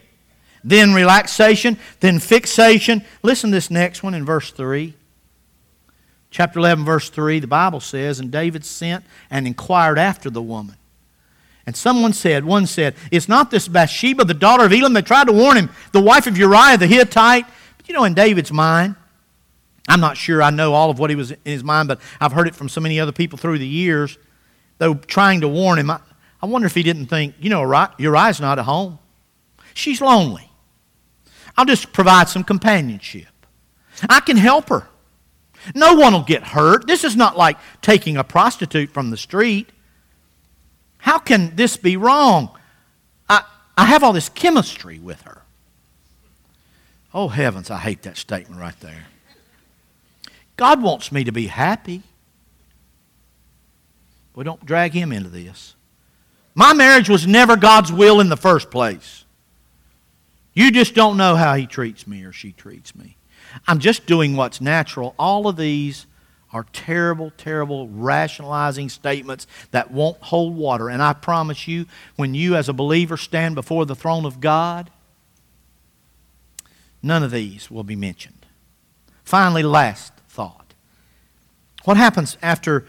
then 0.64 0.94
relaxation, 0.94 1.78
then 2.00 2.18
fixation. 2.18 3.04
Listen 3.22 3.50
to 3.50 3.56
this 3.56 3.70
next 3.70 4.02
one 4.02 4.14
in 4.14 4.24
verse 4.24 4.50
3. 4.50 4.94
Chapter 6.30 6.58
11, 6.58 6.84
verse 6.84 7.08
3, 7.08 7.38
the 7.38 7.46
Bible 7.46 7.80
says, 7.80 8.20
And 8.20 8.30
David 8.30 8.64
sent 8.64 9.04
and 9.30 9.46
inquired 9.46 9.98
after 9.98 10.28
the 10.28 10.42
woman. 10.42 10.76
And 11.66 11.76
someone 11.76 12.12
said, 12.12 12.44
one 12.44 12.66
said, 12.66 12.94
It's 13.10 13.28
not 13.28 13.50
this 13.50 13.68
Bathsheba, 13.68 14.24
the 14.24 14.34
daughter 14.34 14.64
of 14.64 14.72
Eliam. 14.72 14.94
They 14.94 15.02
tried 15.02 15.26
to 15.26 15.32
warn 15.32 15.56
him, 15.56 15.70
the 15.92 16.00
wife 16.00 16.26
of 16.26 16.36
Uriah 16.36 16.76
the 16.78 16.86
Hittite. 16.86 17.46
But 17.76 17.88
you 17.88 17.94
know, 17.94 18.04
in 18.04 18.14
David's 18.14 18.52
mind, 18.52 18.96
I'm 19.88 20.00
not 20.00 20.16
sure 20.16 20.42
I 20.42 20.50
know 20.50 20.74
all 20.74 20.90
of 20.90 20.98
what 20.98 21.10
he 21.10 21.16
was 21.16 21.30
in 21.30 21.38
his 21.44 21.64
mind, 21.64 21.88
but 21.88 22.00
I've 22.20 22.32
heard 22.32 22.48
it 22.48 22.54
from 22.54 22.68
so 22.68 22.80
many 22.80 22.98
other 23.00 23.12
people 23.12 23.38
through 23.38 23.58
the 23.58 23.66
years. 23.66 24.18
Though 24.78 24.94
trying 24.94 25.40
to 25.40 25.48
warn 25.48 25.78
him, 25.78 25.90
wonder 26.46 26.66
if 26.66 26.74
he 26.74 26.82
didn't 26.82 27.06
think, 27.06 27.34
you 27.38 27.50
know, 27.50 27.88
Uriah's 27.98 28.40
not 28.40 28.58
at 28.58 28.64
home. 28.64 28.98
She's 29.74 30.00
lonely. 30.00 30.50
I'll 31.56 31.64
just 31.64 31.92
provide 31.92 32.28
some 32.28 32.44
companionship. 32.44 33.28
I 34.08 34.20
can 34.20 34.36
help 34.36 34.68
her. 34.68 34.88
No 35.74 35.94
one 35.94 36.12
will 36.12 36.22
get 36.22 36.42
hurt. 36.42 36.86
This 36.86 37.04
is 37.04 37.16
not 37.16 37.36
like 37.36 37.56
taking 37.82 38.16
a 38.16 38.24
prostitute 38.24 38.90
from 38.90 39.10
the 39.10 39.16
street. 39.16 39.70
How 40.98 41.18
can 41.18 41.54
this 41.56 41.76
be 41.76 41.96
wrong? 41.96 42.50
I, 43.28 43.44
I 43.76 43.84
have 43.84 44.02
all 44.02 44.12
this 44.12 44.28
chemistry 44.28 44.98
with 44.98 45.22
her. 45.22 45.42
Oh, 47.14 47.28
heavens, 47.28 47.70
I 47.70 47.78
hate 47.78 48.02
that 48.02 48.16
statement 48.16 48.60
right 48.60 48.78
there. 48.80 49.06
God 50.56 50.82
wants 50.82 51.12
me 51.12 51.24
to 51.24 51.32
be 51.32 51.46
happy. 51.46 52.02
We 54.34 54.44
don't 54.44 54.66
drag 54.66 54.92
him 54.92 55.12
into 55.12 55.30
this. 55.30 55.75
My 56.56 56.72
marriage 56.72 57.10
was 57.10 57.26
never 57.26 57.54
God's 57.54 57.92
will 57.92 58.18
in 58.18 58.30
the 58.30 58.36
first 58.36 58.70
place. 58.70 59.26
You 60.54 60.72
just 60.72 60.94
don't 60.94 61.18
know 61.18 61.36
how 61.36 61.54
he 61.54 61.66
treats 61.66 62.06
me 62.06 62.24
or 62.24 62.32
she 62.32 62.52
treats 62.52 62.96
me. 62.96 63.18
I'm 63.68 63.78
just 63.78 64.06
doing 64.06 64.36
what's 64.36 64.58
natural. 64.58 65.14
All 65.18 65.48
of 65.48 65.58
these 65.58 66.06
are 66.54 66.64
terrible, 66.72 67.30
terrible 67.36 67.88
rationalizing 67.88 68.88
statements 68.88 69.46
that 69.72 69.90
won't 69.90 70.16
hold 70.22 70.56
water. 70.56 70.88
And 70.88 71.02
I 71.02 71.12
promise 71.12 71.68
you, 71.68 71.84
when 72.16 72.32
you 72.32 72.56
as 72.56 72.70
a 72.70 72.72
believer 72.72 73.18
stand 73.18 73.54
before 73.54 73.84
the 73.84 73.94
throne 73.94 74.24
of 74.24 74.40
God, 74.40 74.88
none 77.02 77.22
of 77.22 77.32
these 77.32 77.70
will 77.70 77.84
be 77.84 77.96
mentioned. 77.96 78.46
Finally, 79.24 79.62
last 79.62 80.14
thought. 80.30 80.72
What 81.84 81.98
happens 81.98 82.38
after 82.40 82.86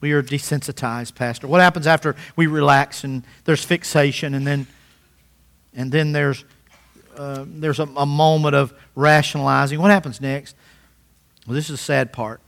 we 0.00 0.12
are 0.12 0.22
desensitized, 0.22 1.14
Pastor? 1.14 1.46
What 1.46 1.60
happens 1.60 1.86
after 1.86 2.16
we 2.36 2.46
relax 2.46 3.04
and 3.04 3.24
there's 3.44 3.62
fixation 3.62 4.34
and 4.34 4.46
then, 4.46 4.66
and 5.74 5.92
then 5.92 6.12
there's, 6.12 6.44
uh, 7.16 7.44
there's 7.46 7.78
a, 7.78 7.84
a 7.96 8.06
moment 8.06 8.54
of 8.54 8.72
rationalizing? 8.94 9.80
What 9.80 9.90
happens 9.90 10.20
next? 10.20 10.56
Well, 11.46 11.54
this 11.54 11.64
is 11.64 11.78
the 11.78 11.84
sad 11.84 12.12
part 12.12 12.40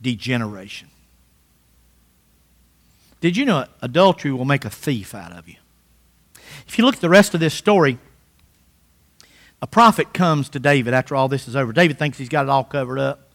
degeneration. 0.00 0.88
Did 3.20 3.36
you 3.36 3.44
know 3.44 3.66
adultery 3.80 4.30
will 4.32 4.44
make 4.44 4.64
a 4.64 4.70
thief 4.70 5.14
out 5.14 5.32
of 5.32 5.48
you? 5.48 5.56
If 6.66 6.78
you 6.78 6.84
look 6.84 6.96
at 6.96 7.00
the 7.00 7.08
rest 7.08 7.34
of 7.34 7.40
this 7.40 7.54
story, 7.54 7.98
a 9.62 9.66
prophet 9.66 10.12
comes 10.12 10.48
to 10.50 10.60
David 10.60 10.94
after 10.94 11.16
all 11.16 11.28
this 11.28 11.48
is 11.48 11.56
over. 11.56 11.72
David 11.72 11.98
thinks 11.98 12.18
he's 12.18 12.28
got 12.28 12.44
it 12.44 12.50
all 12.50 12.64
covered 12.64 12.98
up. 12.98 13.32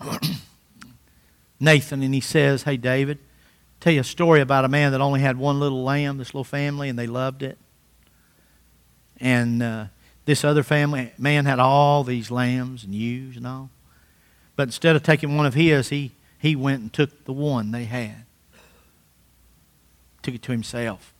Nathan, 1.64 2.02
and 2.02 2.14
he 2.14 2.20
says, 2.20 2.62
Hey, 2.62 2.76
David, 2.76 3.18
tell 3.80 3.92
you 3.92 4.00
a 4.00 4.04
story 4.04 4.40
about 4.40 4.64
a 4.64 4.68
man 4.68 4.92
that 4.92 5.00
only 5.00 5.20
had 5.20 5.36
one 5.36 5.60
little 5.60 5.82
lamb, 5.82 6.18
this 6.18 6.28
little 6.28 6.44
family, 6.44 6.88
and 6.88 6.98
they 6.98 7.06
loved 7.06 7.42
it. 7.42 7.58
And 9.18 9.62
uh, 9.62 9.86
this 10.24 10.44
other 10.44 10.62
family, 10.62 11.12
man 11.18 11.44
had 11.44 11.58
all 11.58 12.04
these 12.04 12.30
lambs 12.30 12.84
and 12.84 12.94
ewes 12.94 13.36
and 13.36 13.46
all. 13.46 13.70
But 14.56 14.68
instead 14.68 14.96
of 14.96 15.02
taking 15.02 15.36
one 15.36 15.46
of 15.46 15.54
his, 15.54 15.88
he, 15.88 16.12
he 16.38 16.54
went 16.56 16.82
and 16.82 16.92
took 16.92 17.24
the 17.24 17.32
one 17.32 17.70
they 17.70 17.84
had, 17.84 18.24
took 20.22 20.34
it 20.34 20.42
to 20.42 20.52
himself. 20.52 21.12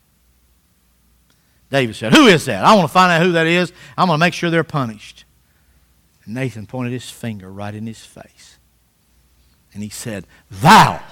David 1.70 1.96
said, 1.96 2.14
Who 2.14 2.26
is 2.26 2.44
that? 2.44 2.64
I 2.64 2.74
want 2.74 2.88
to 2.88 2.92
find 2.92 3.10
out 3.10 3.22
who 3.22 3.32
that 3.32 3.46
is. 3.46 3.72
I'm 3.96 4.06
going 4.06 4.18
to 4.18 4.20
make 4.24 4.34
sure 4.34 4.50
they're 4.50 4.64
punished. 4.64 5.24
And 6.24 6.34
Nathan 6.34 6.66
pointed 6.66 6.92
his 6.92 7.10
finger 7.10 7.50
right 7.50 7.74
in 7.74 7.86
his 7.86 8.04
face. 8.04 8.58
And 9.74 9.82
he 9.82 9.90
said, 9.90 10.26
Thou 10.50 11.02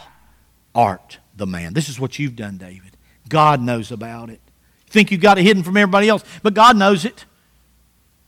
art 0.75 1.19
the 1.37 1.47
man. 1.47 1.75
This 1.75 1.89
is 1.89 2.01
what 2.01 2.19
you've 2.19 2.37
done, 2.37 2.57
David. 2.57 2.97
God 3.29 3.61
knows 3.61 3.91
about 3.91 4.31
it. 4.31 4.41
You 4.87 4.93
think 4.93 5.11
you've 5.11 5.21
got 5.21 5.39
it 5.39 5.43
hidden 5.43 5.63
from 5.63 5.77
everybody 5.77 6.09
else, 6.09 6.25
but 6.43 6.55
God 6.55 6.77
knows 6.77 7.05
it. 7.05 7.25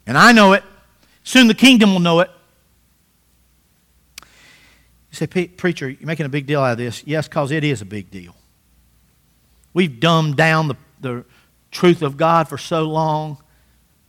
And 0.06 0.18
I 0.18 0.32
know 0.32 0.52
it. 0.52 0.64
Soon 1.22 1.46
the 1.46 1.54
kingdom 1.54 1.92
will 1.92 2.00
know 2.00 2.20
it. 2.20 2.30
You 4.20 4.26
say, 5.12 5.26
Preacher, 5.26 5.88
you're 5.88 6.06
making 6.06 6.26
a 6.26 6.28
big 6.28 6.46
deal 6.46 6.60
out 6.60 6.72
of 6.72 6.78
this. 6.78 7.02
Yes, 7.06 7.28
because 7.28 7.50
it 7.50 7.64
is 7.64 7.80
a 7.80 7.86
big 7.86 8.10
deal. 8.10 8.34
We've 9.72 10.00
dumbed 10.00 10.36
down 10.36 10.68
the, 10.68 10.76
the 11.00 11.24
truth 11.70 12.02
of 12.02 12.16
God 12.16 12.48
for 12.48 12.58
so 12.58 12.84
long, 12.84 13.38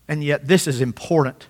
and 0.07 0.23
yet 0.23 0.47
this 0.47 0.67
is 0.67 0.81
important. 0.81 1.47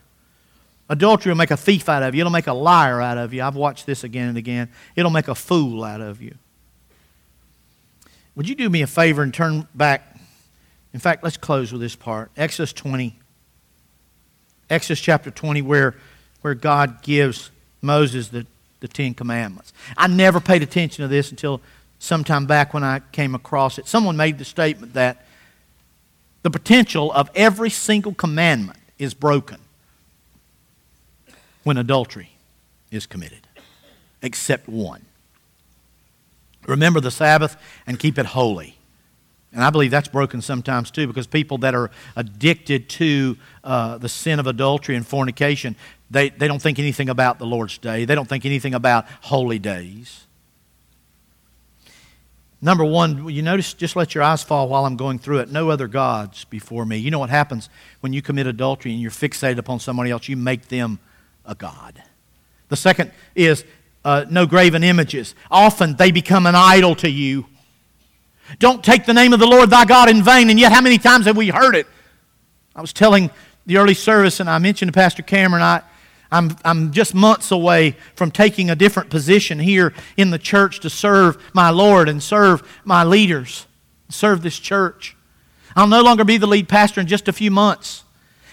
Adultery 0.88 1.32
will 1.32 1.38
make 1.38 1.52
a 1.52 1.58
thief 1.58 1.90
out 1.90 2.04
of 2.04 2.14
you. 2.14 2.22
It'll 2.22 2.32
make 2.32 2.48
a 2.48 2.54
liar 2.54 3.02
out 3.02 3.18
of 3.18 3.34
you. 3.34 3.42
I've 3.42 3.56
watched 3.56 3.86
this 3.86 4.04
again 4.04 4.30
and 4.30 4.38
again. 4.38 4.70
It'll 4.96 5.12
make 5.12 5.28
a 5.28 5.36
fool 5.36 5.84
out 5.84 6.02
of 6.02 6.22
you. 6.22 6.36
Would 8.36 8.48
you 8.48 8.56
do 8.56 8.70
me 8.70 8.82
a 8.82 8.88
favor 8.88 9.24
and 9.24 9.34
turn 9.34 9.68
back? 9.74 10.18
In 10.94 11.00
fact, 11.00 11.24
let's 11.24 11.38
close 11.38 11.72
with 11.72 11.82
this 11.82 11.96
part. 11.96 12.30
Exodus 12.38 12.72
20. 12.74 13.18
Exodus 14.70 15.00
chapter 15.00 15.32
20, 15.32 15.62
where, 15.62 15.96
where 16.42 16.54
God 16.54 17.02
gives 17.02 17.50
Moses 17.82 18.28
the, 18.28 18.46
the 18.80 18.88
Ten 18.88 19.14
Commandments. 19.14 19.74
I 19.98 20.08
never 20.08 20.40
paid 20.40 20.62
attention 20.62 21.02
to 21.04 21.08
this 21.08 21.32
until 21.32 21.62
sometime 21.98 22.46
back 22.46 22.74
when 22.74 22.84
I 22.84 23.02
came 23.12 23.34
across 23.34 23.80
it. 23.80 23.88
Someone 23.88 24.18
made 24.18 24.38
the 24.38 24.46
statement 24.46 24.94
that 24.94 25.26
the 26.44 26.52
potential 26.52 27.12
of 27.12 27.32
every 27.34 27.70
single 27.72 28.14
commandment 28.14 28.78
is 29.00 29.14
broken 29.14 29.60
when 31.66 31.78
adultery 31.78 32.30
is 32.92 33.06
committed, 33.06 33.48
except 34.22 34.70
one. 34.70 35.02
Remember 36.68 37.02
the 37.02 37.12
Sabbath 37.12 37.58
and 37.86 38.00
keep 38.00 38.18
it 38.18 38.28
holy. 38.28 38.78
And 39.52 39.64
I 39.64 39.72
believe 39.72 39.90
that's 39.90 40.08
broken 40.08 40.42
sometimes 40.42 40.92
too 40.92 41.08
because 41.08 41.28
people 41.28 41.58
that 41.60 41.74
are 41.74 41.90
addicted 42.16 42.88
to 42.90 43.38
uh, 43.64 43.98
the 43.98 44.08
sin 44.08 44.40
of 44.40 44.48
adultery 44.48 44.96
and 44.96 45.06
fornication, 45.06 45.76
they, 46.12 46.30
they 46.30 46.48
don't 46.48 46.62
think 46.62 46.78
anything 46.78 47.10
about 47.10 47.40
the 47.40 47.46
Lord's 47.46 47.78
day. 47.80 48.06
They 48.06 48.16
don't 48.16 48.30
think 48.30 48.46
anything 48.46 48.76
about 48.76 49.08
holy 49.22 49.58
days. 49.58 50.28
Number 52.62 52.86
one, 52.86 53.28
you 53.28 53.42
notice, 53.42 53.74
just 53.74 53.96
let 53.96 54.14
your 54.14 54.24
eyes 54.24 54.44
fall 54.44 54.68
while 54.68 54.86
I'm 54.86 54.98
going 54.98 55.18
through 55.18 55.40
it. 55.40 55.52
No 55.52 55.70
other 55.72 55.88
gods 55.88 56.46
before 56.46 56.86
me. 56.86 56.98
You 56.98 57.10
know 57.10 57.20
what 57.20 57.30
happens 57.30 57.70
when 58.02 58.14
you 58.14 58.22
commit 58.22 58.46
adultery 58.46 58.92
and 58.92 59.02
you're 59.02 59.12
fixated 59.12 59.58
upon 59.58 59.80
somebody 59.80 60.12
else? 60.12 60.30
You 60.30 60.38
make 60.38 60.68
them 60.68 61.00
a 61.46 61.56
God. 61.56 62.02
The 62.70 62.76
second 62.76 63.12
is 63.36 63.64
uh, 64.04 64.26
no 64.30 64.46
graven 64.46 64.84
images. 64.84 65.36
Often 65.50 65.96
they 65.96 66.12
become 66.12 66.46
an 66.46 66.56
idol 66.56 66.96
to 66.98 67.10
you. 67.10 67.46
Don't 68.60 68.84
take 68.84 69.06
the 69.06 69.14
name 69.14 69.34
of 69.34 69.40
the 69.40 69.48
Lord 69.48 69.70
thy 69.70 69.86
God 69.86 70.10
in 70.10 70.24
vain, 70.24 70.50
and 70.50 70.60
yet 70.60 70.72
how 70.72 70.82
many 70.82 70.98
times 70.98 71.26
have 71.26 71.36
we 71.36 71.50
heard 71.50 71.76
it? 71.76 71.88
I 72.76 72.82
was 72.82 72.94
telling 72.94 73.32
the 73.66 73.78
early 73.78 73.96
service, 73.96 74.40
and 74.40 74.50
I 74.50 74.60
mentioned 74.60 74.90
to 74.90 74.94
Pastor 74.94 75.24
Cameron, 75.24 75.64
I, 75.64 75.82
I'm, 76.32 76.56
I'm 76.64 76.92
just 76.92 77.16
months 77.16 77.52
away 77.52 77.98
from 78.16 78.30
taking 78.32 78.70
a 78.70 78.76
different 78.76 79.10
position 79.10 79.58
here 79.60 79.94
in 80.18 80.30
the 80.30 80.38
church 80.38 80.80
to 80.82 80.90
serve 80.90 81.42
my 81.54 81.70
Lord 81.72 82.08
and 82.08 82.22
serve 82.22 82.62
my 82.84 83.04
leaders, 83.04 83.66
serve 84.10 84.44
this 84.44 84.60
church. 84.60 85.16
I'll 85.76 85.88
no 85.88 86.02
longer 86.02 86.24
be 86.24 86.38
the 86.38 86.48
lead 86.48 86.70
pastor 86.70 87.02
in 87.02 87.08
just 87.08 87.28
a 87.28 87.34
few 87.34 87.52
months. 87.52 88.05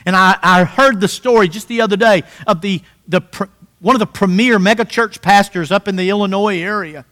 And 0.04 0.16
I, 0.16 0.38
I 0.42 0.64
heard 0.64 1.00
the 1.00 1.08
story 1.08 1.48
just 1.48 1.68
the 1.68 1.80
other 1.80 1.96
day 1.96 2.22
of 2.46 2.60
the, 2.60 2.82
the, 3.06 3.22
one 3.80 3.96
of 3.96 4.00
the 4.00 4.06
premier 4.06 4.58
megachurch 4.58 5.22
pastors 5.22 5.70
up 5.70 5.88
in 5.88 5.96
the 5.96 6.10
Illinois 6.10 6.60
area 6.60 7.04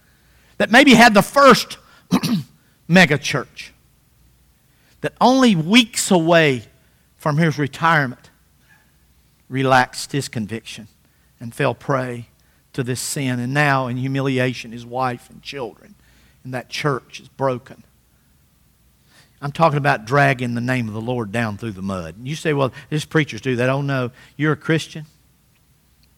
that 0.58 0.70
maybe 0.70 0.94
had 0.94 1.14
the 1.14 1.22
first 1.22 1.78
megachurch 2.88 3.70
that 5.00 5.14
only 5.20 5.56
weeks 5.56 6.10
away 6.10 6.64
from 7.16 7.38
his 7.38 7.58
retirement 7.58 8.30
relaxed 9.48 10.12
his 10.12 10.28
conviction 10.28 10.88
and 11.38 11.54
fell 11.54 11.74
prey 11.74 12.28
to 12.72 12.82
this 12.82 13.00
sin. 13.00 13.40
And 13.40 13.52
now, 13.54 13.86
in 13.86 13.96
humiliation, 13.96 14.72
his 14.72 14.86
wife 14.86 15.28
and 15.30 15.42
children 15.42 15.94
and 16.44 16.54
that 16.54 16.68
church 16.68 17.20
is 17.20 17.28
broken. 17.28 17.84
I'm 19.42 19.52
talking 19.52 19.78
about 19.78 20.04
dragging 20.04 20.54
the 20.54 20.60
name 20.60 20.86
of 20.88 20.94
the 20.94 21.00
Lord 21.00 21.32
down 21.32 21.56
through 21.56 21.72
the 21.72 21.82
mud. 21.82 22.16
You 22.22 22.36
say, 22.36 22.52
well, 22.52 22.72
these 22.90 23.06
preachers 23.06 23.40
do 23.40 23.56
that. 23.56 23.70
Oh, 23.70 23.80
no. 23.80 24.10
You're 24.36 24.52
a 24.52 24.56
Christian. 24.56 25.06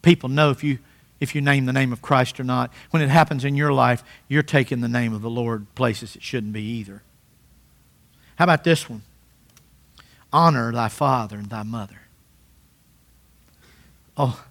People 0.01 0.27
know 0.27 0.49
if 0.49 0.63
you, 0.63 0.79
if 1.21 1.33
you 1.33 1.39
name 1.39 1.65
the 1.65 1.73
name 1.73 1.93
of 1.93 2.01
Christ 2.01 2.39
or 2.39 2.43
not. 2.43 2.71
When 2.89 3.01
it 3.01 3.09
happens 3.09 3.45
in 3.45 3.55
your 3.55 3.71
life, 3.71 4.03
you're 4.27 4.43
taking 4.43 4.81
the 4.81 4.89
name 4.89 5.13
of 5.13 5.21
the 5.21 5.29
Lord 5.29 5.73
places 5.75 6.15
it 6.17 6.21
shouldn't 6.21 6.51
be 6.51 6.63
either. 6.63 7.01
How 8.35 8.43
about 8.43 8.65
this 8.65 8.89
one? 8.89 9.03
Honor 10.33 10.73
thy 10.73 10.89
father 10.89 11.37
and 11.37 11.49
thy 11.49 11.63
mother. 11.63 12.01
Oh, 14.17 14.43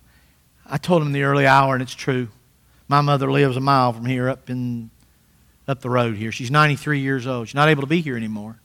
I 0.64 0.78
told 0.78 1.02
him 1.02 1.08
in 1.08 1.12
the 1.12 1.24
early 1.24 1.46
hour, 1.46 1.74
and 1.74 1.82
it's 1.82 1.94
true. 1.94 2.28
My 2.88 3.02
mother 3.02 3.30
lives 3.30 3.56
a 3.56 3.60
mile 3.60 3.92
from 3.92 4.06
here 4.06 4.28
up 4.30 4.48
in 4.48 4.90
up 5.68 5.80
the 5.80 5.90
road 5.90 6.16
here. 6.16 6.32
She's 6.32 6.50
93 6.50 7.00
years 7.00 7.26
old. 7.26 7.48
She's 7.48 7.54
not 7.54 7.68
able 7.68 7.82
to 7.82 7.86
be 7.86 8.00
here 8.00 8.16
anymore. 8.16 8.58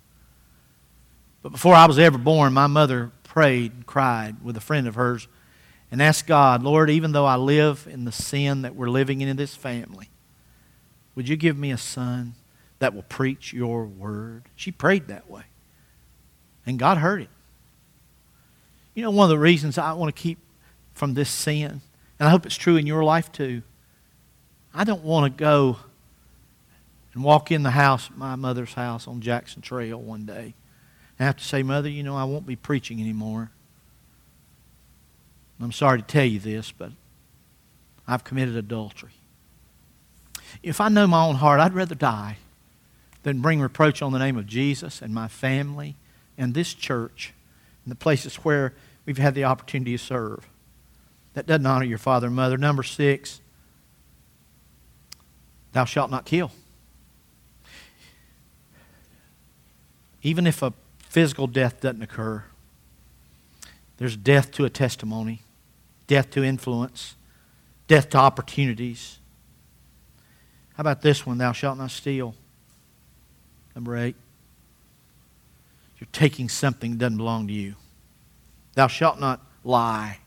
But 1.48 1.54
before 1.54 1.76
I 1.76 1.86
was 1.86 1.98
ever 1.98 2.18
born, 2.18 2.52
my 2.52 2.68
mother 2.68 3.14
prayed 3.24 3.72
and 3.72 3.86
cried 3.86 4.44
with 4.44 4.58
a 4.58 4.60
friend 4.60 4.86
of 4.86 4.96
hers 4.96 5.30
and 5.90 6.02
asked 6.02 6.28
God, 6.28 6.62
Lord, 6.62 6.90
even 6.90 7.14
though 7.14 7.24
I 7.26 7.38
live 7.38 7.88
in 7.90 8.04
the 8.04 8.12
sin 8.12 8.64
that 8.64 8.76
we're 8.76 8.90
living 8.90 9.22
in 9.22 9.30
in 9.30 9.38
this 9.38 9.56
family, 9.56 10.10
would 11.16 11.30
you 11.30 11.38
give 11.38 11.58
me 11.58 11.72
a 11.72 11.78
son 11.78 12.34
that 12.80 12.94
will 12.94 13.04
preach 13.04 13.54
your 13.54 13.86
word? 13.86 14.44
She 14.58 14.74
prayed 14.74 15.08
that 15.08 15.30
way. 15.30 15.44
And 16.66 16.78
God 16.78 16.98
heard 16.98 17.22
it. 17.22 17.30
You 18.94 19.04
know, 19.04 19.12
one 19.12 19.24
of 19.24 19.30
the 19.30 19.40
reasons 19.40 19.78
I 19.78 19.94
want 19.94 20.14
to 20.14 20.22
keep 20.22 20.40
from 20.96 21.14
this 21.14 21.30
sin, 21.30 21.80
and 22.20 22.28
I 22.28 22.30
hope 22.30 22.46
it's 22.46 22.58
true 22.58 22.76
in 22.76 22.86
your 22.86 23.06
life 23.06 23.32
too, 23.32 23.62
I 24.74 24.84
don't 24.84 25.06
want 25.06 25.32
to 25.32 25.42
go 25.42 25.78
and 27.14 27.24
walk 27.24 27.54
in 27.54 27.64
the 27.64 27.72
house, 27.72 28.10
my 28.14 28.36
mother's 28.36 28.74
house 28.74 29.08
on 29.08 29.22
Jackson 29.22 29.62
Trail 29.62 29.98
one 29.98 30.26
day 30.26 30.54
I 31.20 31.24
have 31.26 31.38
to 31.38 31.44
say, 31.44 31.64
Mother, 31.64 31.90
you 31.90 32.04
know, 32.04 32.16
I 32.16 32.24
won't 32.26 32.46
be 32.46 32.56
preaching 32.56 33.02
anymore. 33.02 33.52
I'm 35.60 35.72
sorry 35.72 36.00
to 36.00 36.06
tell 36.06 36.26
you 36.26 36.40
this, 36.40 36.72
but 36.72 36.92
I've 38.08 38.24
committed 38.24 38.56
adultery. 38.56 39.12
If 40.62 40.80
I 40.80 40.90
know 40.90 41.08
my 41.08 41.24
own 41.24 41.36
heart, 41.36 41.60
I'd 41.60 41.74
rather 41.74 41.96
die 41.96 42.38
than 43.24 43.42
bring 43.42 43.60
reproach 43.60 44.02
on 44.02 44.12
the 44.12 44.20
name 44.20 44.38
of 44.38 44.46
Jesus 44.46 45.02
and 45.02 45.14
my 45.14 45.28
family 45.28 45.96
and 46.38 46.54
this 46.54 46.74
church 46.74 47.34
and 47.84 47.92
the 47.92 47.96
places 47.96 48.36
where 48.38 48.74
we've 49.06 49.18
had 49.18 49.34
the 49.34 49.44
opportunity 49.44 49.94
to 49.94 50.04
serve. 50.04 50.48
That 51.34 51.48
doesn't 51.48 51.66
honor 51.66 51.86
your 51.86 51.98
father 51.98 52.28
and 52.28 52.36
mother. 52.36 52.58
Number 52.58 52.84
six, 52.84 53.42
thou 55.74 55.86
shalt 55.86 56.12
not 56.12 56.26
kill. 56.26 56.52
Even 60.22 60.48
if 60.48 60.62
a 60.62 60.74
physical 61.18 61.48
death 61.48 61.82
doesn't 61.82 62.04
occur. 62.04 62.44
There's 63.98 64.16
death 64.16 64.52
to 64.52 64.66
a 64.66 64.70
testimony, 64.70 65.42
death 66.06 66.30
to 66.30 66.44
influence, 66.44 67.16
death 67.88 68.12
to 68.12 68.20
opportunities, 68.20 69.18
How 70.76 70.82
about 70.82 71.02
this 71.02 71.26
one? 71.26 71.40
Thou 71.40 71.54
shalt 71.54 71.80
not 71.80 71.90
steal. 71.90 72.36
Number 73.74 73.98
eight. 73.98 74.16
You're 75.98 76.08
taking 76.12 76.50
something 76.50 76.92
that 76.92 76.98
doesn't 77.00 77.18
belong 77.18 77.48
to 77.48 77.54
you. 77.54 77.74
Thou 78.76 78.86
shalt 78.86 79.20
not 79.20 79.44
lie. 79.64 80.20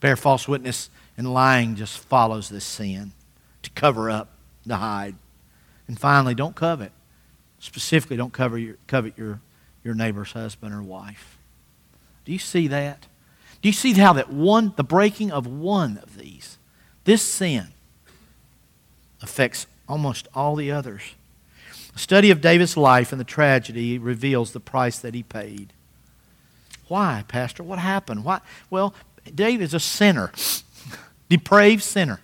Bear 0.00 0.16
false 0.16 0.48
witness, 0.48 0.88
and 1.18 1.34
lying 1.34 1.76
just 1.76 1.98
follows 1.98 2.48
this 2.48 2.64
sin 2.64 3.12
to 3.60 3.68
cover 3.72 4.08
up, 4.08 4.30
to 4.66 4.76
hide. 4.76 5.16
And 5.86 6.00
finally, 6.00 6.34
don't 6.34 6.56
covet. 6.56 6.92
Specifically, 7.62 8.16
don't 8.16 8.32
cover 8.32 8.58
your, 8.58 8.74
covet 8.88 9.16
your, 9.16 9.38
your 9.84 9.94
neighbor's 9.94 10.32
husband 10.32 10.74
or 10.74 10.82
wife. 10.82 11.38
Do 12.24 12.32
you 12.32 12.40
see 12.40 12.66
that? 12.66 13.06
Do 13.62 13.68
you 13.68 13.72
see 13.72 13.92
how 13.92 14.14
that 14.14 14.32
one, 14.32 14.72
the 14.74 14.82
breaking 14.82 15.30
of 15.30 15.46
one 15.46 15.98
of 16.02 16.18
these, 16.18 16.58
this 17.04 17.22
sin, 17.22 17.68
affects 19.22 19.68
almost 19.88 20.26
all 20.34 20.56
the 20.56 20.72
others? 20.72 21.02
A 21.94 22.00
study 22.00 22.32
of 22.32 22.40
David's 22.40 22.76
life 22.76 23.12
and 23.12 23.20
the 23.20 23.24
tragedy 23.24 23.96
reveals 23.96 24.50
the 24.50 24.58
price 24.58 24.98
that 24.98 25.14
he 25.14 25.22
paid. 25.22 25.72
Why, 26.88 27.22
Pastor? 27.28 27.62
What 27.62 27.78
happened? 27.78 28.24
Why? 28.24 28.40
Well, 28.70 28.92
David 29.32 29.62
is 29.62 29.74
a 29.74 29.78
sinner, 29.78 30.32
depraved 31.28 31.84
sinner. 31.84 32.18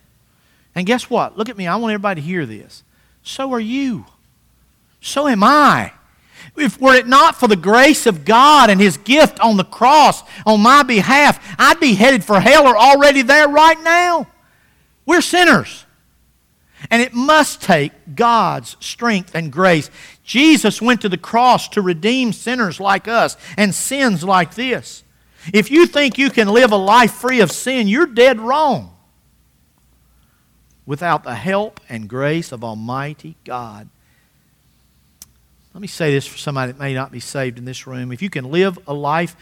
And 0.75 0.85
guess 0.85 1.09
what? 1.09 1.37
Look 1.37 1.47
at 1.47 1.55
me. 1.55 1.65
I 1.65 1.77
want 1.77 1.93
everybody 1.93 2.19
to 2.19 2.27
hear 2.27 2.45
this. 2.45 2.83
So 3.23 3.53
are 3.53 3.59
you. 3.61 4.05
So 5.01 5.27
am 5.27 5.43
I. 5.43 5.93
If 6.55 6.79
were 6.79 6.95
it 6.95 7.07
not 7.07 7.35
for 7.35 7.47
the 7.47 7.55
grace 7.55 8.05
of 8.05 8.25
God 8.25 8.69
and 8.69 8.81
His 8.81 8.97
gift 8.97 9.39
on 9.39 9.57
the 9.57 9.63
cross 9.63 10.23
on 10.45 10.61
my 10.61 10.83
behalf, 10.83 11.55
I'd 11.57 11.79
be 11.79 11.95
headed 11.95 12.23
for 12.23 12.39
hell 12.39 12.67
or 12.67 12.77
already 12.77 13.21
there 13.21 13.47
right 13.47 13.81
now. 13.81 14.27
We're 15.05 15.21
sinners. 15.21 15.85
And 16.89 17.01
it 17.01 17.13
must 17.13 17.61
take 17.61 17.91
God's 18.15 18.77
strength 18.79 19.35
and 19.35 19.51
grace. 19.51 19.89
Jesus 20.23 20.81
went 20.81 21.01
to 21.01 21.09
the 21.09 21.17
cross 21.17 21.67
to 21.69 21.81
redeem 21.81 22.31
sinners 22.31 22.79
like 22.79 23.07
us 23.07 23.35
and 23.57 23.73
sins 23.73 24.23
like 24.23 24.55
this. 24.55 25.03
If 25.53 25.71
you 25.71 25.85
think 25.85 26.17
you 26.17 26.29
can 26.29 26.47
live 26.47 26.71
a 26.71 26.77
life 26.77 27.13
free 27.13 27.41
of 27.41 27.51
sin, 27.51 27.87
you're 27.87 28.05
dead 28.05 28.39
wrong. 28.39 28.95
Without 30.85 31.23
the 31.23 31.35
help 31.35 31.79
and 31.89 32.07
grace 32.07 32.51
of 32.51 32.63
Almighty 32.63 33.35
God. 33.43 33.89
Let 35.73 35.81
me 35.81 35.87
say 35.87 36.13
this 36.13 36.25
for 36.25 36.37
somebody 36.37 36.71
that 36.71 36.79
may 36.79 36.93
not 36.93 37.11
be 37.11 37.19
saved 37.19 37.57
in 37.57 37.65
this 37.65 37.85
room. 37.85 38.11
If 38.11 38.21
you 38.21 38.29
can 38.29 38.51
live 38.51 38.79
a 38.87 38.93
life 38.93 39.35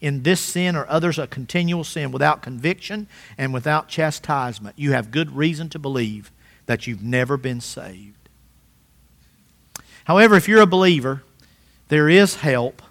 in 0.00 0.22
this 0.22 0.40
sin 0.40 0.74
or 0.74 0.86
others 0.88 1.18
a 1.18 1.26
continual 1.26 1.84
sin 1.84 2.10
without 2.10 2.42
conviction 2.42 3.06
and 3.38 3.54
without 3.54 3.88
chastisement, 3.88 4.78
you 4.78 4.92
have 4.92 5.10
good 5.10 5.36
reason 5.36 5.68
to 5.70 5.78
believe 5.78 6.32
that 6.66 6.86
you've 6.86 7.02
never 7.02 7.36
been 7.36 7.60
saved. 7.60 8.16
However, 10.04 10.36
if 10.36 10.48
you're 10.48 10.62
a 10.62 10.66
believer, 10.66 11.22
there 11.88 12.08
is 12.08 12.36
help. 12.36 12.82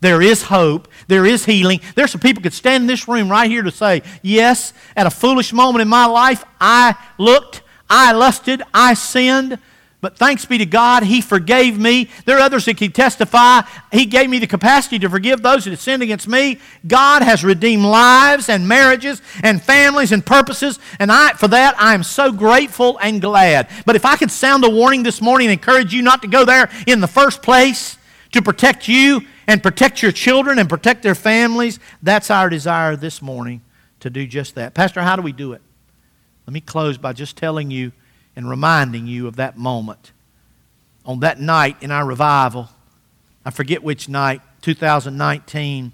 There 0.00 0.22
is 0.22 0.44
hope. 0.44 0.88
There 1.06 1.26
is 1.26 1.44
healing. 1.44 1.80
There's 1.94 2.10
some 2.10 2.20
people 2.20 2.42
could 2.42 2.52
stand 2.52 2.82
in 2.82 2.88
this 2.88 3.06
room 3.06 3.30
right 3.30 3.50
here 3.50 3.62
to 3.62 3.70
say, 3.70 4.02
Yes, 4.22 4.72
at 4.96 5.06
a 5.06 5.10
foolish 5.10 5.52
moment 5.52 5.82
in 5.82 5.88
my 5.88 6.06
life, 6.06 6.44
I 6.60 6.96
looked, 7.18 7.62
I 7.88 8.12
lusted, 8.12 8.62
I 8.72 8.94
sinned, 8.94 9.58
but 10.02 10.16
thanks 10.16 10.44
be 10.44 10.58
to 10.58 10.66
God, 10.66 11.04
He 11.04 11.20
forgave 11.20 11.78
me. 11.78 12.10
There 12.24 12.36
are 12.36 12.40
others 12.40 12.64
that 12.64 12.76
can 12.76 12.90
testify. 12.90 13.62
He 13.92 14.04
gave 14.04 14.28
me 14.28 14.40
the 14.40 14.48
capacity 14.48 14.98
to 14.98 15.08
forgive 15.08 15.42
those 15.42 15.62
that 15.62 15.70
have 15.70 15.80
sinned 15.80 16.02
against 16.02 16.26
me. 16.26 16.58
God 16.84 17.22
has 17.22 17.44
redeemed 17.44 17.84
lives 17.84 18.48
and 18.48 18.66
marriages 18.66 19.22
and 19.44 19.62
families 19.62 20.10
and 20.10 20.26
purposes, 20.26 20.80
and 20.98 21.12
I, 21.12 21.34
for 21.34 21.46
that 21.48 21.80
I 21.80 21.94
am 21.94 22.02
so 22.02 22.32
grateful 22.32 22.98
and 23.00 23.20
glad. 23.20 23.68
But 23.86 23.94
if 23.94 24.04
I 24.04 24.16
could 24.16 24.32
sound 24.32 24.64
a 24.64 24.68
warning 24.68 25.04
this 25.04 25.22
morning 25.22 25.46
and 25.46 25.52
encourage 25.52 25.94
you 25.94 26.02
not 26.02 26.20
to 26.22 26.28
go 26.28 26.44
there 26.44 26.68
in 26.88 27.00
the 27.00 27.06
first 27.06 27.40
place 27.40 27.96
to 28.32 28.42
protect 28.42 28.88
you 28.88 29.20
and 29.46 29.62
protect 29.62 30.02
your 30.02 30.10
children 30.10 30.58
and 30.58 30.68
protect 30.68 31.04
their 31.04 31.14
families, 31.14 31.78
that's 32.02 32.28
our 32.28 32.50
desire 32.50 32.96
this 32.96 33.22
morning 33.22 33.62
to 34.00 34.10
do 34.10 34.26
just 34.26 34.56
that. 34.56 34.74
Pastor, 34.74 35.00
how 35.00 35.14
do 35.14 35.22
we 35.22 35.30
do 35.30 35.52
it? 35.52 35.62
Let 36.44 36.54
me 36.54 36.60
close 36.60 36.98
by 36.98 37.12
just 37.12 37.36
telling 37.36 37.70
you 37.70 37.92
and 38.36 38.48
reminding 38.48 39.06
you 39.06 39.26
of 39.26 39.36
that 39.36 39.56
moment. 39.56 40.12
On 41.04 41.20
that 41.20 41.40
night 41.40 41.76
in 41.80 41.90
our 41.90 42.06
revival, 42.06 42.68
I 43.44 43.50
forget 43.50 43.82
which 43.82 44.08
night, 44.08 44.40
2019, 44.62 45.92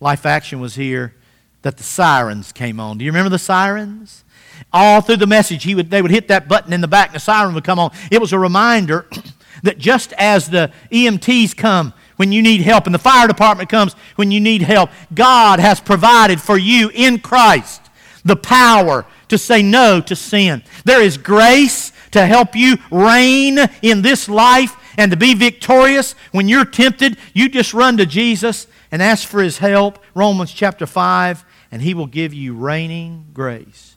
Life 0.00 0.26
Action 0.26 0.60
was 0.60 0.74
here, 0.74 1.14
that 1.62 1.76
the 1.76 1.82
sirens 1.82 2.52
came 2.52 2.80
on. 2.80 2.98
Do 2.98 3.04
you 3.04 3.10
remember 3.10 3.30
the 3.30 3.38
sirens? 3.38 4.24
All 4.72 5.00
through 5.00 5.16
the 5.16 5.26
message, 5.26 5.64
he 5.64 5.74
would, 5.74 5.90
they 5.90 6.00
would 6.00 6.10
hit 6.10 6.28
that 6.28 6.48
button 6.48 6.72
in 6.72 6.80
the 6.80 6.88
back 6.88 7.08
and 7.08 7.16
the 7.16 7.20
siren 7.20 7.54
would 7.54 7.64
come 7.64 7.78
on. 7.78 7.90
It 8.10 8.20
was 8.20 8.32
a 8.32 8.38
reminder 8.38 9.06
that 9.62 9.78
just 9.78 10.12
as 10.14 10.48
the 10.48 10.72
EMTs 10.90 11.56
come 11.56 11.92
when 12.16 12.32
you 12.32 12.40
need 12.40 12.62
help 12.62 12.86
and 12.86 12.94
the 12.94 12.98
fire 13.00 13.26
department 13.26 13.68
comes 13.68 13.94
when 14.16 14.30
you 14.30 14.40
need 14.40 14.62
help, 14.62 14.90
God 15.14 15.60
has 15.60 15.80
provided 15.80 16.40
for 16.40 16.56
you 16.56 16.90
in 16.94 17.18
Christ 17.18 17.82
the 18.24 18.36
power 18.36 19.06
to 19.28 19.38
say 19.38 19.62
no 19.62 20.00
to 20.00 20.16
sin. 20.16 20.62
There 20.84 21.02
is 21.02 21.18
grace 21.18 21.92
to 22.12 22.26
help 22.26 22.54
you 22.54 22.76
reign 22.90 23.58
in 23.82 24.02
this 24.02 24.28
life 24.28 24.76
and 24.96 25.10
to 25.10 25.16
be 25.16 25.34
victorious. 25.34 26.14
When 26.32 26.48
you're 26.48 26.64
tempted, 26.64 27.18
you 27.34 27.48
just 27.48 27.74
run 27.74 27.96
to 27.98 28.06
Jesus 28.06 28.66
and 28.90 29.02
ask 29.02 29.26
for 29.26 29.42
his 29.42 29.58
help. 29.58 29.98
Romans 30.14 30.52
chapter 30.52 30.86
5, 30.86 31.44
and 31.70 31.82
he 31.82 31.94
will 31.94 32.06
give 32.06 32.32
you 32.32 32.54
reigning 32.54 33.26
grace. 33.34 33.96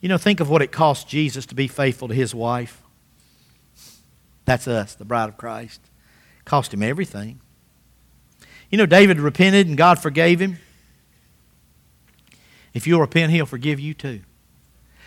You 0.00 0.08
know, 0.08 0.18
think 0.18 0.40
of 0.40 0.48
what 0.48 0.62
it 0.62 0.70
cost 0.70 1.08
Jesus 1.08 1.46
to 1.46 1.54
be 1.54 1.66
faithful 1.66 2.08
to 2.08 2.14
his 2.14 2.34
wife. 2.34 2.82
That's 4.44 4.68
us, 4.68 4.94
the 4.94 5.04
bride 5.04 5.28
of 5.28 5.36
Christ. 5.36 5.80
It 6.38 6.44
cost 6.44 6.72
him 6.72 6.82
everything. 6.82 7.40
You 8.70 8.78
know, 8.78 8.86
David 8.86 9.18
repented 9.18 9.66
and 9.66 9.76
God 9.76 9.98
forgave 9.98 10.40
him. 10.40 10.58
If 12.74 12.86
you'll 12.86 13.00
repent, 13.00 13.32
He'll 13.32 13.46
forgive 13.46 13.80
you 13.80 13.94
too. 13.94 14.20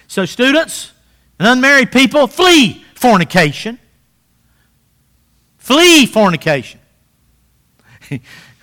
So, 0.07 0.25
students 0.25 0.91
and 1.39 1.47
unmarried 1.47 1.91
people, 1.91 2.27
flee 2.27 2.83
fornication. 2.95 3.79
Flee 5.57 6.05
fornication. 6.05 6.79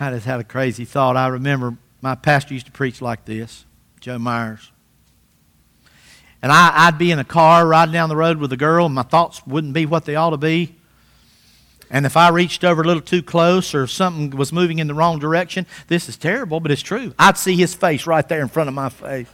I 0.00 0.10
just 0.10 0.26
had 0.26 0.40
a 0.40 0.44
crazy 0.44 0.84
thought. 0.84 1.16
I 1.16 1.28
remember 1.28 1.76
my 2.00 2.14
pastor 2.14 2.54
used 2.54 2.66
to 2.66 2.72
preach 2.72 3.00
like 3.00 3.24
this, 3.24 3.64
Joe 4.00 4.18
Myers. 4.18 4.70
And 6.40 6.52
I, 6.52 6.90
would 6.90 6.98
be 6.98 7.10
in 7.10 7.18
a 7.18 7.24
car 7.24 7.66
riding 7.66 7.92
down 7.92 8.08
the 8.08 8.16
road 8.16 8.38
with 8.38 8.52
a 8.52 8.56
girl, 8.56 8.86
and 8.86 8.94
my 8.94 9.02
thoughts 9.02 9.44
wouldn't 9.46 9.72
be 9.72 9.86
what 9.86 10.04
they 10.04 10.14
ought 10.14 10.30
to 10.30 10.36
be. 10.36 10.76
And 11.90 12.04
if 12.04 12.16
I 12.16 12.28
reached 12.28 12.64
over 12.64 12.82
a 12.82 12.84
little 12.84 13.02
too 13.02 13.22
close 13.22 13.74
or 13.74 13.86
something 13.86 14.36
was 14.36 14.52
moving 14.52 14.78
in 14.78 14.86
the 14.86 14.94
wrong 14.94 15.18
direction, 15.18 15.66
this 15.86 16.08
is 16.08 16.16
terrible, 16.16 16.60
but 16.60 16.70
it's 16.70 16.82
true. 16.82 17.14
I'd 17.18 17.38
see 17.38 17.56
his 17.56 17.74
face 17.74 18.06
right 18.06 18.28
there 18.28 18.40
in 18.40 18.48
front 18.48 18.68
of 18.68 18.74
my 18.74 18.90
face, 18.90 19.28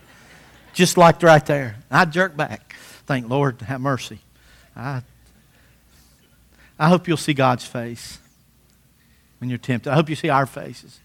just 0.72 0.96
like 0.96 1.22
right 1.22 1.44
there. 1.44 1.76
I'd 1.90 2.12
jerk 2.12 2.36
back. 2.36 2.74
Thank 3.07 3.28
Lord, 3.28 3.61
have 3.62 3.80
mercy. 3.80 4.20
I, 4.76 5.02
I 6.78 6.88
hope 6.88 7.09
you'll 7.09 7.16
see 7.16 7.34
God's 7.34 7.64
face 7.64 8.18
when 9.38 9.50
you're 9.50 9.59
tempted. 9.59 9.90
I 9.90 9.94
hope 9.94 10.09
you 10.09 10.16
see 10.16 10.28
our 10.28 10.46
faces. 10.46 11.00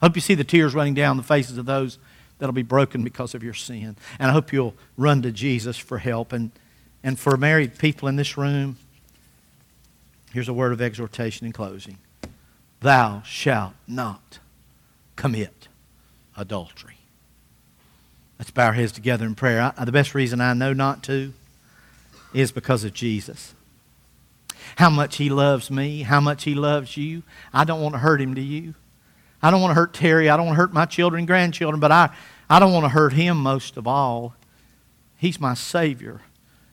I 0.00 0.06
hope 0.06 0.16
you 0.16 0.20
see 0.20 0.34
the 0.34 0.44
tears 0.44 0.74
running 0.74 0.94
down 0.94 1.16
the 1.16 1.22
faces 1.22 1.58
of 1.58 1.66
those 1.66 1.98
that'll 2.38 2.52
be 2.52 2.62
broken 2.62 3.04
because 3.04 3.36
of 3.36 3.42
your 3.44 3.54
sin. 3.54 3.96
And 4.18 4.30
I 4.30 4.32
hope 4.32 4.52
you'll 4.52 4.74
run 4.96 5.22
to 5.22 5.30
Jesus 5.30 5.78
for 5.78 5.98
help. 5.98 6.32
And, 6.32 6.50
and 7.04 7.18
for 7.18 7.36
married 7.36 7.78
people 7.78 8.08
in 8.08 8.16
this 8.16 8.36
room, 8.36 8.78
Here's 10.32 10.48
a 10.48 10.54
word 10.54 10.72
of 10.72 10.80
exhortation 10.80 11.46
in 11.46 11.52
closing 11.52 11.98
Thou 12.80 13.22
shalt 13.22 13.74
not 13.86 14.38
commit 15.14 15.68
adultery. 16.36 16.96
Let's 18.38 18.50
bow 18.50 18.66
our 18.66 18.72
heads 18.72 18.92
together 18.92 19.26
in 19.26 19.34
prayer. 19.34 19.72
I, 19.76 19.84
the 19.84 19.92
best 19.92 20.14
reason 20.14 20.40
I 20.40 20.54
know 20.54 20.72
not 20.72 21.02
to 21.04 21.32
is 22.34 22.50
because 22.50 22.82
of 22.82 22.92
Jesus. 22.92 23.54
How 24.76 24.90
much 24.90 25.16
He 25.16 25.28
loves 25.28 25.70
me, 25.70 26.02
how 26.02 26.20
much 26.20 26.44
He 26.44 26.54
loves 26.54 26.96
you. 26.96 27.22
I 27.52 27.64
don't 27.64 27.82
want 27.82 27.94
to 27.94 27.98
hurt 27.98 28.20
Him 28.20 28.34
to 28.34 28.40
you. 28.40 28.74
I 29.42 29.50
don't 29.50 29.60
want 29.60 29.72
to 29.72 29.74
hurt 29.74 29.92
Terry. 29.92 30.30
I 30.30 30.36
don't 30.36 30.46
want 30.46 30.56
to 30.56 30.62
hurt 30.62 30.72
my 30.72 30.86
children 30.86 31.20
and 31.20 31.26
grandchildren, 31.28 31.78
but 31.78 31.92
I, 31.92 32.10
I 32.48 32.58
don't 32.58 32.72
want 32.72 32.84
to 32.84 32.88
hurt 32.88 33.12
Him 33.12 33.36
most 33.36 33.76
of 33.76 33.86
all. 33.86 34.34
He's 35.18 35.38
my 35.38 35.54
Savior. 35.54 36.22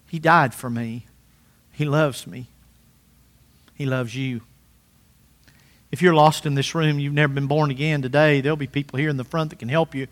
He 0.07 0.17
died 0.17 0.53
for 0.53 0.69
me. 0.69 1.07
He 1.73 1.85
loves 1.85 2.25
me. 2.25 2.47
He 3.79 3.85
loves 3.85 4.15
you. 4.15 4.41
If 5.89 6.03
you're 6.03 6.13
lost 6.13 6.45
in 6.45 6.53
this 6.53 6.75
room, 6.75 6.99
you've 6.99 7.13
never 7.13 7.33
been 7.33 7.47
born 7.47 7.71
again 7.71 8.03
today, 8.03 8.41
there'll 8.41 8.57
be 8.57 8.67
people 8.67 8.99
here 8.99 9.09
in 9.09 9.17
the 9.17 9.23
front 9.23 9.49
that 9.49 9.57
can 9.57 9.69
help 9.69 9.95
you. 9.95 10.05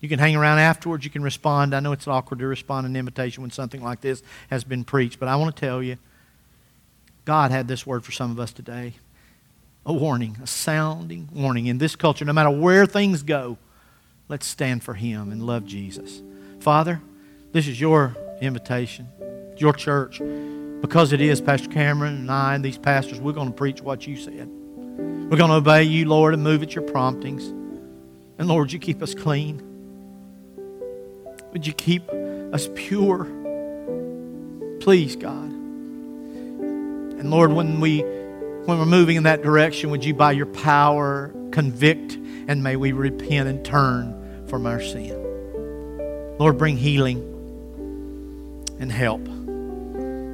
You 0.00 0.08
can 0.08 0.18
hang 0.18 0.34
around 0.34 0.58
afterwards. 0.58 1.04
You 1.04 1.10
can 1.10 1.22
respond. 1.22 1.74
I 1.74 1.80
know 1.80 1.92
it's 1.92 2.08
awkward 2.08 2.40
to 2.40 2.46
respond 2.46 2.86
an 2.86 2.96
invitation 2.96 3.42
when 3.42 3.50
something 3.50 3.82
like 3.82 4.00
this 4.00 4.22
has 4.50 4.64
been 4.64 4.82
preached, 4.82 5.20
but 5.20 5.28
I 5.28 5.36
want 5.36 5.54
to 5.54 5.60
tell 5.60 5.82
you 5.82 5.98
God 7.24 7.50
had 7.50 7.68
this 7.68 7.86
word 7.86 8.04
for 8.04 8.12
some 8.12 8.30
of 8.30 8.40
us 8.40 8.52
today 8.52 8.94
a 9.84 9.92
warning, 9.92 10.36
a 10.42 10.46
sounding 10.46 11.28
warning. 11.32 11.66
In 11.66 11.78
this 11.78 11.94
culture, 11.96 12.24
no 12.24 12.32
matter 12.32 12.50
where 12.50 12.86
things 12.86 13.22
go, 13.22 13.58
let's 14.28 14.46
stand 14.46 14.82
for 14.82 14.94
Him 14.94 15.30
and 15.30 15.42
love 15.46 15.64
Jesus. 15.64 16.22
Father, 16.60 17.00
this 17.52 17.68
is 17.68 17.80
your 17.80 18.16
invitation. 18.40 19.08
your 19.58 19.72
church, 19.72 20.20
because 20.80 21.12
it 21.12 21.20
is 21.20 21.40
Pastor 21.40 21.68
Cameron 21.68 22.16
and 22.16 22.30
I 22.30 22.54
and 22.54 22.64
these 22.64 22.78
pastors, 22.78 23.20
we're 23.20 23.32
going 23.32 23.48
to 23.48 23.54
preach 23.54 23.80
what 23.80 24.06
you 24.06 24.16
said. 24.16 24.48
We're 24.48 25.36
going 25.36 25.50
to 25.50 25.56
obey 25.56 25.82
you, 25.82 26.08
Lord, 26.08 26.34
and 26.34 26.42
move 26.42 26.62
at 26.62 26.74
your 26.74 26.84
promptings. 26.84 27.44
And 28.38 28.48
Lord, 28.48 28.72
you 28.72 28.78
keep 28.78 29.02
us 29.02 29.14
clean. 29.14 29.62
Would 31.52 31.66
you 31.66 31.72
keep 31.72 32.08
us 32.10 32.68
pure? 32.74 33.24
Please, 34.80 35.16
God. 35.16 35.50
And 35.50 37.30
Lord, 37.30 37.52
when 37.52 37.80
we 37.80 38.00
when 38.00 38.78
we're 38.78 38.84
moving 38.84 39.16
in 39.16 39.22
that 39.24 39.42
direction, 39.42 39.90
would 39.90 40.04
you 40.04 40.12
by 40.12 40.32
your 40.32 40.46
power 40.46 41.32
convict 41.52 42.18
and 42.48 42.62
may 42.62 42.76
we 42.76 42.92
repent 42.92 43.48
and 43.48 43.64
turn 43.64 44.46
from 44.48 44.66
our 44.66 44.80
sin. 44.80 46.36
Lord, 46.38 46.58
bring 46.58 46.76
healing 46.76 47.18
and 48.78 48.92
help 48.92 49.26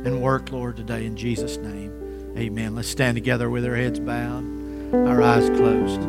and 0.04 0.20
work, 0.20 0.50
Lord, 0.50 0.76
today 0.76 1.06
in 1.06 1.16
Jesus' 1.16 1.56
name. 1.56 2.34
Amen. 2.36 2.74
Let's 2.74 2.88
stand 2.88 3.16
together 3.16 3.48
with 3.48 3.64
our 3.64 3.76
heads 3.76 4.00
bowed, 4.00 4.44
our 4.94 5.22
eyes 5.22 5.48
closed. 5.50 6.00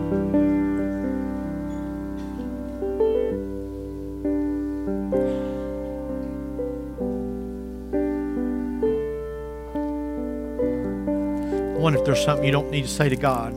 I 11.74 11.78
wonder 11.78 12.00
if 12.00 12.06
there's 12.06 12.24
something 12.24 12.46
you 12.46 12.52
don't 12.52 12.72
need 12.72 12.84
to 12.84 12.88
say 12.88 13.10
to 13.10 13.18
God. 13.18 13.54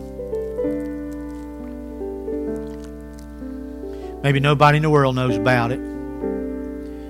Maybe 4.22 4.40
nobody 4.40 4.76
in 4.78 4.82
the 4.82 4.90
world 4.90 5.14
knows 5.14 5.36
about 5.36 5.70
it, 5.70 5.78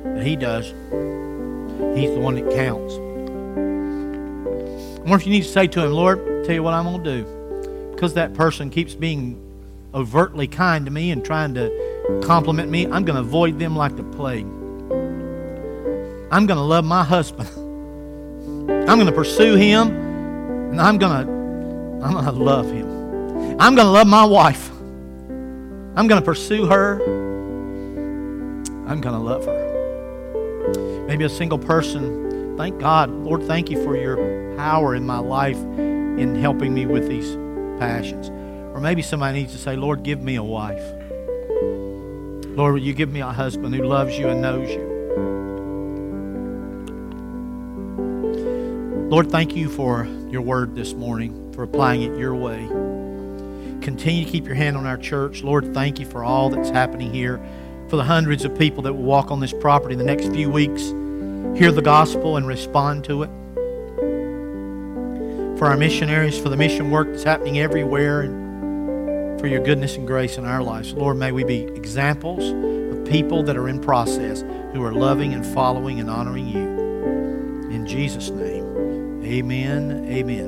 but 0.05 0.23
He 0.23 0.37
does. 0.37 0.67
He's 1.97 2.11
the 2.11 2.21
one 2.21 2.35
that 2.35 2.55
counts. 2.55 3.06
Wonder 5.07 5.19
if 5.19 5.27
you 5.27 5.33
need 5.33 5.45
to 5.45 5.49
say 5.49 5.69
to 5.69 5.85
Him, 5.85 5.93
Lord, 5.93 6.45
tell 6.45 6.53
you 6.53 6.65
what 6.65 6.75
I'm 6.75 6.85
going 6.85 7.05
to 7.05 7.23
do. 7.23 7.93
Because 7.93 8.15
that 8.15 8.35
person 8.35 8.71
keeps 8.71 8.93
being 8.93 9.41
overtly 9.95 10.49
kind 10.49 10.85
to 10.85 10.91
me 10.91 11.13
and 11.13 11.25
trying 11.25 11.55
to 11.55 12.21
compliment 12.25 12.73
me, 12.73 12.87
I'm 12.87 13.05
going 13.05 13.15
to 13.15 13.21
avoid 13.21 13.61
them 13.61 13.77
like 13.77 13.95
the 13.95 14.03
plague. 14.03 14.47
I'm 16.33 16.47
going 16.47 16.59
to 16.59 16.61
love 16.61 16.85
my 16.85 17.05
husband. 17.05 17.49
I'm 18.89 18.97
going 18.99 19.07
to 19.07 19.13
pursue 19.13 19.55
him, 19.55 19.89
and 20.73 20.81
I'm 20.81 20.99
going 20.99 21.25
to 21.25 21.33
I'm 22.05 22.13
going 22.13 22.25
to 22.25 22.33
love 22.33 22.67
him. 22.67 22.89
I'm 23.61 23.77
going 23.77 23.87
to 23.87 23.93
love 23.93 24.09
my 24.09 24.25
wife. 24.25 24.71
I'm 25.95 26.09
going 26.09 26.21
to 26.21 26.25
pursue 26.25 26.67
her. 26.67 27.01
I'm 28.89 29.01
going 29.01 29.15
to 29.15 29.21
love 29.21 29.45
her. 29.47 31.07
Maybe 31.07 31.23
a 31.23 31.29
single 31.29 31.59
person, 31.59 32.57
thank 32.59 32.81
God, 32.81 33.09
Lord, 33.09 33.45
thank 33.45 33.71
you 33.71 33.83
for 33.85 33.97
your 33.97 34.17
power 34.57 34.95
in 34.95 35.07
my 35.07 35.19
life 35.19 35.57
in 35.57 36.35
helping 36.35 36.75
me 36.75 36.87
with 36.87 37.09
these 37.09 37.37
passions. 37.79 38.29
Or 38.75 38.81
maybe 38.81 39.03
somebody 39.03 39.41
needs 39.41 39.53
to 39.53 39.59
say, 39.59 39.77
Lord, 39.77 40.03
give 40.03 40.23
me 40.23 40.37
a 40.37 40.43
wife. 40.43 40.83
Lord, 42.57 42.75
will 42.75 42.83
you 42.83 42.95
give 42.95 43.11
me 43.11 43.21
a 43.21 43.33
husband 43.33 43.75
who 43.75 43.83
loves 43.85 44.19
you 44.19 44.29
and 44.29 44.41
knows 44.41 44.69
you? 44.71 44.97
Lord, 49.11 49.31
thank 49.31 49.55
you 49.55 49.69
for 49.69 50.07
your 50.29 50.43
word 50.43 50.75
this 50.75 50.95
morning, 50.95 51.53
for 51.53 51.63
applying 51.63 52.03
it 52.03 52.19
your 52.19 52.35
way 52.35 52.69
continue 53.87 54.25
to 54.25 54.31
keep 54.31 54.47
your 54.47 54.57
hand 54.57 54.77
on 54.77 54.85
our 54.85 54.97
church. 54.97 55.45
Lord, 55.45 55.73
thank 55.73 56.01
you 56.01 56.07
for 56.07 56.25
all 56.25 56.51
that's 56.51 56.71
happening 56.71 57.15
here, 57.15 57.41
for 57.89 57.95
the 57.95 58.03
hundreds 58.03 58.45
of 58.45 58.59
people 58.59 58.83
that 58.83 58.93
will 58.93 59.05
walk 59.05 59.31
on 59.31 59.39
this 59.39 59.53
property 59.53 59.93
in 59.93 59.99
the 60.01 60.05
next 60.05 60.27
few 60.33 60.51
weeks, 60.51 60.83
hear 61.57 61.71
the 61.71 61.83
gospel 61.83 62.37
and 62.37 62.49
respond 62.49 63.05
to 63.05 63.23
it. 63.23 63.31
For 65.59 65.67
our 65.67 65.77
missionaries, 65.77 66.39
for 66.39 66.51
the 66.51 66.57
mission 66.57 66.91
work 66.91 67.09
that's 67.09 67.23
happening 67.23 67.59
everywhere, 67.59 68.21
and 68.21 69.41
for 69.41 69.47
your 69.47 69.63
goodness 69.63 69.97
and 69.97 70.07
grace 70.07 70.37
in 70.37 70.45
our 70.45 70.63
lives. 70.63 70.93
Lord, 70.93 71.17
may 71.17 71.33
we 71.33 71.45
be 71.45 71.63
examples 71.63 72.51
of 72.51 73.05
people 73.07 73.43
that 73.45 73.57
are 73.57 73.69
in 73.69 73.81
process 73.81 74.43
who 74.73 74.85
are 74.85 74.93
loving 74.93 75.33
and 75.33 75.47
following 75.47 75.99
and 75.99 76.11
honoring 76.11 76.47
you. 76.47 77.71
In 77.71 77.87
Jesus' 77.87 78.29
name, 78.31 79.25
amen. 79.25 80.07
Amen. 80.11 80.45